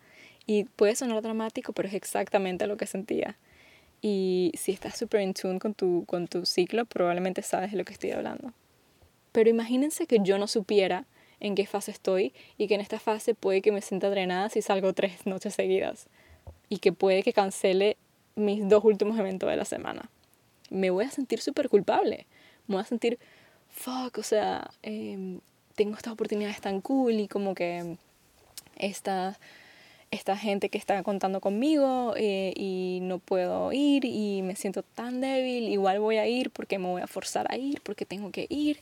Y 0.47 0.65
puede 0.65 0.97
sonar 0.97 1.23
dramático, 1.23 1.73
pero 1.73 1.89
es 1.89 1.95
exactamente 1.95 2.67
lo 2.67 2.77
que 2.77 2.87
sentía. 2.87 3.37
Y 4.01 4.53
si 4.55 4.73
estás 4.73 4.97
súper 4.97 5.23
in 5.23 5.35
tune 5.35 5.59
con 5.59 5.75
tu, 5.75 6.05
con 6.07 6.29
tu 6.29 6.47
ciclo, 6.47 6.85
probablemente 6.85 7.43
sabes 7.43 7.73
de 7.73 7.79
lo 7.79 7.85
que 7.85 7.93
estoy 7.93 8.13
hablando. 8.13 8.53
Pero 9.33 9.51
imagínense 9.51 10.07
que 10.07 10.19
yo 10.23 10.39
no 10.39 10.47
supiera 10.47 11.05
en 11.41 11.55
qué 11.55 11.67
fase 11.67 11.91
estoy 11.91 12.33
y 12.57 12.67
que 12.67 12.75
en 12.75 12.81
esta 12.81 12.99
fase 12.99 13.35
puede 13.35 13.63
que 13.63 13.73
me 13.73 13.81
sienta 13.81 14.11
drenada 14.11 14.49
si 14.49 14.63
salgo 14.63 14.93
tres 14.93 15.27
noches 15.27 15.55
seguidas 15.55 16.09
y 16.69 16.79
que 16.79 16.93
puede 16.93 17.23
que 17.23 17.33
cancele 17.33 17.97
mis 18.37 18.69
dos 18.69 18.85
últimos 18.85 19.19
eventos 19.19 19.49
de 19.49 19.57
la 19.57 19.65
semana. 19.65 20.11
Me 20.71 20.91
voy 20.91 21.05
a 21.05 21.11
sentir 21.11 21.41
súper 21.41 21.69
culpable. 21.69 22.27
Me 22.67 22.77
voy 22.77 22.83
a 22.83 22.87
sentir 22.87 23.19
fuck, 23.79 24.19
o 24.19 24.23
sea, 24.23 24.71
em, 24.83 25.41
tengo 25.77 25.97
estas 25.97 26.13
oportunidades 26.13 26.61
tan 26.61 26.81
cool 26.81 27.13
y 27.13 27.29
como 27.29 27.55
que 27.55 27.97
esta, 28.77 29.39
esta 30.11 30.37
gente 30.37 30.69
que 30.69 30.79
está 30.79 31.03
contando 31.03 31.41
conmigo 31.41 32.15
eh, 32.17 32.53
y 32.57 32.99
no 33.03 33.19
puedo 33.19 33.73
ir 33.73 34.05
y 34.05 34.43
me 34.43 34.57
siento 34.57 34.83
tan 34.83 35.21
débil, 35.21 35.69
igual 35.69 36.01
voy 36.01 36.17
a 36.17 36.27
ir 36.27 36.51
porque 36.51 36.79
me 36.79 36.89
voy 36.89 37.03
a 37.03 37.07
forzar 37.07 37.47
a 37.53 37.57
ir, 37.57 37.81
porque 37.83 38.05
tengo 38.05 38.31
que 38.31 38.47
ir. 38.51 38.81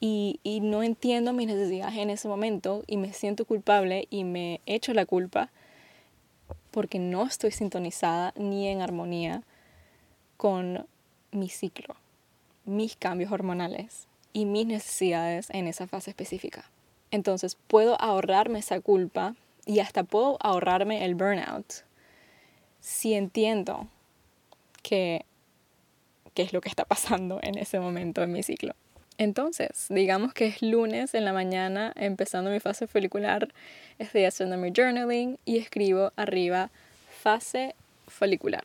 Y, 0.00 0.40
y 0.42 0.60
no 0.60 0.82
entiendo 0.82 1.32
mis 1.32 1.46
necesidades 1.46 1.96
en 1.96 2.10
ese 2.10 2.26
momento 2.26 2.82
y 2.88 2.96
me 2.96 3.12
siento 3.12 3.44
culpable 3.44 4.08
y 4.10 4.24
me 4.24 4.60
echo 4.66 4.92
la 4.94 5.06
culpa 5.06 5.50
porque 6.72 6.98
no 6.98 7.24
estoy 7.24 7.52
sintonizada 7.52 8.32
ni 8.36 8.66
en 8.66 8.82
armonía 8.82 9.44
con 10.36 10.86
mi 11.30 11.48
ciclo, 11.48 11.94
mis 12.64 12.96
cambios 12.96 13.30
hormonales, 13.30 14.08
y 14.32 14.44
mis 14.44 14.66
necesidades 14.66 15.48
en 15.50 15.66
esa 15.66 15.86
fase 15.86 16.10
específica. 16.10 16.64
Entonces 17.10 17.56
puedo 17.66 18.00
ahorrarme 18.00 18.58
esa 18.58 18.80
culpa 18.80 19.34
y 19.66 19.80
hasta 19.80 20.02
puedo 20.02 20.38
ahorrarme 20.40 21.04
el 21.04 21.14
burnout 21.14 21.84
si 22.80 23.14
entiendo 23.14 23.86
que 24.82 25.24
qué 26.34 26.42
es 26.42 26.52
lo 26.52 26.60
que 26.60 26.68
está 26.68 26.84
pasando 26.84 27.38
en 27.42 27.58
ese 27.58 27.78
momento 27.78 28.22
en 28.22 28.32
mi 28.32 28.42
ciclo. 28.42 28.74
Entonces, 29.18 29.86
digamos 29.90 30.32
que 30.32 30.46
es 30.46 30.62
lunes 30.62 31.14
en 31.14 31.24
la 31.24 31.32
mañana, 31.32 31.92
empezando 31.96 32.50
mi 32.50 32.60
fase 32.60 32.86
folicular, 32.86 33.52
estoy 33.98 34.24
haciendo 34.24 34.56
mi 34.56 34.72
journaling 34.74 35.38
y 35.44 35.58
escribo 35.58 36.12
arriba 36.16 36.70
fase 37.22 37.74
folicular. 38.08 38.64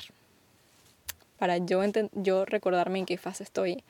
Para 1.37 1.57
yo, 1.57 1.83
yo 2.13 2.45
recordarme 2.45 2.99
en 2.99 3.05
qué 3.05 3.17
fase 3.17 3.43
estoy 3.43 3.83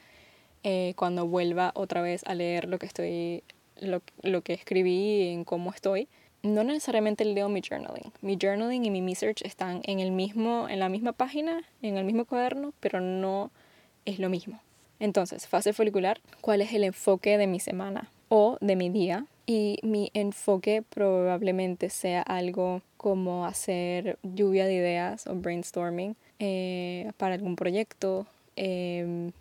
eh, 0.64 0.93
cuando 0.95 1.28
vuelva 1.28 1.72
otra 1.76 2.01
vez 2.01 2.24
a 2.26 2.36
leer 2.36 2.68
lo 2.68 2.80
que 2.80 2.86
estoy 2.86 3.43
lo, 3.80 4.01
lo, 4.24 4.41
que 4.41 4.53
escribí 4.53 5.30
en 5.30 5.43
cómo 5.43 5.72
estoy 5.72 6.08
no 6.43 6.64
necesariamente 6.64 7.26
leo 7.26 7.49
mi 7.49 7.62
journaling. 7.62 8.12
Mi 8.22 8.38
journaling 8.39 8.86
y 8.86 8.89
mi 8.89 9.01
research 9.01 9.41
están 9.43 9.82
en, 9.84 9.99
el 9.99 10.12
mismo, 10.12 10.68
en 10.70 10.80
la 10.80 10.89
misma 10.89 11.14
página, 11.14 11.64
en 11.82 11.97
el 11.97 12.05
mismo 12.05 12.26
cuaderno, 12.26 12.74
pero 12.80 13.01
no 13.01 13.51
es 14.05 14.20
lo 14.20 14.30
mismo. 14.30 14.60
Entonces, 14.99 15.47
fase 15.47 15.74
folicular, 15.74 16.20
¿cuál 16.41 16.62
es 16.62 16.74
el 16.74 16.84
enfoque 16.84 17.38
de 17.38 17.47
mi 17.47 17.60
semana 17.60 18.10
o 18.30 18.58
de 18.62 18.76
mi 18.76 18.89
día? 18.89 19.26
Y 19.45 19.80
mi 19.84 20.12
enfoque 20.14 20.84
probablemente 20.88 21.89
sea 21.89 22.22
algo 22.22 22.82
como 22.97 23.45
hacer 23.45 24.18
lluvia 24.24 24.66
de 24.66 24.74
ideas 24.74 25.28
o 25.28 25.36
brainstorming 25.36 26.16
eh, 26.39 27.12
para 27.18 27.36
algún 27.36 27.55
proyecto, 27.55 28.28
em, 28.55 29.32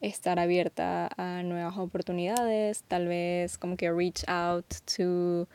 estar 0.00 0.38
abierta 0.38 1.08
a 1.16 1.42
nuevas 1.42 1.76
oportunidades, 1.76 2.82
tal 2.88 3.08
vez 3.08 3.58
como 3.58 3.76
que 3.76 3.90
reach 3.90 4.24
out 4.28 4.66
to 4.96 5.48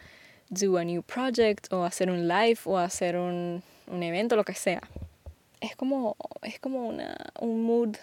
do 0.50 0.78
a 0.78 0.84
new 0.84 1.02
project 1.02 1.72
o 1.72 1.84
hacer 1.84 2.10
un 2.10 2.28
live 2.28 2.60
o 2.66 2.78
hacer 2.78 3.16
un, 3.18 3.64
un 3.88 4.04
evento, 4.04 4.36
lo 4.36 4.44
que 4.44 4.54
sea. 4.54 4.82
Es 5.62 5.76
como, 5.76 6.16
es 6.42 6.60
como 6.60 6.88
una, 6.88 7.16
un 7.40 7.64
mood 7.64 7.96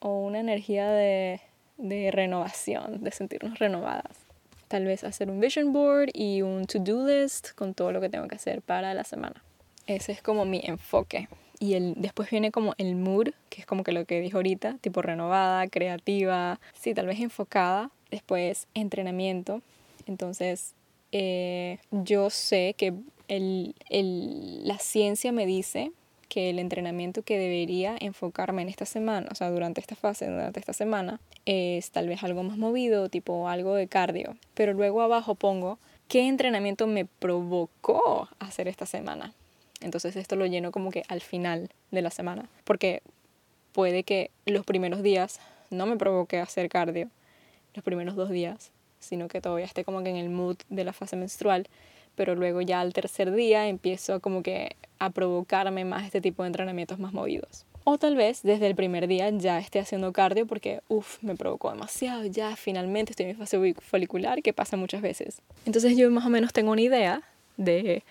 o 0.00 0.26
una 0.26 0.40
energía 0.40 0.90
de, 0.90 1.40
de 1.76 2.10
renovación, 2.10 3.04
de 3.04 3.10
sentirnos 3.10 3.58
renovadas. 3.58 4.18
Tal 4.68 4.84
vez 4.84 5.04
hacer 5.04 5.30
un 5.30 5.40
vision 5.40 5.72
board 5.72 6.10
y 6.12 6.42
un 6.42 6.66
to-do 6.66 7.06
list 7.06 7.52
con 7.54 7.74
todo 7.74 7.92
lo 7.92 8.00
que 8.00 8.08
tengo 8.08 8.26
que 8.26 8.34
hacer 8.34 8.62
para 8.62 8.94
la 8.94 9.04
semana. 9.04 9.42
Ese 9.86 10.12
es 10.12 10.22
como 10.22 10.44
mi 10.44 10.60
enfoque. 10.64 11.28
Y 11.58 11.74
el, 11.74 11.94
después 11.96 12.30
viene 12.30 12.50
como 12.50 12.74
el 12.78 12.96
mood, 12.96 13.28
que 13.48 13.60
es 13.60 13.66
como 13.66 13.84
que 13.84 13.92
lo 13.92 14.04
que 14.04 14.20
dijo 14.20 14.38
ahorita, 14.38 14.78
tipo 14.80 15.02
renovada, 15.02 15.66
creativa, 15.68 16.60
sí, 16.74 16.94
tal 16.94 17.06
vez 17.06 17.20
enfocada. 17.20 17.90
Después 18.10 18.68
entrenamiento. 18.74 19.62
Entonces 20.06 20.74
eh, 21.12 21.78
yo 21.90 22.30
sé 22.30 22.74
que 22.76 22.92
el, 23.28 23.74
el, 23.88 24.66
la 24.66 24.78
ciencia 24.78 25.32
me 25.32 25.46
dice 25.46 25.92
que 26.28 26.50
el 26.50 26.58
entrenamiento 26.58 27.22
que 27.22 27.38
debería 27.38 27.96
enfocarme 27.98 28.62
en 28.62 28.68
esta 28.68 28.84
semana, 28.84 29.28
o 29.30 29.34
sea, 29.34 29.50
durante 29.50 29.80
esta 29.80 29.94
fase, 29.94 30.26
durante 30.26 30.58
esta 30.58 30.72
semana, 30.72 31.20
es 31.44 31.90
tal 31.90 32.08
vez 32.08 32.24
algo 32.24 32.42
más 32.42 32.58
movido, 32.58 33.08
tipo 33.08 33.48
algo 33.48 33.74
de 33.74 33.86
cardio. 33.86 34.36
Pero 34.54 34.72
luego 34.72 35.02
abajo 35.02 35.36
pongo 35.36 35.78
qué 36.08 36.26
entrenamiento 36.28 36.86
me 36.86 37.04
provocó 37.04 38.28
hacer 38.38 38.68
esta 38.68 38.86
semana. 38.86 39.32
Entonces 39.80 40.16
esto 40.16 40.36
lo 40.36 40.46
lleno 40.46 40.72
como 40.72 40.90
que 40.90 41.04
al 41.08 41.20
final 41.20 41.70
de 41.90 42.02
la 42.02 42.10
semana, 42.10 42.48
porque 42.64 43.02
puede 43.72 44.04
que 44.04 44.30
los 44.46 44.64
primeros 44.64 45.02
días 45.02 45.38
no 45.70 45.86
me 45.86 45.96
provoque 45.96 46.38
hacer 46.40 46.68
cardio, 46.68 47.10
los 47.74 47.84
primeros 47.84 48.16
dos 48.16 48.30
días, 48.30 48.70
sino 49.00 49.28
que 49.28 49.40
todavía 49.40 49.66
esté 49.66 49.84
como 49.84 50.02
que 50.02 50.10
en 50.10 50.16
el 50.16 50.30
mood 50.30 50.56
de 50.70 50.84
la 50.84 50.92
fase 50.92 51.16
menstrual, 51.16 51.68
pero 52.14 52.34
luego 52.34 52.62
ya 52.62 52.80
al 52.80 52.92
tercer 52.92 53.32
día 53.32 53.68
empiezo 53.68 54.20
como 54.20 54.42
que 54.42 54.76
a 54.98 55.10
provocarme 55.10 55.84
más 55.84 56.04
este 56.04 56.20
tipo 56.20 56.42
de 56.42 56.48
entrenamientos 56.48 56.98
más 56.98 57.12
movidos. 57.12 57.66
O 57.84 57.98
tal 57.98 58.16
vez 58.16 58.42
desde 58.42 58.66
el 58.66 58.74
primer 58.74 59.06
día 59.06 59.30
ya 59.30 59.58
esté 59.58 59.78
haciendo 59.78 60.12
cardio 60.12 60.46
porque, 60.46 60.80
uff, 60.88 61.22
me 61.22 61.36
provocó 61.36 61.70
demasiado, 61.70 62.24
ya 62.24 62.56
finalmente 62.56 63.12
estoy 63.12 63.26
en 63.26 63.32
mi 63.32 63.34
fase 63.36 63.74
folicular, 63.80 64.42
que 64.42 64.52
pasa 64.52 64.76
muchas 64.76 65.02
veces. 65.02 65.40
Entonces 65.66 65.96
yo 65.96 66.10
más 66.10 66.26
o 66.26 66.30
menos 66.30 66.52
tengo 66.52 66.72
una 66.72 66.80
idea 66.80 67.22
de, 67.56 68.02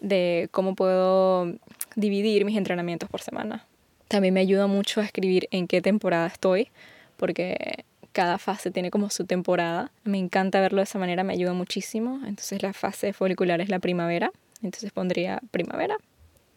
de 0.00 0.48
cómo 0.50 0.74
puedo 0.74 1.52
dividir 1.94 2.44
mis 2.44 2.56
entrenamientos 2.56 3.08
por 3.08 3.20
semana. 3.20 3.64
También 4.08 4.34
me 4.34 4.40
ayuda 4.40 4.66
mucho 4.66 5.00
a 5.00 5.04
escribir 5.04 5.48
en 5.50 5.66
qué 5.66 5.82
temporada 5.82 6.26
estoy, 6.26 6.68
porque 7.16 7.84
cada 8.12 8.38
fase 8.38 8.70
tiene 8.70 8.90
como 8.90 9.10
su 9.10 9.24
temporada. 9.26 9.90
Me 10.04 10.18
encanta 10.18 10.60
verlo 10.60 10.78
de 10.78 10.84
esa 10.84 10.98
manera, 10.98 11.24
me 11.24 11.32
ayuda 11.32 11.52
muchísimo. 11.52 12.20
Entonces 12.26 12.62
la 12.62 12.72
fase 12.72 13.12
folicular 13.12 13.60
es 13.60 13.68
la 13.68 13.78
primavera, 13.78 14.30
entonces 14.62 14.92
pondría 14.92 15.40
primavera. 15.50 15.96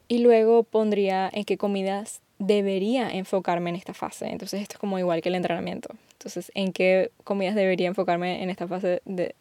Y 0.07 0.19
luego 0.19 0.63
pondría 0.63 1.29
en 1.31 1.45
qué 1.45 1.57
comidas 1.57 2.21
debería 2.39 3.09
enfocarme 3.11 3.69
en 3.69 3.75
esta 3.75 3.93
fase. 3.93 4.27
Entonces 4.27 4.61
esto 4.61 4.75
es 4.75 4.79
como 4.79 4.97
igual 4.97 5.21
que 5.21 5.29
el 5.29 5.35
entrenamiento. 5.35 5.89
Entonces, 6.13 6.51
¿en 6.55 6.73
qué 6.73 7.11
comidas 7.23 7.55
debería 7.55 7.87
enfocarme 7.87 8.43
en 8.43 8.49
esta 8.49 8.67
fase 8.67 9.01
de, 9.05 9.35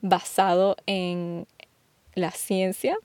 basado 0.00 0.76
en 0.86 1.46
la 2.14 2.30
ciencia? 2.30 2.96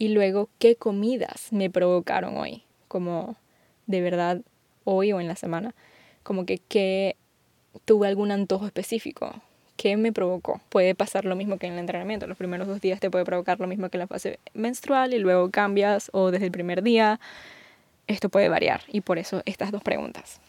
Y 0.00 0.08
luego, 0.08 0.48
¿qué 0.58 0.76
comidas 0.76 1.52
me 1.52 1.68
provocaron 1.68 2.38
hoy? 2.38 2.62
Como 2.88 3.36
de 3.86 4.00
verdad 4.00 4.40
hoy 4.84 5.12
o 5.12 5.20
en 5.20 5.28
la 5.28 5.36
semana. 5.36 5.74
Como 6.22 6.46
que 6.46 6.56
qué 6.56 7.16
tuve 7.84 8.08
algún 8.08 8.30
antojo 8.30 8.64
específico. 8.64 9.34
¿Qué 9.76 9.98
me 9.98 10.10
provocó? 10.10 10.62
Puede 10.70 10.94
pasar 10.94 11.26
lo 11.26 11.36
mismo 11.36 11.58
que 11.58 11.66
en 11.66 11.74
el 11.74 11.80
entrenamiento. 11.80 12.26
Los 12.26 12.38
primeros 12.38 12.66
dos 12.66 12.80
días 12.80 12.98
te 12.98 13.10
puede 13.10 13.26
provocar 13.26 13.60
lo 13.60 13.66
mismo 13.66 13.90
que 13.90 13.98
la 13.98 14.06
fase 14.06 14.38
menstrual 14.54 15.12
y 15.12 15.18
luego 15.18 15.50
cambias 15.50 16.08
o 16.14 16.30
desde 16.30 16.46
el 16.46 16.52
primer 16.52 16.82
día. 16.82 17.20
Esto 18.06 18.30
puede 18.30 18.48
variar 18.48 18.80
y 18.88 19.02
por 19.02 19.18
eso 19.18 19.42
estas 19.44 19.70
dos 19.70 19.82
preguntas. 19.82 20.40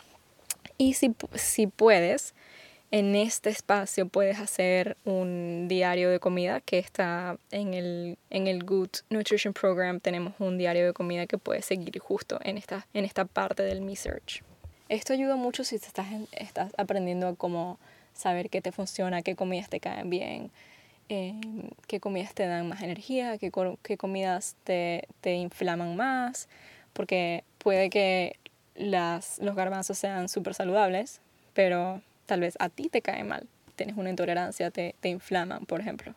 Y 0.78 0.94
si, 0.94 1.14
si 1.34 1.68
puedes, 1.68 2.36
en 2.92 3.16
este 3.16 3.50
espacio 3.50 4.08
puedes 4.10 4.38
hacer 4.40 4.98
un 5.06 5.68
diario 5.70 6.10
de 6.10 6.20
comida 6.20 6.60
que 6.60 6.78
está 6.78 7.38
en 7.50 7.74
el, 7.74 8.18
en 8.30 8.48
el 8.48 8.66
Good 8.66 8.90
Nutrition 9.10 9.54
Program. 9.54 10.02
Tenemos 10.02 10.34
un 10.40 10.58
diario 10.58 10.86
de 10.86 10.94
comida 10.94 11.26
que 11.26 11.38
puedes 11.38 11.66
seguir 11.66 11.98
justo 12.00 12.38
en 12.44 12.58
esta, 12.58 12.86
en 12.94 13.06
esta 13.06 13.24
parte 13.24 13.64
del 13.64 13.82
Me 13.82 13.96
Search. 13.96 14.44
Esto 14.90 15.14
ayuda 15.14 15.38
mucho 15.38 15.64
si 15.64 15.78
estás, 15.78 16.08
estás 16.34 16.74
aprendiendo 16.78 17.30
a 17.30 17.36
cómo 17.36 17.80
saber 18.14 18.50
qué 18.50 18.62
te 18.62 18.74
funciona, 18.74 19.22
qué 19.22 19.38
comidas 19.38 19.70
te 19.70 19.80
caen 19.80 20.10
bien, 20.10 20.52
em, 21.08 21.70
qué 21.88 22.02
comidas 22.02 22.34
te 22.34 22.46
dan 22.46 22.68
más 22.68 22.82
energía, 22.82 23.38
qué, 23.38 23.54
qué 23.84 23.98
comidas 23.98 24.58
te, 24.66 25.08
te, 25.22 25.36
inflaman 25.36 25.96
más, 25.96 26.50
porque 26.92 27.46
puede 27.58 27.90
que 27.90 28.36
las, 28.76 29.40
los 29.40 29.56
garbanzos 29.56 29.98
sean 29.98 30.28
súper 30.28 30.56
saludables, 30.56 31.22
pero 31.54 32.02
tal 32.32 32.40
vez 32.40 32.56
a 32.62 32.70
ti 32.70 32.88
te 32.88 33.02
cae 33.02 33.26
mal, 33.26 33.46
tienes 33.76 33.98
una 33.98 34.10
intolerancia, 34.10 34.72
te, 34.72 34.96
te 35.02 35.10
inflaman, 35.10 35.66
por 35.66 35.82
ejemplo. 35.82 36.16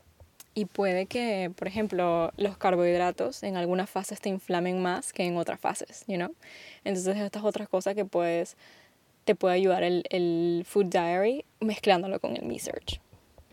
Y 0.55 0.67
puede 0.67 1.07
que, 1.07 1.51
por 1.57 1.67
ejemplo, 1.67 2.31
los 2.37 2.57
carbohidratos 2.57 3.43
en 3.43 3.57
algunas 3.57 3.91
fases 3.91 4.21
te 4.21 4.29
inflamen 4.29 4.81
más 4.81 5.13
que 5.13 5.25
en 5.25 5.37
otras 5.37 5.59
fases, 5.59 6.05
you 6.07 6.15
know? 6.15 6.33
Entonces, 6.85 7.17
estas 7.17 7.43
otras 7.43 7.69
cosas 7.69 7.97
que 7.97 8.05
puedes, 8.05 8.57
te 9.25 9.35
puede 9.35 9.57
ayudar 9.57 9.83
el, 9.83 10.05
el 10.09 10.63
Food 10.65 10.87
Diary 10.87 11.45
mezclándolo 11.59 12.21
con 12.21 12.37
el 12.37 12.45
Me 12.45 12.61
Search. 12.61 13.01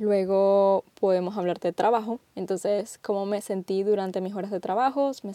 Luego 0.02 0.84
podemos 1.00 1.38
hablar 1.38 1.60
de 1.60 1.74
trabajo. 1.74 2.20
Entonces, 2.36 2.98
cómo 3.04 3.28
me 3.28 3.40
sentí 3.40 3.84
durante 3.84 4.20
mis 4.20 4.34
horas 4.34 4.50
de 4.50 4.60
trabajo. 4.60 5.12
Me 5.22 5.34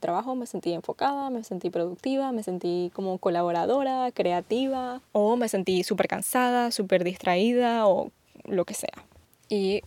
trabajo, 0.00 0.34
me 0.34 0.46
sentí 0.46 0.72
enfocada, 0.72 1.30
me 1.30 1.44
sentí 1.44 1.70
productiva, 1.70 2.32
me 2.32 2.42
sentí 2.42 2.90
como 2.92 3.18
colaboradora, 3.18 4.10
creativa, 4.10 5.00
o 5.12 5.36
me 5.36 5.48
sentí 5.48 5.84
súper 5.84 6.08
cansada, 6.08 6.72
súper 6.72 7.04
distraída, 7.04 7.86
o 7.86 8.10
lo 8.46 8.64
que 8.64 8.74
sea. 8.74 9.04
Y 9.48 9.84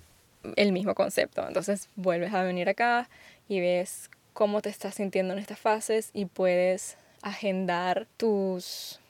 el 0.55 0.71
mismo 0.71 0.95
concepto. 0.95 1.45
Entonces 1.45 1.89
vuelves 1.97 2.34
a 2.34 2.43
venir 2.43 2.69
acá 2.69 3.09
y 3.49 3.59
ves 3.59 4.09
cómo 4.32 4.61
te 4.61 4.69
estás 4.69 4.95
sintiendo 4.95 5.34
en 5.34 5.39
estas 5.39 5.59
fases 5.59 6.11
y 6.13 6.28
puedes 6.28 6.95
agendar 7.24 8.07
tus, 8.15 9.01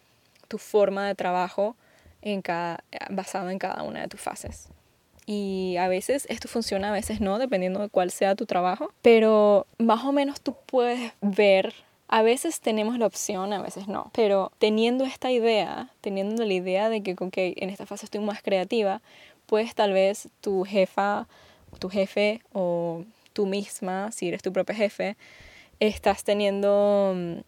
tu 0.48 0.58
forma 0.58 1.06
de 1.06 1.14
trabajo 1.14 1.76
en 2.24 2.42
cada, 2.42 2.84
basado 3.12 3.52
en 3.52 3.60
cada 3.60 3.84
una 3.84 4.02
de 4.02 4.08
tus 4.08 4.20
fases. 4.20 4.70
Y 5.26 5.78
a 5.78 5.88
veces 5.88 6.26
esto 6.30 6.48
funciona, 6.48 6.90
a 6.90 6.92
veces 6.92 7.22
no, 7.22 7.40
dependiendo 7.40 7.80
de 7.80 7.90
cuál 7.90 8.12
sea 8.12 8.36
tu 8.36 8.46
trabajo. 8.46 8.92
Pero 9.02 9.66
más 9.78 10.04
o 10.04 10.12
menos 10.12 10.42
tú 10.42 10.56
puedes 10.66 11.14
ver, 11.22 11.74
a 12.08 12.22
veces 12.22 12.60
tenemos 12.60 12.98
la 13.00 13.08
opción, 13.08 13.54
a 13.54 13.62
veces 13.62 13.88
no. 13.88 14.12
Pero 14.14 14.52
teniendo 14.60 15.06
esta 15.06 15.32
idea, 15.32 15.90
teniendo 16.02 16.46
la 16.46 16.54
idea 16.54 16.90
de 16.90 17.02
que 17.02 17.16
okay, 17.18 17.54
en 17.58 17.70
esta 17.70 17.86
fase 17.86 18.06
estoy 18.06 18.22
más 18.22 18.42
creativa, 18.42 19.02
pues 19.46 19.76
tal 19.76 19.94
vez 19.94 20.30
tu 20.42 20.64
jefa, 20.64 21.28
tu 21.80 21.90
jefe 21.90 22.42
o 22.52 23.04
tú 23.34 23.46
misma, 23.46 24.12
si 24.12 24.28
eres 24.28 24.42
tu 24.42 24.54
propio 24.54 24.76
jefe, 24.76 25.18
estás 25.80 26.24
teniendo 26.24 27.14
mm, 27.16 27.40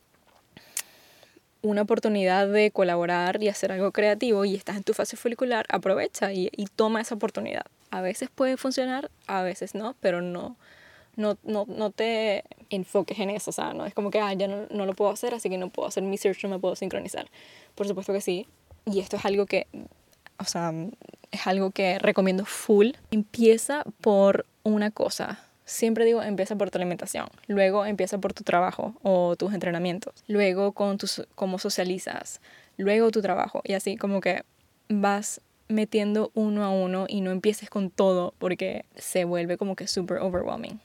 una 1.66 1.82
oportunidad 1.82 2.48
de 2.48 2.72
colaborar 2.72 3.42
y 3.42 3.50
hacer 3.50 3.72
algo 3.72 3.92
creativo 3.92 4.46
y 4.46 4.56
estás 4.56 4.78
en 4.78 4.84
tu 4.84 4.94
fase 4.94 5.18
folicular, 5.18 5.66
aprovecha 5.70 6.32
y, 6.32 6.50
toma 6.76 7.02
esa 7.02 7.16
oportunidad. 7.16 7.66
A 7.92 8.02
veces 8.02 8.30
puede 8.34 8.58
funcionar, 8.58 9.10
a 9.28 9.42
veces 9.42 9.74
no, 9.74 9.96
pero 10.00 10.22
no, 10.22 10.58
no, 11.16 11.38
no, 11.44 11.66
no 11.68 11.92
te 11.92 12.44
enfoques 12.70 13.20
en 13.20 13.30
eso. 13.30 13.50
O 13.50 13.54
sea, 13.54 13.74
no 13.74 13.86
es 13.86 13.94
como 13.94 14.12
que 14.12 14.20
ah, 14.20 14.34
ya 14.34 14.48
no, 14.48 14.68
no, 14.70 14.86
lo 14.86 14.94
puedo 14.94 15.12
hacer, 15.12 15.34
así 15.34 15.50
que 15.50 15.58
no 15.58 15.70
puedo 15.70 15.88
hacer 15.88 16.04
mi 16.04 16.18
search, 16.18 16.44
no 16.44 16.50
me 16.50 16.60
puedo 16.60 16.76
sincronizar. 16.76 17.28
Por 17.74 17.88
supuesto 17.88 18.14
que 18.14 18.22
sí. 18.22 18.48
Y 18.86 19.00
esto 19.00 19.18
es 19.18 19.26
algo 19.26 19.46
que 19.46 19.68
o 20.38 20.44
sea, 20.44 20.74
es 21.32 21.48
algo 21.48 21.72
que 21.72 22.00
recomiendo 22.00 22.46
full. 22.46 22.92
Empieza 23.12 23.84
por 24.02 24.46
una 24.64 24.92
cosa. 24.92 25.45
Siempre 25.66 26.06
digo, 26.06 26.22
empieza 26.22 26.56
por 26.56 26.70
tu 26.70 26.78
alimentación, 26.78 27.28
luego 27.48 27.86
empieza 27.86 28.20
por 28.20 28.34
tu 28.34 28.44
trabajo 28.44 28.94
o 29.02 29.36
tus 29.36 29.54
entrenamientos, 29.54 30.14
luego 30.28 30.74
con 30.74 31.00
tus, 31.00 31.26
cómo 31.34 31.58
socializas, 31.58 32.40
luego 32.78 33.10
tu 33.10 33.22
trabajo 33.22 33.62
y 33.64 33.74
así 33.74 33.98
como 33.98 34.22
que 34.22 34.44
vas 34.90 35.42
metiendo 35.68 36.32
uno 36.36 36.64
a 36.64 36.70
uno 36.70 37.06
y 37.08 37.22
no 37.22 37.32
empieces 37.32 37.70
con 37.70 37.90
todo 37.90 38.36
porque 38.38 38.86
se 38.96 39.26
vuelve 39.26 39.58
como 39.58 39.76
que 39.76 39.88
súper 39.88 40.18
overwhelming. 40.20 40.80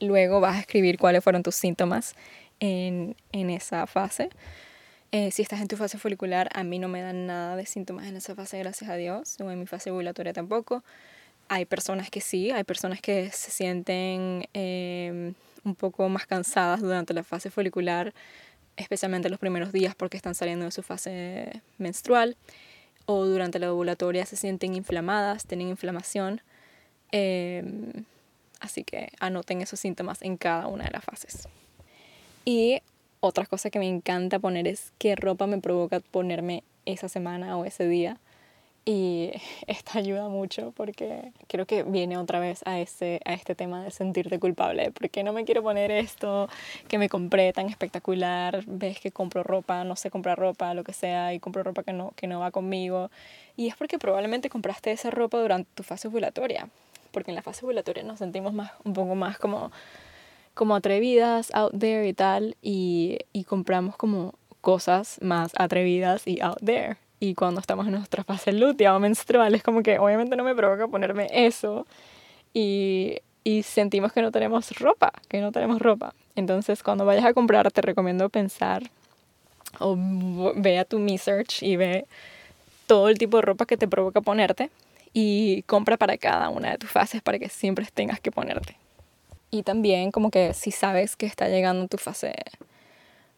Luego 0.00 0.40
vas 0.40 0.56
a 0.56 0.60
escribir 0.60 0.98
cuáles 0.98 1.22
fueron 1.22 1.44
tus 1.44 1.54
síntomas 1.54 2.16
en, 2.58 3.14
en 3.30 3.50
esa 3.50 3.86
fase. 3.86 4.30
Eh, 5.12 5.30
si 5.30 5.42
estás 5.42 5.60
en 5.60 5.68
tu 5.68 5.76
fase 5.76 5.98
folicular, 5.98 6.48
a 6.54 6.64
mí 6.64 6.78
no 6.78 6.88
me 6.88 7.02
dan 7.02 7.26
nada 7.26 7.54
de 7.54 7.66
síntomas 7.66 8.06
en 8.06 8.16
esa 8.16 8.34
fase, 8.34 8.58
gracias 8.58 8.90
a 8.90 8.96
Dios, 8.96 9.36
o 9.40 9.50
en 9.50 9.60
mi 9.60 9.66
fase 9.66 9.90
ovulatoria 9.90 10.32
tampoco. 10.32 10.82
Hay 11.48 11.64
personas 11.64 12.10
que 12.10 12.20
sí, 12.20 12.50
hay 12.50 12.64
personas 12.64 13.00
que 13.00 13.30
se 13.30 13.50
sienten 13.50 14.48
em, 14.54 15.34
un 15.64 15.74
poco 15.74 16.08
más 16.08 16.26
cansadas 16.26 16.80
durante 16.80 17.12
la 17.14 17.22
fase 17.22 17.50
folicular, 17.50 18.14
especialmente 18.76 19.28
los 19.28 19.38
primeros 19.38 19.72
días 19.72 19.94
porque 19.94 20.16
están 20.16 20.34
saliendo 20.34 20.64
de 20.64 20.70
su 20.70 20.82
fase 20.82 21.62
menstrual, 21.78 22.36
o 23.06 23.24
durante 23.26 23.58
la 23.58 23.72
ovulatoria 23.72 24.24
se 24.26 24.36
sienten 24.36 24.74
inflamadas, 24.74 25.46
tienen 25.46 25.68
inflamación. 25.68 26.40
Em, 27.10 28.04
así 28.60 28.84
que 28.84 29.10
anoten 29.20 29.60
esos 29.60 29.80
síntomas 29.80 30.22
en 30.22 30.36
cada 30.36 30.68
una 30.68 30.84
de 30.84 30.90
las 30.90 31.04
fases. 31.04 31.48
Y 32.44 32.80
otra 33.20 33.46
cosa 33.46 33.70
que 33.70 33.78
me 33.78 33.88
encanta 33.88 34.38
poner 34.38 34.66
es 34.66 34.92
qué 34.98 35.14
ropa 35.14 35.46
me 35.46 35.58
provoca 35.58 36.00
ponerme 36.00 36.64
esa 36.86 37.08
semana 37.08 37.56
o 37.56 37.64
ese 37.64 37.86
día. 37.86 38.18
Y 38.84 39.30
esto 39.66 39.98
ayuda 39.98 40.28
mucho 40.28 40.72
porque 40.76 41.32
creo 41.46 41.66
que 41.66 41.82
viene 41.82 42.18
otra 42.18 42.40
vez 42.40 42.62
a, 42.66 42.80
ese, 42.80 43.20
a 43.24 43.34
este 43.34 43.54
tema 43.54 43.84
de 43.84 43.90
sentirte 43.90 44.38
culpable. 44.38 44.90
¿Por 44.90 45.10
qué 45.10 45.22
no 45.22 45.32
me 45.32 45.44
quiero 45.44 45.62
poner 45.62 45.90
esto 45.90 46.48
que 46.88 46.98
me 46.98 47.08
compré 47.08 47.52
tan 47.52 47.68
espectacular? 47.68 48.64
Ves 48.66 49.00
que 49.00 49.12
compro 49.12 49.42
ropa, 49.42 49.84
no 49.84 49.96
sé 49.96 50.10
comprar 50.10 50.38
ropa, 50.38 50.74
lo 50.74 50.84
que 50.84 50.92
sea, 50.92 51.34
y 51.34 51.40
compro 51.40 51.62
ropa 51.62 51.82
que 51.82 51.92
no, 51.92 52.12
que 52.16 52.26
no 52.26 52.40
va 52.40 52.50
conmigo. 52.50 53.10
Y 53.56 53.68
es 53.68 53.76
porque 53.76 53.98
probablemente 53.98 54.50
compraste 54.50 54.90
esa 54.92 55.10
ropa 55.10 55.38
durante 55.38 55.70
tu 55.74 55.82
fase 55.82 56.08
ovulatoria. 56.08 56.68
Porque 57.12 57.30
en 57.30 57.34
la 57.34 57.42
fase 57.42 57.64
ovulatoria 57.64 58.02
nos 58.02 58.18
sentimos 58.18 58.52
más, 58.52 58.72
un 58.84 58.94
poco 58.94 59.14
más 59.14 59.38
como 59.38 59.70
como 60.54 60.74
atrevidas 60.74 61.50
out 61.54 61.72
there 61.78 62.06
y 62.06 62.12
tal, 62.12 62.56
y, 62.60 63.18
y 63.32 63.44
compramos 63.44 63.96
como 63.96 64.34
cosas 64.60 65.18
más 65.22 65.52
atrevidas 65.56 66.26
y 66.26 66.40
out 66.42 66.58
there. 66.64 66.98
Y 67.22 67.36
cuando 67.36 67.60
estamos 67.60 67.86
en 67.86 67.92
nuestra 67.92 68.24
fase 68.24 68.50
lútea 68.50 68.96
o 68.96 68.98
menstrual, 68.98 69.54
es 69.54 69.62
como 69.62 69.84
que 69.84 69.96
obviamente 70.00 70.34
no 70.34 70.42
me 70.42 70.56
provoca 70.56 70.88
ponerme 70.88 71.28
eso. 71.30 71.86
Y, 72.52 73.20
y 73.44 73.62
sentimos 73.62 74.12
que 74.12 74.22
no 74.22 74.32
tenemos 74.32 74.72
ropa, 74.72 75.12
que 75.28 75.40
no 75.40 75.52
tenemos 75.52 75.80
ropa. 75.80 76.14
Entonces, 76.34 76.82
cuando 76.82 77.04
vayas 77.04 77.24
a 77.24 77.32
comprar, 77.32 77.70
te 77.70 77.80
recomiendo 77.80 78.28
pensar 78.28 78.82
o 79.78 79.96
ve 80.56 80.80
a 80.80 80.84
tu 80.84 80.98
Me 80.98 81.16
Search 81.16 81.62
y 81.62 81.76
ve 81.76 82.06
todo 82.88 83.08
el 83.08 83.18
tipo 83.18 83.36
de 83.36 83.42
ropa 83.42 83.66
que 83.66 83.76
te 83.76 83.86
provoca 83.86 84.20
ponerte 84.20 84.70
y 85.12 85.62
compra 85.62 85.96
para 85.96 86.18
cada 86.18 86.48
una 86.48 86.72
de 86.72 86.78
tus 86.78 86.90
fases 86.90 87.22
para 87.22 87.38
que 87.38 87.48
siempre 87.48 87.86
tengas 87.94 88.18
que 88.18 88.32
ponerte. 88.32 88.76
Y 89.52 89.62
también 89.62 90.10
como 90.10 90.32
que 90.32 90.54
si 90.54 90.72
sabes 90.72 91.14
que 91.14 91.26
está 91.26 91.48
llegando 91.48 91.86
tu 91.86 91.98
fase, 91.98 92.34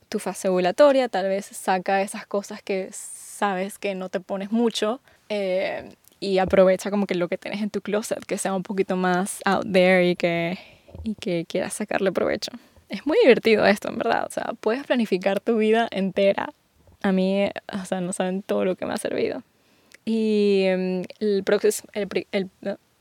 tu 0.09 0.21
fase 0.21 0.49
ovulatoria, 0.49 1.11
tal 1.11 1.29
vez 1.29 1.45
saca 1.45 2.01
esas 2.01 2.27
cosas 2.27 2.63
que 2.63 2.91
sabes 3.35 3.79
que 3.79 3.95
no 3.95 4.09
te 4.09 4.21
pones 4.21 4.53
mucho 4.53 5.01
eh, 5.29 5.95
y 6.21 6.39
aprovecha 6.39 6.91
como 6.91 7.07
que 7.07 7.15
lo 7.15 7.29
que 7.29 7.37
tienes 7.37 7.61
en 7.61 7.71
tu 7.71 7.81
closet, 7.81 8.25
que 8.25 8.39
sea 8.39 8.55
un 8.55 8.63
poquito 8.63 8.97
más 8.97 9.41
out 9.45 9.71
there 9.71 10.09
y 10.09 10.17
que, 10.17 10.59
y 11.03 11.15
que 11.15 11.45
quieras 11.47 11.75
sacarle 11.75 12.13
provecho. 12.13 12.53
Es 12.89 13.07
muy 13.07 13.19
divertido 13.23 13.67
esto, 13.67 13.89
en 13.89 13.99
verdad. 13.99 14.27
O 14.27 14.31
sea, 14.31 14.53
puedes 14.61 14.85
planificar 14.85 15.41
tu 15.41 15.57
vida 15.57 15.89
entera. 15.91 16.51
A 17.03 17.13
mí, 17.13 17.47
o 17.73 17.85
sea, 17.85 18.01
no 18.01 18.13
saben 18.13 18.43
todo 18.43 18.65
lo 18.65 18.77
que 18.77 18.87
me 18.87 18.95
ha 18.95 18.97
servido. 18.97 19.43
Y 20.05 20.63
em, 20.65 21.03
el, 21.19 21.43
próximo, 21.45 21.89
el, 21.93 22.09
el, 22.33 22.49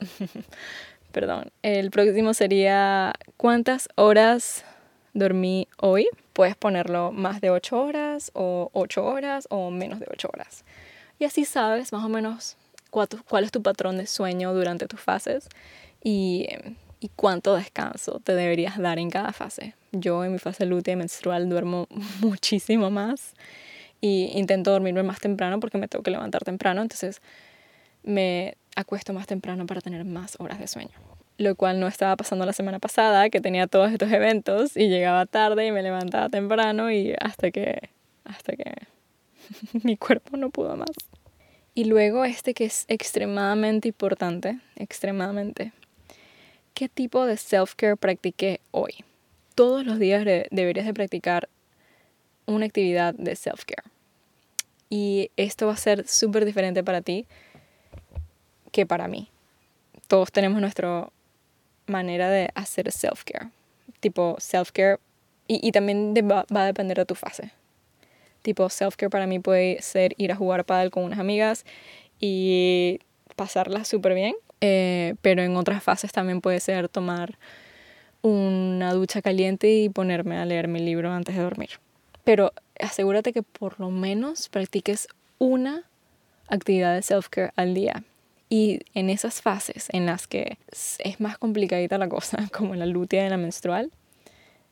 perdón. 1.12 1.50
El 1.62 1.90
próximo 1.90 2.34
sería 2.34 3.14
¿cuántas 3.36 3.88
horas 3.94 4.64
dormí 5.12 5.68
hoy? 5.78 6.08
Puedes 6.34 6.56
ponerlo 6.56 7.10
más 7.12 7.40
de 7.40 7.48
8 7.48 7.80
horas 7.80 8.30
o 8.34 8.68
8 8.74 9.04
horas 9.04 9.46
o 9.50 9.70
menos 9.70 10.00
de 10.00 10.06
8 10.10 10.28
horas. 10.32 10.64
Y 11.18 11.24
así 11.24 11.46
sabes 11.46 11.92
más 11.92 12.04
o 12.04 12.08
menos 12.10 12.56
cuál 12.90 13.44
es 13.44 13.50
tu 13.50 13.62
patrón 13.62 13.96
de 13.96 14.06
sueño 14.06 14.52
durante 14.52 14.86
tus 14.86 15.00
fases 15.00 15.48
y, 16.02 16.46
y 17.00 17.08
cuánto 17.16 17.56
descanso 17.56 18.20
te 18.20 18.34
deberías 18.34 18.78
dar 18.78 18.98
en 18.98 19.10
cada 19.10 19.32
fase. 19.32 19.74
Yo 19.92 20.24
en 20.24 20.32
mi 20.32 20.38
fase 20.38 20.66
lútea 20.66 20.96
menstrual 20.96 21.48
duermo 21.48 21.86
muchísimo 22.20 22.90
más 22.90 23.34
y 24.00 24.30
intento 24.34 24.70
dormirme 24.70 25.02
más 25.02 25.20
temprano 25.20 25.60
porque 25.60 25.78
me 25.78 25.88
tengo 25.88 26.02
que 26.02 26.10
levantar 26.10 26.44
temprano, 26.44 26.82
entonces 26.82 27.22
me 28.02 28.56
acuesto 28.76 29.12
más 29.12 29.26
temprano 29.26 29.66
para 29.66 29.80
tener 29.80 30.04
más 30.04 30.36
horas 30.38 30.58
de 30.58 30.66
sueño. 30.66 31.13
Lo 31.36 31.56
cual 31.56 31.80
no 31.80 31.88
estaba 31.88 32.16
pasando 32.16 32.46
la 32.46 32.52
semana 32.52 32.78
pasada, 32.78 33.28
que 33.28 33.40
tenía 33.40 33.66
todos 33.66 33.90
estos 33.90 34.10
eventos 34.12 34.76
y 34.76 34.88
llegaba 34.88 35.26
tarde 35.26 35.66
y 35.66 35.72
me 35.72 35.82
levantaba 35.82 36.28
temprano 36.28 36.92
y 36.92 37.14
hasta 37.20 37.50
que, 37.50 37.90
hasta 38.24 38.54
que 38.54 38.72
mi 39.82 39.96
cuerpo 39.96 40.36
no 40.36 40.50
pudo 40.50 40.76
más. 40.76 40.90
Y 41.74 41.86
luego 41.86 42.24
este 42.24 42.54
que 42.54 42.64
es 42.66 42.84
extremadamente 42.86 43.88
importante, 43.88 44.60
extremadamente. 44.76 45.72
¿Qué 46.72 46.88
tipo 46.88 47.26
de 47.26 47.36
self-care 47.36 47.96
practiqué 47.96 48.60
hoy? 48.70 49.04
Todos 49.54 49.84
los 49.84 49.98
días 49.98 50.24
deberías 50.24 50.86
de 50.86 50.94
practicar 50.94 51.48
una 52.46 52.66
actividad 52.66 53.14
de 53.14 53.34
self-care. 53.34 53.90
Y 54.88 55.30
esto 55.36 55.66
va 55.66 55.72
a 55.72 55.76
ser 55.76 56.06
súper 56.06 56.44
diferente 56.44 56.84
para 56.84 57.00
ti 57.00 57.26
que 58.70 58.86
para 58.86 59.08
mí. 59.08 59.28
Todos 60.06 60.30
tenemos 60.30 60.60
nuestra 60.60 61.08
manera 61.86 62.30
de 62.30 62.50
hacer 62.54 62.90
self-care. 62.90 63.50
Tipo 64.00 64.36
self-care 64.38 64.98
y, 65.46 65.66
y, 65.66 65.72
también 65.72 66.14
va, 66.14 66.46
va, 66.54 66.62
a 66.62 66.66
depender 66.66 66.96
de 66.96 67.06
tu 67.06 67.14
fase. 67.14 67.50
Tipo 68.42 68.68
self-care 68.68 69.10
para 69.10 69.26
mí 69.26 69.38
puede 69.38 69.80
ser 69.82 70.14
ir 70.16 70.32
a 70.32 70.36
jugar 70.36 70.64
pádel 70.64 70.90
con 70.90 71.04
unas 71.04 71.18
amigas 71.18 71.64
y 72.20 73.00
pasarla 73.36 73.84
súper 73.84 74.14
bien. 74.14 74.34
Eh, 74.60 75.16
pero 75.20 75.42
en 75.42 75.56
otras 75.56 75.82
fases 75.82 76.12
también 76.12 76.40
puede 76.40 76.58
ser 76.60 76.88
tomar 76.88 77.36
una 78.22 78.94
ducha 78.94 79.20
caliente 79.20 79.70
y 79.70 79.90
ponerme 79.90 80.38
a 80.38 80.46
leer 80.46 80.68
mi 80.68 80.80
libro 80.80 81.12
antes 81.12 81.36
de 81.36 81.42
dormir. 81.42 81.70
Pero 82.24 82.52
asegúrate 82.80 83.34
que 83.34 83.42
por 83.42 83.78
lo 83.78 83.90
menos 83.90 84.48
practiques 84.48 85.08
una 85.38 85.84
actividad 86.48 86.94
de 86.94 87.02
self-care 87.02 87.52
al 87.56 87.74
día. 87.74 88.04
Y 88.56 88.78
en 88.94 89.10
esas 89.10 89.42
fases 89.42 89.88
en 89.90 90.06
las 90.06 90.28
que 90.28 90.58
es 90.70 91.20
más 91.20 91.38
complicadita 91.38 91.98
la 91.98 92.08
cosa, 92.08 92.48
como 92.52 92.76
la 92.76 92.86
lutea 92.86 93.26
y 93.26 93.28
la 93.28 93.36
menstrual, 93.36 93.90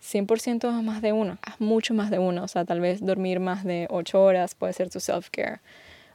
100% 0.00 0.70
más 0.82 1.02
de 1.02 1.12
uno, 1.12 1.38
mucho 1.58 1.92
más 1.92 2.08
de 2.08 2.20
uno. 2.20 2.44
O 2.44 2.48
sea, 2.48 2.64
tal 2.64 2.78
vez 2.78 3.04
dormir 3.04 3.40
más 3.40 3.64
de 3.64 3.88
8 3.90 4.22
horas 4.22 4.54
puede 4.54 4.72
ser 4.72 4.88
tu 4.88 5.00
self-care. 5.00 5.58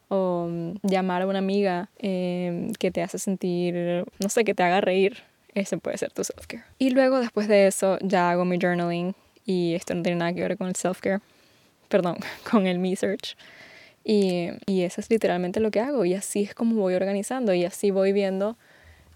O 0.07 0.47
mm, 0.49 0.75
llamar 0.83 1.23
a 1.23 1.27
una 1.27 1.39
amiga 1.39 1.89
em, 1.97 2.71
que 2.71 2.89
te 2.89 3.01
hace 3.01 3.19
sentir, 3.19 4.05
no 4.23 4.29
sé, 4.29 4.45
que 4.45 4.53
te 4.53 4.63
haga 4.63 4.79
reír. 4.79 5.17
Ese 5.53 5.77
puede 5.77 5.97
ser 5.97 6.13
tu 6.13 6.23
self-care. 6.23 6.63
Y 6.79 6.91
luego, 6.91 7.19
después 7.19 7.49
de 7.49 7.67
eso, 7.67 7.97
ya 8.01 8.31
hago 8.31 8.45
mi 8.45 8.57
journaling. 8.61 9.13
Y 9.45 9.73
esto 9.73 9.93
no 9.93 10.03
tiene 10.03 10.19
nada 10.19 10.31
que 10.31 10.39
ver 10.39 10.57
con 10.57 10.67
el 10.67 10.75
self-care. 10.75 11.19
Perdón, 11.89 12.15
con 12.49 12.65
el 12.65 12.79
me 12.79 12.95
search. 12.95 13.35
Y, 14.09 14.51
y 14.65 14.83
eso 14.83 15.01
es 15.01 15.09
literalmente 15.09 15.59
lo 15.59 15.69
que 15.69 15.81
hago 15.81 16.05
y 16.05 16.13
así 16.13 16.43
es 16.43 16.55
como 16.55 16.75
voy 16.75 16.93
organizando 16.93 17.53
y 17.53 17.65
así 17.65 17.91
voy 17.91 18.13
viendo 18.13 18.55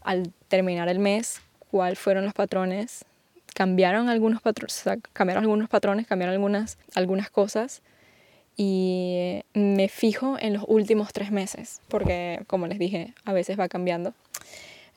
al 0.01 0.33
terminar 0.49 0.89
el 0.89 0.99
mes 0.99 1.39
cuáles 1.69 1.97
fueron 1.97 2.25
los 2.25 2.33
patrones. 2.33 3.05
Cambiaron 3.53 4.09
algunos 4.09 4.41
patrones, 4.41 4.83
cambiaron 5.13 5.43
algunos 5.45 5.69
patrones, 5.69 6.07
cambiaron 6.07 6.33
algunas, 6.33 6.77
algunas 6.93 7.29
cosas 7.29 7.81
y 8.57 9.43
me 9.53 9.87
fijo 9.87 10.37
en 10.37 10.55
los 10.55 10.65
últimos 10.67 11.13
tres 11.13 11.31
meses, 11.31 11.79
porque 11.87 12.43
como 12.47 12.67
les 12.67 12.77
dije, 12.77 13.13
a 13.23 13.31
veces 13.31 13.57
va 13.57 13.69
cambiando. 13.69 14.13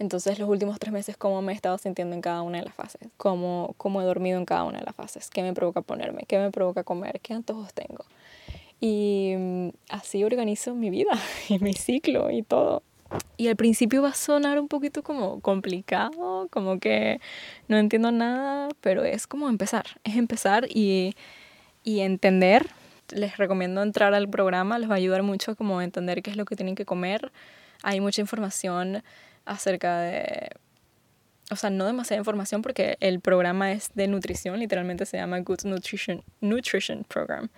Entonces 0.01 0.41
los 0.41 0.49
últimos 0.49 0.81
tres 0.81 0.93
meses, 0.93 1.17
cómo 1.17 1.41
me 1.41 1.53
he 1.53 1.55
estado 1.55 1.79
sintiendo 1.79 2.17
en 2.17 2.21
cada 2.21 2.43
una 2.43 2.59
de 2.59 2.65
las 2.65 2.75
fases, 2.75 3.09
cómo, 3.17 3.75
cómo 3.77 4.03
he 4.03 4.05
dormido 4.05 4.39
en 4.39 4.45
cada 4.45 4.65
una 4.65 4.81
de 4.81 4.85
las 4.85 4.97
fases, 4.97 5.31
qué 5.31 5.43
me 5.43 5.53
provoca 5.53 5.83
ponerme, 5.83 6.25
qué 6.27 6.39
me 6.39 6.51
provoca 6.51 6.83
comer, 6.83 7.21
qué 7.21 7.33
antojos 7.33 7.73
tengo. 7.73 8.05
Y 8.87 9.35
mm, 9.35 9.69
así 9.89 10.25
organizo 10.25 10.75
mi 10.75 10.91
vida 10.91 11.19
y 11.49 11.59
mi 11.59 11.73
ciclo 11.73 12.31
y 12.31 12.43
todo. 12.43 12.83
Y 13.39 13.49
al 13.49 13.57
principio 13.57 14.03
va 14.03 14.11
a 14.11 14.15
sonar 14.15 14.59
un 14.61 14.69
poquito 14.69 15.03
como 15.03 15.41
complicado, 15.41 16.49
como 16.51 16.79
que 16.79 17.19
no 17.67 17.79
entiendo 17.79 18.13
nada, 18.13 18.69
pero 18.83 19.03
es 19.03 19.27
como 19.27 19.49
empezar, 19.49 19.87
es 20.05 20.17
empezar 20.17 20.67
y, 20.69 21.17
y 21.83 22.01
entender. 22.01 22.67
Les 23.09 23.39
recomiendo 23.39 23.83
entrar 23.83 24.13
al 24.13 24.29
programa, 24.29 24.79
les 24.79 24.91
va 24.91 24.95
a 24.95 24.97
ayudar 24.99 25.23
mucho 25.23 25.57
como 25.57 25.79
a 25.79 25.85
entender 25.85 26.23
qué 26.23 26.31
es 26.31 26.37
lo 26.37 26.45
que 26.45 26.55
tienen 26.55 26.75
que 26.75 26.85
comer. 26.85 27.33
Hay 27.83 28.03
mucha 28.03 28.21
información 28.21 29.03
acerca 29.47 30.01
de 30.01 30.51
o 31.51 31.57
sea, 31.57 31.71
no 31.71 31.87
demasiada 31.87 32.19
información 32.19 32.61
porque 32.61 32.99
el 33.01 33.21
programa 33.21 33.73
es 33.73 33.91
de 33.95 34.09
nutrición, 34.09 34.59
literalmente 34.59 35.07
se 35.07 35.17
llama 35.17 35.41
Good 35.41 35.65
Nutrition, 35.65 36.23
Nutrition 36.41 37.05
Program 37.05 37.49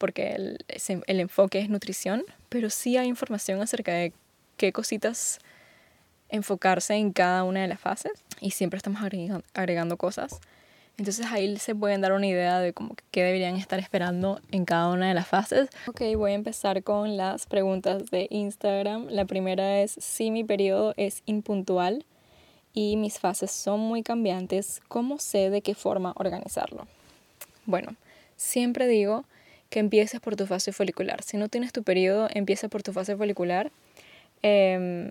porque 0.00 0.32
el, 0.32 0.64
el 1.06 1.20
enfoque 1.20 1.58
es 1.58 1.68
nutrición, 1.68 2.24
pero 2.48 2.70
sí 2.70 2.96
hay 2.96 3.06
información 3.06 3.60
acerca 3.60 3.92
de 3.92 4.14
qué 4.56 4.72
cositas 4.72 5.38
enfocarse 6.30 6.94
en 6.94 7.12
cada 7.12 7.44
una 7.44 7.60
de 7.60 7.68
las 7.68 7.78
fases 7.78 8.12
y 8.40 8.52
siempre 8.52 8.78
estamos 8.78 9.02
agregando, 9.52 9.96
cosas. 9.98 10.40
Entonces 10.96 11.26
ahí 11.26 11.54
se 11.58 11.74
pueden 11.74 12.00
dar 12.00 12.12
una 12.12 12.26
idea 12.26 12.60
de 12.60 12.72
cómo 12.72 12.94
qué 13.10 13.22
deberían 13.22 13.56
estar 13.56 13.78
esperando 13.78 14.40
en 14.50 14.64
cada 14.64 14.88
una 14.88 15.08
de 15.08 15.14
las 15.14 15.26
fases. 15.26 15.68
Ok, 15.86 16.00
voy 16.16 16.32
a 16.32 16.34
empezar 16.34 16.82
con 16.82 17.18
las 17.18 17.46
preguntas 17.46 18.10
de 18.10 18.26
Instagram. 18.30 19.06
La 19.10 19.26
primera 19.26 19.82
es 19.82 19.92
si 20.00 20.30
mi 20.30 20.44
periodo 20.44 20.94
es 20.96 21.22
impuntual 21.26 22.06
y 22.72 22.96
mis 22.96 23.18
fases 23.18 23.50
son 23.50 23.80
muy 23.80 24.02
cambiantes, 24.02 24.80
¿cómo 24.88 25.18
sé 25.18 25.50
de 25.50 25.60
qué 25.60 25.74
forma 25.74 26.14
organizarlo? 26.16 26.86
Bueno, 27.66 27.96
siempre 28.36 28.86
digo 28.86 29.24
que 29.70 29.78
empieces 29.78 30.20
por 30.20 30.36
tu 30.36 30.46
fase 30.46 30.72
folicular. 30.72 31.22
Si 31.22 31.36
no 31.36 31.48
tienes 31.48 31.72
tu 31.72 31.82
periodo, 31.82 32.28
empieza 32.32 32.68
por 32.68 32.82
tu 32.82 32.92
fase 32.92 33.16
folicular. 33.16 33.70
Eh, 34.42 35.10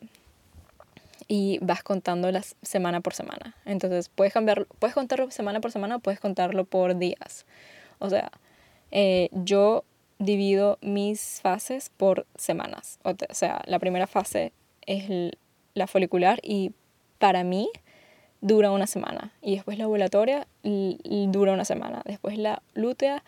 y 1.30 1.60
vas 1.62 1.84
contando 1.84 2.32
las 2.32 2.56
semana 2.64 3.02
por 3.02 3.14
semana. 3.14 3.56
Entonces, 3.64 4.10
puedes 4.10 4.34
cambiar, 4.34 4.66
puedes 4.80 4.96
contarlo 4.96 5.30
semana 5.32 5.62
por 5.62 5.72
semana 5.72 5.98
o 5.98 6.00
puedes 6.00 6.20
contarlo 6.20 6.66
por 6.66 6.98
días. 6.98 7.46
O 8.00 8.10
sea, 8.10 8.32
eh, 8.92 9.30
yo 9.32 9.86
divido 10.18 10.80
mis 10.82 11.40
fases 11.42 11.92
por 11.96 12.26
semanas. 12.36 13.00
O 13.04 13.14
sea, 13.30 13.62
la 13.68 13.78
primera 13.78 14.08
fase 14.08 14.52
es 14.88 15.36
la 15.76 15.86
folicular 15.86 16.40
y 16.42 16.72
para 17.20 17.44
mí 17.44 17.70
dura 18.42 18.72
una 18.72 18.88
semana. 18.88 19.32
Y 19.44 19.56
después 19.56 19.78
la 19.78 19.88
ovulatoria 19.88 20.48
dura 20.64 21.54
una 21.54 21.64
semana. 21.64 22.02
Después 22.06 22.40
la 22.40 22.64
lútea 22.74 23.24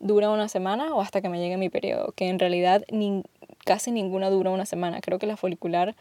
dura 0.00 0.30
una 0.30 0.48
semana 0.48 0.94
o 0.94 1.00
hasta 1.00 1.20
que 1.20 1.28
me 1.28 1.38
llegue 1.38 1.56
mi 1.56 1.68
periodo. 1.68 2.12
Que 2.12 2.28
en 2.28 2.38
realidad 2.38 2.84
ni, 2.90 3.22
casi 3.64 3.90
ninguna 3.90 4.30
dura 4.30 4.50
una 4.50 4.66
semana. 4.66 5.00
Creo 5.00 5.18
que 5.18 5.26
la 5.26 5.36
folicular 5.36 5.94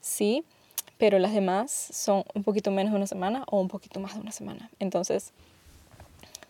sí 0.00 0.44
pero 1.00 1.18
las 1.18 1.32
demás 1.32 1.70
son 1.70 2.24
un 2.34 2.44
poquito 2.44 2.70
menos 2.70 2.92
de 2.92 2.98
una 2.98 3.06
semana 3.06 3.44
o 3.50 3.58
un 3.58 3.68
poquito 3.68 4.00
más 4.00 4.14
de 4.14 4.20
una 4.20 4.32
semana. 4.32 4.70
Entonces, 4.80 5.32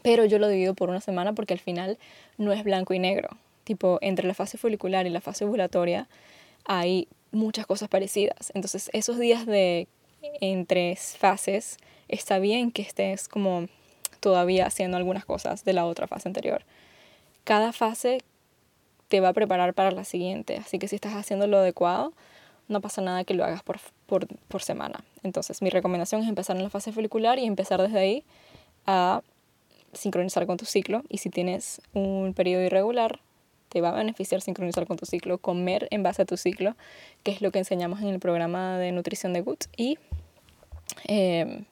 pero 0.03 0.25
yo 0.25 0.41
lo 0.41 0.49
divido 0.49 0.75
por 0.75 0.91
una 0.91 1.01
semana 1.01 1.35
porque 1.35 1.55
al 1.55 1.61
final 1.61 1.99
no 2.37 2.53
es 2.53 2.65
blanco 2.65 2.93
y 2.93 2.99
negro. 2.99 3.29
Tipo, 3.63 3.99
entre 4.03 4.27
la 4.27 4.35
fase 4.35 4.59
folicular 4.59 5.07
y 5.07 5.11
la 5.11 5.21
fase 5.21 5.45
ovulatoria 5.45 6.09
hay 6.65 7.07
muchas 7.31 7.65
cosas 7.65 7.89
parecidas. 7.89 8.51
Entonces, 8.53 8.91
esos 8.93 9.21
días 9.21 9.47
de 9.47 9.87
entre 10.41 10.97
fases 10.97 11.79
está 12.09 12.41
bien 12.41 12.73
que 12.73 12.83
estés 12.83 13.29
como 13.29 13.69
todavía 14.19 14.67
haciendo 14.67 14.97
algunas 14.97 15.25
cosas 15.25 15.65
de 15.65 15.75
la 15.75 15.87
otra 15.87 16.09
fase 16.09 16.29
anterior. 16.29 16.65
Cada 17.45 17.73
fase 17.73 18.19
te 19.09 19.21
va 19.21 19.31
a 19.31 19.33
preparar 19.33 19.75
para 19.75 19.91
la 19.91 20.05
siguiente, 20.05 20.57
así 20.57 20.79
que 20.79 20.89
si 20.89 20.95
estás 20.95 21.15
haciendo 21.15 21.47
lo 21.47 21.59
adecuado, 21.59 22.13
no 22.69 22.81
pasa 22.81 23.03
nada 23.03 23.25
que 23.25 23.35
lo 23.35 23.45
hagas 23.45 23.63
por, 23.63 23.79
por, 24.07 24.63
semana. 24.63 25.05
Entonces, 25.25 25.61
mi 25.61 25.71
recomendación 25.71 26.23
es 26.23 26.29
empezar 26.29 26.57
en 26.57 26.63
la 26.63 26.71
fase 26.71 26.93
folicular 26.93 27.39
y 27.39 27.45
empezar 27.45 27.83
desde 27.83 27.99
ahí 27.99 28.25
a 28.87 29.23
sincronizar 29.93 30.47
con 30.47 30.57
tu 30.57 30.65
ciclo. 30.65 31.03
Y 31.09 31.19
si 31.19 31.31
tienes 31.31 31.83
un 31.93 32.33
periodo 32.35 32.63
irregular, 32.63 33.19
te 33.69 33.81
va 33.81 33.91
a 33.91 33.95
beneficiar 33.95 34.41
sincronizar 34.41 34.87
con 34.87 34.97
tu 34.97 35.07
ciclo, 35.07 35.39
comer 35.39 35.89
en 35.91 36.05
base 36.05 36.23
a 36.23 36.25
tu 36.25 36.37
ciclo, 36.37 36.77
que 37.25 37.33
es 37.33 37.43
lo 37.43 37.51
que 37.51 37.59
enseñamos 37.59 38.01
en 38.01 38.09
el 38.09 38.21
programa 38.21 38.79
de 38.79 38.93
nutrición 38.93 39.33
de 39.33 39.41
Goods. 39.41 39.69
Y 39.77 39.99
em, 41.05 41.65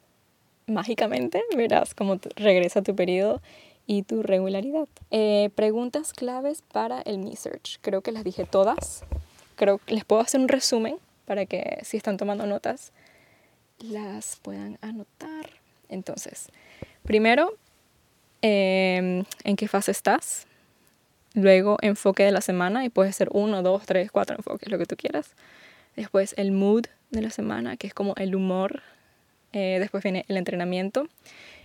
mágicamente 0.67 1.43
verás 1.55 1.93
cómo 1.93 2.19
regresa 2.35 2.81
tu 2.81 2.95
periodo 2.95 3.41
y 3.89 4.03
tu 4.03 4.21
regularidad. 4.21 4.87
Eh, 5.09 5.49
preguntas 5.55 6.13
claves 6.13 6.61
para 6.61 7.01
el 7.01 7.17
Me 7.17 7.35
Search. 7.35 7.79
Creo 7.81 8.01
que 8.01 8.11
las 8.11 8.23
dije 8.23 8.45
todas 8.45 9.03
creo 9.59 9.77
que 9.77 9.93
les 9.93 10.05
puedo 10.05 10.21
hacer 10.21 10.39
un 10.39 10.47
resumen 10.47 10.95
para 11.25 11.45
que 11.45 11.79
si 11.83 11.97
están 11.97 12.17
tomando 12.17 12.47
notas 12.47 12.93
las 13.79 14.37
puedan 14.41 14.77
anotar. 14.81 15.49
Entonces, 15.89 16.47
primero, 17.03 17.53
em, 18.41 19.25
en 19.43 19.55
qué 19.57 19.67
fase 19.67 19.91
estás. 19.91 20.47
Luego, 21.33 21.77
enfoque 21.81 22.23
de 22.23 22.31
la 22.31 22.41
semana 22.41 22.85
y 22.85 22.89
puede 22.89 23.11
ser 23.11 23.29
uno, 23.33 23.61
dos, 23.61 23.85
tres, 23.85 24.11
cuatro 24.11 24.35
enfoques, 24.37 24.69
lo 24.69 24.77
que 24.77 24.85
tú 24.85 24.95
quieras. 24.95 25.35
Después, 25.95 26.33
el 26.37 26.51
mood 26.51 26.85
de 27.11 27.21
la 27.21 27.29
semana, 27.29 27.75
que 27.77 27.87
es 27.87 27.93
como 27.93 28.15
el 28.15 28.35
humor. 28.35 28.81
Eh, 29.51 29.77
después 29.79 30.03
viene 30.03 30.25
el 30.27 30.37
entrenamiento, 30.37 31.07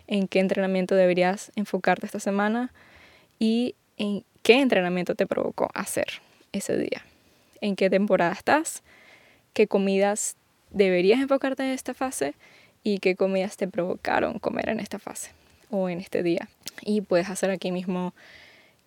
en 0.06 0.28
qué 0.28 0.40
entrenamiento 0.40 0.94
deberías 0.94 1.52
enfocarte 1.56 2.06
esta 2.06 2.20
semana 2.20 2.72
y 3.38 3.74
en 3.96 4.24
qué 4.42 4.60
entrenamiento 4.60 5.14
te 5.14 5.26
provocó 5.26 5.68
hacer 5.74 6.06
ese 6.52 6.76
día 6.76 7.04
en 7.64 7.76
qué 7.76 7.88
temporada 7.88 8.32
estás, 8.32 8.82
qué 9.54 9.66
comidas 9.66 10.36
deberías 10.70 11.20
enfocarte 11.20 11.62
en 11.62 11.70
esta 11.70 11.94
fase 11.94 12.34
y 12.82 12.98
qué 12.98 13.16
comidas 13.16 13.56
te 13.56 13.66
provocaron 13.66 14.38
comer 14.38 14.68
en 14.68 14.80
esta 14.80 14.98
fase 14.98 15.30
o 15.70 15.88
en 15.88 15.98
este 15.98 16.22
día. 16.22 16.48
Y 16.82 17.00
puedes 17.00 17.30
hacer 17.30 17.50
aquí 17.50 17.72
mismo 17.72 18.12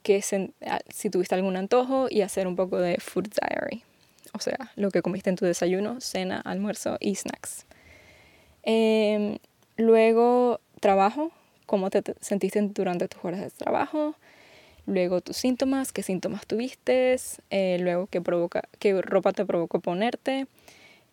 que 0.03 0.23
ah, 0.67 0.79
si 0.89 1.09
tuviste 1.09 1.33
algún 1.33 1.57
antojo 1.57 2.05
y 2.07 2.21
hacer 2.21 2.45
un 2.45 2.55
poco 2.55 2.77
de 2.77 2.97
food 2.97 3.29
diary, 3.29 3.83
o 4.33 4.39
sea, 4.39 4.71
lo 4.75 4.91
que 4.91 5.01
comiste 5.01 5.31
en 5.31 5.37
tu 5.37 5.45
desayuno, 5.45 5.99
cena, 5.99 6.39
almuerzo 6.41 6.97
y 6.99 7.15
snacks. 7.15 7.65
Em, 8.61 9.39
luego, 9.75 10.61
trabajo, 10.79 11.31
cómo 11.65 11.89
te 11.89 12.03
sentiste 12.21 12.61
durante 12.61 13.07
tus 13.07 13.23
horas 13.23 13.41
de 13.41 13.49
trabajo, 13.51 14.15
luego 14.85 15.21
tus 15.21 15.37
síntomas, 15.37 15.91
qué 15.91 16.01
síntomas 16.01 16.47
tuviste, 16.47 17.17
eh, 17.49 17.77
luego 17.79 18.07
qué, 18.07 18.21
provoca, 18.21 18.63
qué 18.79 18.99
ropa 19.01 19.33
te 19.33 19.45
provocó 19.45 19.79
ponerte, 19.79 20.47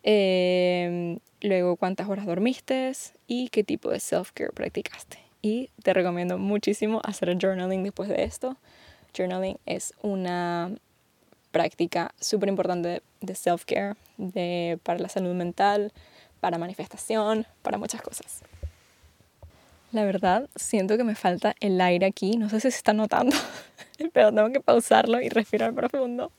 em, 0.03 1.19
luego 1.41 1.75
cuántas 1.75 2.07
horas 2.07 2.25
dormiste 2.25 2.93
y 3.27 3.49
qué 3.49 3.63
tipo 3.63 3.89
de 3.89 3.99
self-care 3.99 4.51
practicaste. 4.53 5.19
Y 5.41 5.69
te 5.83 5.93
recomiendo 5.93 6.37
muchísimo 6.37 7.01
hacer 7.03 7.37
journaling 7.39 7.83
después 7.83 8.09
de 8.09 8.23
esto. 8.23 8.57
Journaling 9.15 9.57
es 9.65 9.93
una 10.01 10.71
práctica 11.51 12.13
súper 12.19 12.49
importante 12.49 13.01
de 13.21 13.33
self-care, 13.35 13.95
para 14.83 14.99
la 14.99 15.09
salud 15.09 15.33
mental, 15.33 15.91
para 16.39 16.57
manifestación, 16.57 17.45
para 17.61 17.77
muchas 17.77 18.01
cosas. 18.01 18.41
La 19.95 20.03
verdad, 20.03 20.49
siento 20.57 20.97
que 20.97 21.05
me 21.05 21.15
falta 21.15 21.55
el 21.61 21.79
aire 21.79 22.05
aquí. 22.05 22.35
No 22.35 22.49
sé 22.49 22.57
si 22.57 22.69
se 22.69 22.75
está 22.75 22.91
notando, 22.91 23.33
pero 24.11 24.33
tengo 24.33 24.51
que 24.51 24.59
pausarlo 24.59 25.21
y 25.21 25.29
respirar 25.29 25.73
profundo. 25.73 26.33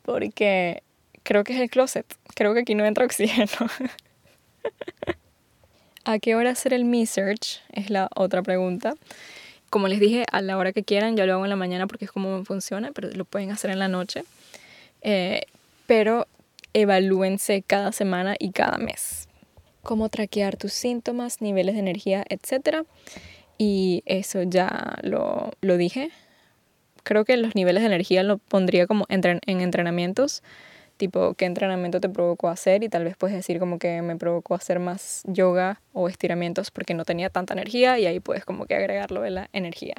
Porque 0.00 0.82
creo 1.22 1.44
que 1.44 1.52
es 1.52 1.60
el 1.60 1.68
closet. 1.68 2.06
Creo 2.34 2.54
que 2.54 2.60
aquí 2.60 2.74
no 2.74 2.86
entra 2.86 3.04
oxígeno. 3.04 3.50
¿A 6.06 6.18
qué 6.18 6.34
hora 6.34 6.48
hacer 6.48 6.72
el 6.72 6.86
Me 6.86 7.04
Search? 7.04 7.60
Es 7.74 7.90
la 7.90 8.08
otra 8.16 8.42
pregunta. 8.42 8.94
Como 9.68 9.86
les 9.86 10.00
dije, 10.00 10.24
a 10.32 10.40
la 10.40 10.56
hora 10.56 10.72
que 10.72 10.82
quieran, 10.82 11.14
yo 11.14 11.26
lo 11.26 11.34
hago 11.34 11.44
en 11.44 11.50
la 11.50 11.56
mañana 11.56 11.86
porque 11.86 12.06
es 12.06 12.10
como 12.10 12.42
funciona, 12.46 12.90
pero 12.94 13.10
lo 13.10 13.26
pueden 13.26 13.50
hacer 13.50 13.70
en 13.70 13.80
la 13.80 13.88
noche. 13.88 14.24
Eh, 15.02 15.42
pero 15.86 16.26
evalúense 16.72 17.60
cada 17.60 17.92
semana 17.92 18.34
y 18.38 18.52
cada 18.52 18.78
mes 18.78 19.25
cómo 19.86 20.08
traquear 20.08 20.56
tus 20.56 20.72
síntomas, 20.72 21.40
niveles 21.40 21.76
de 21.76 21.80
energía, 21.80 22.24
etc. 22.28 22.84
Y 23.56 24.02
eso 24.04 24.42
ya 24.42 24.98
lo, 25.02 25.52
lo 25.60 25.76
dije. 25.76 26.10
Creo 27.04 27.24
que 27.24 27.36
los 27.36 27.54
niveles 27.54 27.84
de 27.84 27.86
energía 27.86 28.24
lo 28.24 28.38
pondría 28.38 28.88
como 28.88 29.06
en 29.08 29.60
entrenamientos, 29.60 30.42
tipo 30.96 31.34
qué 31.34 31.44
entrenamiento 31.44 32.00
te 32.00 32.08
provocó 32.08 32.48
hacer 32.48 32.82
y 32.82 32.88
tal 32.88 33.04
vez 33.04 33.16
puedes 33.16 33.36
decir 33.36 33.60
como 33.60 33.78
que 33.78 34.02
me 34.02 34.16
provocó 34.16 34.56
hacer 34.56 34.80
más 34.80 35.22
yoga 35.24 35.80
o 35.92 36.08
estiramientos 36.08 36.72
porque 36.72 36.94
no 36.94 37.04
tenía 37.04 37.30
tanta 37.30 37.54
energía 37.54 37.96
y 38.00 38.06
ahí 38.06 38.18
puedes 38.18 38.44
como 38.44 38.66
que 38.66 38.74
agregarlo 38.74 39.20
de 39.20 39.30
la 39.30 39.48
energía. 39.52 39.94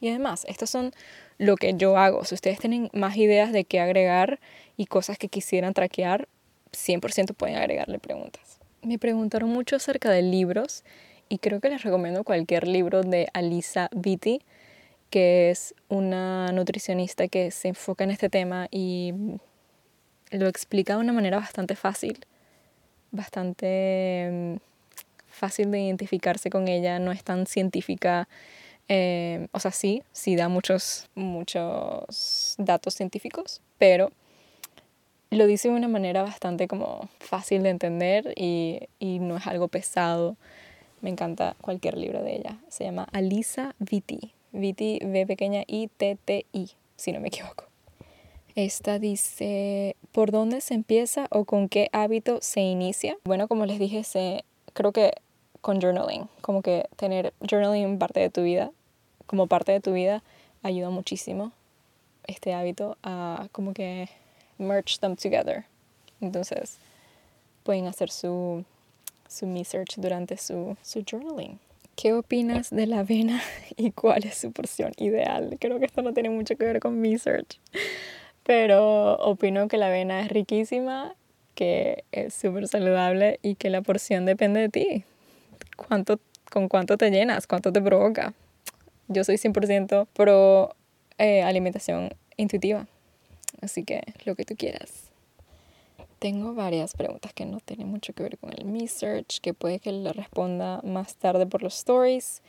Y 0.00 0.10
además, 0.10 0.44
estos 0.48 0.68
son 0.68 0.92
lo 1.38 1.56
que 1.56 1.72
yo 1.74 1.96
hago. 1.96 2.26
Si 2.26 2.34
ustedes 2.34 2.58
tienen 2.58 2.90
más 2.92 3.16
ideas 3.16 3.52
de 3.52 3.64
qué 3.64 3.80
agregar 3.80 4.38
y 4.76 4.84
cosas 4.84 5.16
que 5.16 5.28
quisieran 5.28 5.72
traquear, 5.72 6.28
100% 6.72 7.32
pueden 7.32 7.56
agregarle 7.56 7.98
preguntas. 7.98 8.53
Me 8.84 8.98
preguntaron 8.98 9.48
mucho 9.48 9.76
acerca 9.76 10.10
de 10.10 10.20
libros 10.20 10.84
y 11.30 11.38
creo 11.38 11.58
que 11.58 11.70
les 11.70 11.82
recomiendo 11.82 12.22
cualquier 12.22 12.68
libro 12.68 13.00
de 13.02 13.28
Alisa 13.32 13.88
Vitti, 13.96 14.42
que 15.08 15.50
es 15.50 15.74
una 15.88 16.52
nutricionista 16.52 17.28
que 17.28 17.50
se 17.50 17.68
enfoca 17.68 18.04
en 18.04 18.10
este 18.10 18.28
tema 18.28 18.68
y 18.70 19.14
lo 20.30 20.48
explica 20.48 20.96
de 20.96 21.00
una 21.00 21.14
manera 21.14 21.38
bastante 21.38 21.76
fácil, 21.76 22.26
bastante 23.10 24.28
mm, 24.30 24.56
fácil 25.28 25.70
de 25.70 25.80
identificarse 25.80 26.50
con 26.50 26.68
ella, 26.68 26.98
no 26.98 27.10
es 27.10 27.24
tan 27.24 27.46
científica. 27.46 28.28
Eh, 28.88 29.48
o 29.52 29.60
sea, 29.60 29.70
sí, 29.70 30.02
sí 30.12 30.36
da 30.36 30.50
muchos, 30.50 31.08
muchos 31.14 32.54
datos 32.58 32.92
científicos, 32.92 33.62
pero 33.78 34.12
lo 35.30 35.46
dice 35.46 35.68
de 35.68 35.74
una 35.74 35.88
manera 35.88 36.22
bastante 36.22 36.68
como 36.68 37.08
fácil 37.18 37.62
de 37.62 37.70
entender 37.70 38.32
y, 38.36 38.88
y, 38.98 39.18
no 39.18 39.36
es 39.36 39.46
algo 39.46 39.68
pesado. 39.68 40.36
Me 41.00 41.10
encanta 41.10 41.56
cualquier 41.60 41.98
libro 41.98 42.22
de 42.22 42.36
ella. 42.36 42.58
Se 42.68 42.84
llama 42.84 43.06
Alisa 43.12 43.74
Vitti. 43.78 44.32
Vitti, 44.52 45.00
V 45.02 45.26
pequeña 45.26 45.64
I 45.66 45.88
T 45.88 46.16
T 46.24 46.46
I, 46.52 46.70
si 46.96 47.12
no 47.12 47.20
me 47.20 47.28
equivoco. 47.28 47.64
Esta 48.54 49.00
dice, 49.00 49.96
¿por 50.12 50.30
dónde 50.30 50.60
se 50.60 50.74
empieza 50.74 51.26
o 51.30 51.44
con 51.44 51.68
qué 51.68 51.88
hábito 51.92 52.38
se 52.40 52.60
inicia? 52.60 53.16
Bueno, 53.24 53.48
como 53.48 53.66
les 53.66 53.80
dije, 53.80 54.04
se, 54.04 54.44
creo 54.72 54.92
que 54.92 55.10
con 55.60 55.80
journaling, 55.80 56.28
como 56.40 56.62
que 56.62 56.86
tener 56.94 57.34
journaling 57.40 57.98
parte 57.98 58.20
de 58.20 58.30
tu 58.30 58.42
vida, 58.42 58.70
como 59.26 59.48
parte 59.48 59.72
de 59.72 59.80
tu 59.80 59.92
vida, 59.92 60.22
ayuda 60.62 60.90
muchísimo 60.90 61.50
este 62.28 62.54
hábito 62.54 62.96
a 63.02 63.48
como 63.50 63.74
que 63.74 64.08
merge 64.58 64.98
them 65.00 65.16
together. 65.16 65.64
Entonces, 66.20 66.78
pueden 67.62 67.86
hacer 67.86 68.10
su, 68.10 68.64
su 69.28 69.46
research 69.52 69.96
durante 69.96 70.36
su, 70.36 70.76
su 70.82 71.04
journaling. 71.08 71.58
¿Qué 71.96 72.12
opinas 72.12 72.70
de 72.70 72.86
la 72.86 73.00
avena 73.00 73.42
y 73.76 73.90
cuál 73.92 74.24
es 74.24 74.36
su 74.36 74.52
porción 74.52 74.92
ideal? 74.96 75.56
Creo 75.60 75.78
que 75.78 75.86
esto 75.86 76.02
no 76.02 76.12
tiene 76.12 76.30
mucho 76.30 76.56
que 76.56 76.64
ver 76.64 76.80
con 76.80 77.02
research, 77.02 77.58
pero 78.42 79.16
opino 79.16 79.68
que 79.68 79.78
la 79.78 79.86
avena 79.86 80.20
es 80.20 80.28
riquísima, 80.28 81.14
que 81.54 82.04
es 82.10 82.34
súper 82.34 82.66
saludable 82.68 83.38
y 83.42 83.54
que 83.54 83.70
la 83.70 83.82
porción 83.82 84.26
depende 84.26 84.60
de 84.60 84.68
ti. 84.68 85.04
¿Cuánto, 85.76 86.18
¿Con 86.50 86.68
cuánto 86.68 86.96
te 86.96 87.10
llenas? 87.10 87.46
¿Cuánto 87.46 87.72
te 87.72 87.80
provoca? 87.80 88.34
Yo 89.08 89.22
soy 89.22 89.36
100% 89.36 90.06
pro 90.14 90.74
eh, 91.18 91.42
alimentación 91.42 92.10
intuitiva, 92.36 92.86
así 93.60 93.84
que 93.84 94.02
lo 94.24 94.34
que 94.34 94.44
tú 94.44 94.54
quieras. 94.56 95.10
Tengo 96.18 96.54
varias 96.54 96.94
preguntas 96.94 97.32
que 97.34 97.44
no 97.44 97.60
tienen 97.60 97.88
mucho 97.88 98.12
que 98.14 98.22
ver 98.22 98.38
con 98.38 98.50
el 98.52 98.72
research, 98.72 99.40
que 99.40 99.52
puede 99.52 99.78
que 99.78 99.92
le 99.92 100.12
responda 100.12 100.80
más 100.82 101.16
tarde 101.16 101.46
por 101.46 101.62
los 101.62 101.76
stories. 101.76 102.42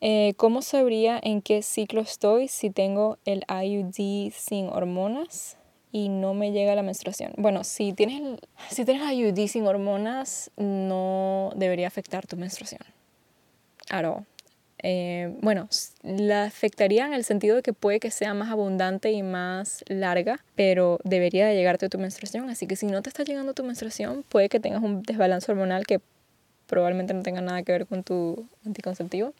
Eh, 0.00 0.34
¿Cómo 0.36 0.60
sabría 0.60 1.18
en 1.22 1.40
qué 1.40 1.62
ciclo 1.62 2.02
estoy 2.02 2.48
si 2.48 2.68
tengo 2.68 3.16
el 3.24 3.42
IUD 3.48 4.30
sin 4.32 4.68
hormonas 4.68 5.56
y 5.92 6.10
no 6.10 6.34
me 6.34 6.52
llega 6.52 6.74
la 6.74 6.82
menstruación? 6.82 7.32
Bueno, 7.38 7.64
si 7.64 7.94
tienes, 7.94 8.20
el, 8.20 8.40
si 8.68 8.84
tienes 8.84 9.10
IUD 9.10 9.46
sin 9.46 9.66
hormonas, 9.66 10.50
no 10.58 11.50
debería 11.56 11.86
afectar 11.86 12.26
tu 12.26 12.36
menstruación. 12.36 12.82
Claro, 13.86 14.26
eh, 14.86 15.34
bueno, 15.40 15.66
la 16.02 16.44
afectaría 16.44 17.06
en 17.06 17.14
el 17.14 17.24
sentido 17.24 17.56
de 17.56 17.62
que 17.62 17.72
puede 17.72 18.00
que 18.00 18.10
sea 18.10 18.34
más 18.34 18.50
abundante 18.50 19.12
y 19.12 19.22
más 19.22 19.82
larga, 19.88 20.44
pero 20.56 20.98
debería 21.04 21.46
de 21.46 21.54
llegarte 21.54 21.88
tu 21.88 21.98
menstruación. 21.98 22.50
Así 22.50 22.66
que 22.66 22.76
si 22.76 22.84
no 22.84 23.00
te 23.00 23.08
está 23.08 23.22
llegando 23.24 23.54
tu 23.54 23.64
menstruación, 23.64 24.24
puede 24.28 24.50
que 24.50 24.60
tengas 24.60 24.82
un 24.82 25.02
desbalance 25.02 25.50
hormonal 25.50 25.86
que 25.86 26.02
probablemente 26.66 27.14
no 27.14 27.22
tenga 27.22 27.40
nada 27.40 27.62
que 27.62 27.72
ver 27.72 27.86
con 27.86 28.04
tu 28.04 28.46
anticonceptivo. 28.66 29.32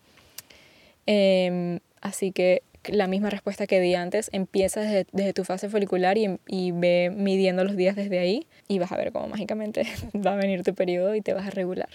Em, 1.05 1.81
así 2.01 2.33
que 2.33 2.63
la 2.87 3.07
misma 3.07 3.29
respuesta 3.29 3.67
que 3.67 3.81
di 3.81 3.95
antes, 3.95 4.31
empieza 4.33 4.81
desde, 4.81 5.07
desde 5.13 5.35
tu 5.35 5.45
fase 5.45 5.69
folicular 5.69 6.17
y, 6.17 6.39
y, 6.47 6.73
ve 6.73 7.13
midiendo 7.15 7.65
los 7.65 7.77
días 7.77 7.97
desde 7.97 8.19
ahí 8.19 8.47
y 8.67 8.79
vas 8.79 8.93
a 8.93 8.97
ver 8.97 9.13
cómo 9.13 9.29
mágicamente 9.29 9.87
va 10.27 10.33
a 10.33 10.37
venir 10.37 10.63
tu 10.63 10.75
periodo 10.75 11.15
y 11.15 11.21
te 11.21 11.35
vas 11.35 11.47
a 11.47 11.51
regular. 11.51 11.91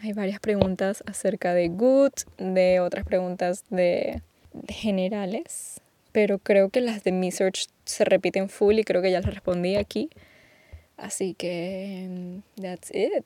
Hay 0.00 0.12
varias 0.12 0.38
preguntas 0.38 1.02
acerca 1.06 1.54
de 1.54 1.68
good, 1.68 2.12
de 2.36 2.80
otras 2.80 3.04
preguntas 3.04 3.64
de, 3.68 4.22
generales, 4.68 5.80
pero 6.12 6.38
creo 6.38 6.68
que 6.68 6.80
las 6.80 7.04
de 7.04 7.12
mi 7.12 7.30
search 7.30 7.66
se 7.84 8.04
repiten 8.04 8.48
full 8.48 8.78
y 8.78 8.84
creo 8.84 9.02
que 9.02 9.10
ya 9.10 9.20
las 9.20 9.34
respondí 9.34 9.76
aquí. 9.76 10.10
Así 10.96 11.34
que 11.34 12.06
mm, 12.08 12.62
that's 12.62 12.90
it. 12.94 13.24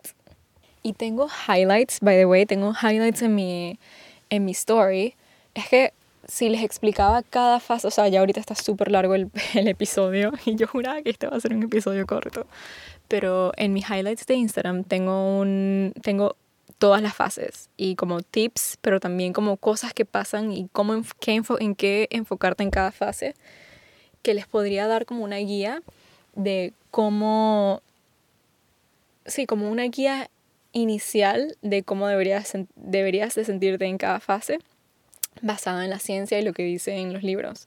Y 0.83 0.95
tengo 0.95 1.29
highlights, 1.49 2.01
by 2.01 2.17
the 2.17 2.27
way, 2.27 2.45
tengo 2.47 2.73
highlights 2.73 3.23
en 3.23 3.35
mi, 3.35 3.79
en 4.31 4.45
mi 4.45 4.53
story. 4.53 5.15
Es 5.55 5.69
que 5.69 5.93
si 6.27 6.49
les 6.49 6.63
explicaba 6.63 7.23
cada 7.23 7.61
fase, 7.61 7.87
o 7.87 7.91
sea, 7.91 8.09
ya 8.09 8.21
ahorita 8.21 8.41
está 8.41 8.55
súper 8.55 8.91
largo 8.91 9.15
el, 9.15 9.31
el, 9.55 9.69
episodio 9.69 10.33
y 10.45 10.57
yo 10.57 10.67
juraba 10.67 11.03
que 11.03 11.11
este 11.11 11.27
va 11.27 11.37
a 11.37 11.41
ser 11.41 11.55
un 11.55 11.63
episodio 11.63 12.07
corto. 12.07 12.47
Pero 13.09 13.53
en 13.57 13.73
mis 13.73 13.89
highlights 13.89 14.27
de 14.27 14.35
Instagram 14.35 14.85
tengo 14.85 15.39
un 15.39 15.93
tengo 16.03 16.37
todas 16.83 17.01
las 17.01 17.15
fases 17.15 17.71
y 17.77 17.95
como 17.95 18.23
tips, 18.23 18.77
pero 18.81 18.99
también 18.99 19.33
como 19.33 19.57
cosas 19.57 19.95
que 19.95 20.05
pasan 20.05 20.51
y 20.51 20.69
cómo 20.73 20.95
en 20.95 21.05
qué, 21.21 21.41
en 21.61 21.77
qué 21.77 22.09
enfocarte 22.11 22.65
en 22.65 22.71
cada 22.71 22.91
fase, 22.91 23.37
que 24.23 24.35
les 24.35 24.49
podría 24.49 24.89
dar 24.89 25.07
como 25.07 25.23
una 25.23 25.37
guía 25.37 25.81
de 26.35 26.73
cómo, 26.91 27.83
sí, 29.27 29.47
como 29.47 29.71
una 29.71 29.85
guía 29.85 30.29
inicial 30.73 31.57
de 31.63 31.85
cómo 31.85 32.09
deberías, 32.09 32.53
deberías 32.75 33.37
de 33.37 33.45
sentirte 33.45 33.85
en 33.85 33.97
cada 33.97 34.19
fase, 34.19 34.59
basada 35.41 35.85
en 35.85 35.91
la 35.91 36.01
ciencia 36.01 36.41
y 36.41 36.43
lo 36.43 36.53
que 36.53 36.65
dice 36.65 36.97
en 36.97 37.13
los 37.13 37.23
libros. 37.23 37.65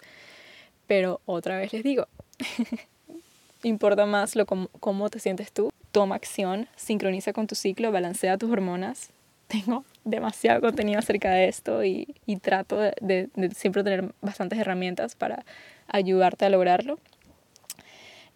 Pero 0.87 1.21
otra 1.25 1.57
vez 1.57 1.71
les 1.71 1.83
digo, 1.83 2.09
importa 3.63 4.05
más 4.05 4.35
lo 4.35 4.45
cómo 4.45 5.09
te 5.09 5.21
sientes 5.21 5.53
tú 5.53 5.71
toma 5.95 6.15
acción, 6.15 6.67
sincroniza 6.75 7.31
con 7.31 7.47
tu 7.47 7.55
ciclo, 7.55 7.89
balancea 7.89 8.37
tus 8.37 8.51
hormonas. 8.51 9.11
Tengo 9.47 9.85
demasiado 10.03 10.59
contenido 10.59 10.99
acerca 10.99 11.31
de 11.31 11.47
esto 11.47 11.85
y, 11.85 12.13
y 12.25 12.35
trato 12.35 12.77
de, 12.81 13.29
siempre 13.55 13.81
tener 13.81 14.11
bastantes 14.21 14.59
herramientas 14.59 15.15
para 15.15 15.45
ayudarte 15.87 16.43
a 16.43 16.49
lograrlo. 16.49 16.99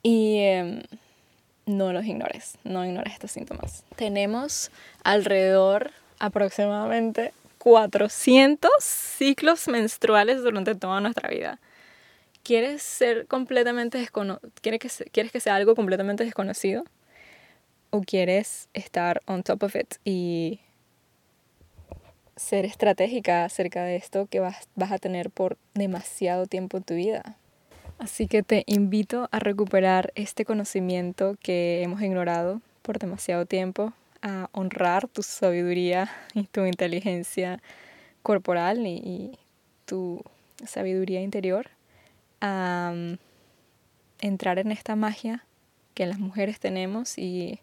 Y 0.03 0.37
em, 0.37 0.83
no 1.65 1.91
los 1.91 2.05
ignores, 2.05 2.57
no 2.63 2.85
ignores 2.85 3.11
estos 3.11 3.31
síntomas. 3.31 3.83
Tenemos 3.97 4.71
alrededor 5.03 5.91
aproximadamente 6.17 7.33
400 7.57 8.71
ciclos 8.81 9.67
menstruales 9.67 10.41
durante 10.43 10.75
toda 10.75 11.01
nuestra 11.01 11.27
vida. 11.27 11.59
¿Quieres 12.43 12.81
ser 12.83 13.27
completamente 13.27 13.97
desconocido? 13.97 14.49
¿Quieres 14.61 14.79
que, 14.79 15.09
¿Quieres 15.09 15.33
que 15.33 15.41
sea 15.41 15.55
algo 15.55 15.75
completamente 15.75 16.23
desconocido? 16.23 16.85
O 17.91 18.01
quieres 18.01 18.69
estar 18.73 19.21
on 19.25 19.43
top 19.43 19.63
of 19.63 19.75
it 19.75 19.95
y 20.03 20.59
ser 22.35 22.65
estratégica 22.65 23.43
acerca 23.43 23.83
de 23.83 23.95
esto 23.97 24.27
que 24.27 24.39
vas, 24.39 24.69
vas 24.75 24.91
a 24.91 24.97
tener 24.97 25.29
por 25.29 25.57
demasiado 25.73 26.45
tiempo 26.45 26.77
en 26.77 26.83
tu 26.83 26.93
vida. 26.95 27.35
Así 27.97 28.27
que 28.27 28.43
te 28.43 28.63
invito 28.65 29.27
a 29.31 29.39
recuperar 29.39 30.13
este 30.15 30.45
conocimiento 30.45 31.35
que 31.43 31.81
hemos 31.83 32.01
ignorado 32.01 32.61
por 32.81 32.97
demasiado 32.97 33.45
tiempo, 33.45 33.91
a 34.21 34.49
honrar 34.53 35.07
tu 35.09 35.21
sabiduría 35.21 36.09
y 36.33 36.43
tu 36.43 36.65
inteligencia 36.65 37.61
corporal 38.23 38.85
y, 38.87 39.37
tu 39.85 40.23
sabiduría 40.65 41.21
interior, 41.21 41.71
a 42.41 42.91
um, 42.93 43.17
entrar 44.21 44.59
en 44.59 44.71
esta 44.71 44.95
magia 44.95 45.43
que 45.95 46.05
las 46.05 46.19
mujeres 46.19 46.59
tenemos 46.59 47.17
y 47.17 47.59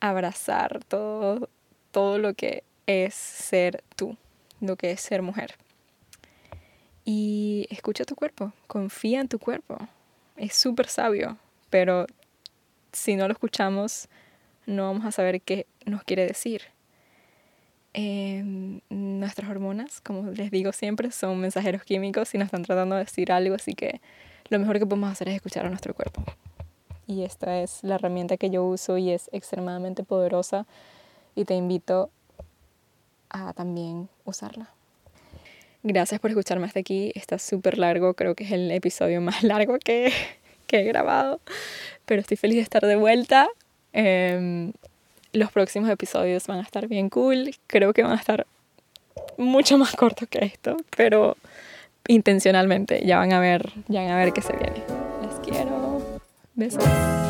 abrazar 0.00 0.84
todo, 0.84 1.48
todo 1.90 2.18
lo 2.18 2.34
que 2.34 2.64
es 2.86 3.14
ser 3.14 3.82
tú, 3.96 4.16
lo 4.60 4.76
que 4.76 4.92
es 4.92 5.00
ser 5.00 5.22
mujer. 5.22 5.54
Y 7.04 7.66
escucha 7.70 8.04
tu 8.04 8.16
cuerpo, 8.16 8.52
confía 8.66 9.20
en 9.20 9.28
tu 9.28 9.38
cuerpo. 9.38 9.78
Es 10.36 10.54
súper 10.54 10.88
sabio, 10.88 11.38
pero 11.70 12.06
si 12.92 13.16
no 13.16 13.26
lo 13.26 13.32
escuchamos, 13.32 14.08
no 14.66 14.84
vamos 14.84 15.04
a 15.04 15.12
saber 15.12 15.40
qué 15.40 15.66
nos 15.84 16.02
quiere 16.02 16.26
decir. 16.26 16.62
Em, 17.92 18.80
nuestras 18.90 19.48
hormonas, 19.48 20.00
como 20.00 20.30
les 20.30 20.50
digo 20.50 20.72
siempre, 20.72 21.10
son 21.12 21.40
mensajeros 21.40 21.82
químicos 21.84 22.34
y 22.34 22.38
nos 22.38 22.46
están 22.46 22.64
tratando 22.64 22.96
de 22.96 23.04
decir 23.04 23.32
algo, 23.32 23.54
así 23.54 23.74
que 23.74 24.00
lo 24.48 24.58
mejor 24.58 24.78
que 24.78 24.86
podemos 24.86 25.10
hacer 25.10 25.28
es 25.28 25.36
escuchar 25.36 25.64
a 25.64 25.70
nuestro 25.70 25.94
cuerpo 25.94 26.22
y 27.06 27.22
esta 27.22 27.60
es 27.60 27.82
la 27.82 27.96
herramienta 27.96 28.36
que 28.36 28.50
yo 28.50 28.64
uso 28.64 28.98
y 28.98 29.10
es 29.10 29.30
extremadamente 29.32 30.02
poderosa 30.02 30.66
y 31.34 31.44
te 31.44 31.54
invito 31.54 32.10
a 33.30 33.52
también 33.52 34.08
usarla. 34.24 34.70
Gracias 35.82 36.20
por 36.20 36.30
escucharme 36.30 36.66
hasta 36.66 36.80
aquí. 36.80 37.12
Está 37.14 37.38
súper 37.38 37.78
largo, 37.78 38.14
creo 38.14 38.34
que 38.34 38.44
es 38.44 38.52
el 38.52 38.70
episodio 38.70 39.20
más 39.20 39.42
largo 39.44 39.78
que, 39.78 40.12
que 40.66 40.80
he 40.80 40.84
grabado, 40.84 41.40
pero 42.06 42.20
estoy 42.20 42.36
feliz 42.36 42.56
de 42.56 42.62
estar 42.62 42.84
de 42.84 42.96
vuelta. 42.96 43.48
Eh, 43.92 44.72
los 45.32 45.52
próximos 45.52 45.90
episodios 45.90 46.46
van 46.46 46.58
a 46.58 46.62
estar 46.62 46.88
bien 46.88 47.10
cool, 47.10 47.54
creo 47.66 47.92
que 47.92 48.02
van 48.02 48.12
a 48.12 48.16
estar 48.16 48.46
mucho 49.36 49.78
más 49.78 49.94
cortos 49.94 50.28
que 50.28 50.44
esto, 50.44 50.76
pero 50.96 51.36
intencionalmente 52.08 53.04
ya 53.04 53.18
van 53.18 53.32
a 53.32 53.40
ver, 53.40 53.72
ya 53.88 54.02
van 54.02 54.10
a 54.10 54.16
ver 54.16 54.32
qué 54.32 54.42
se 54.42 54.54
viene. 54.54 54.95
Les 56.56 56.74
quiero. 56.74 56.86
Besos. 56.86 57.25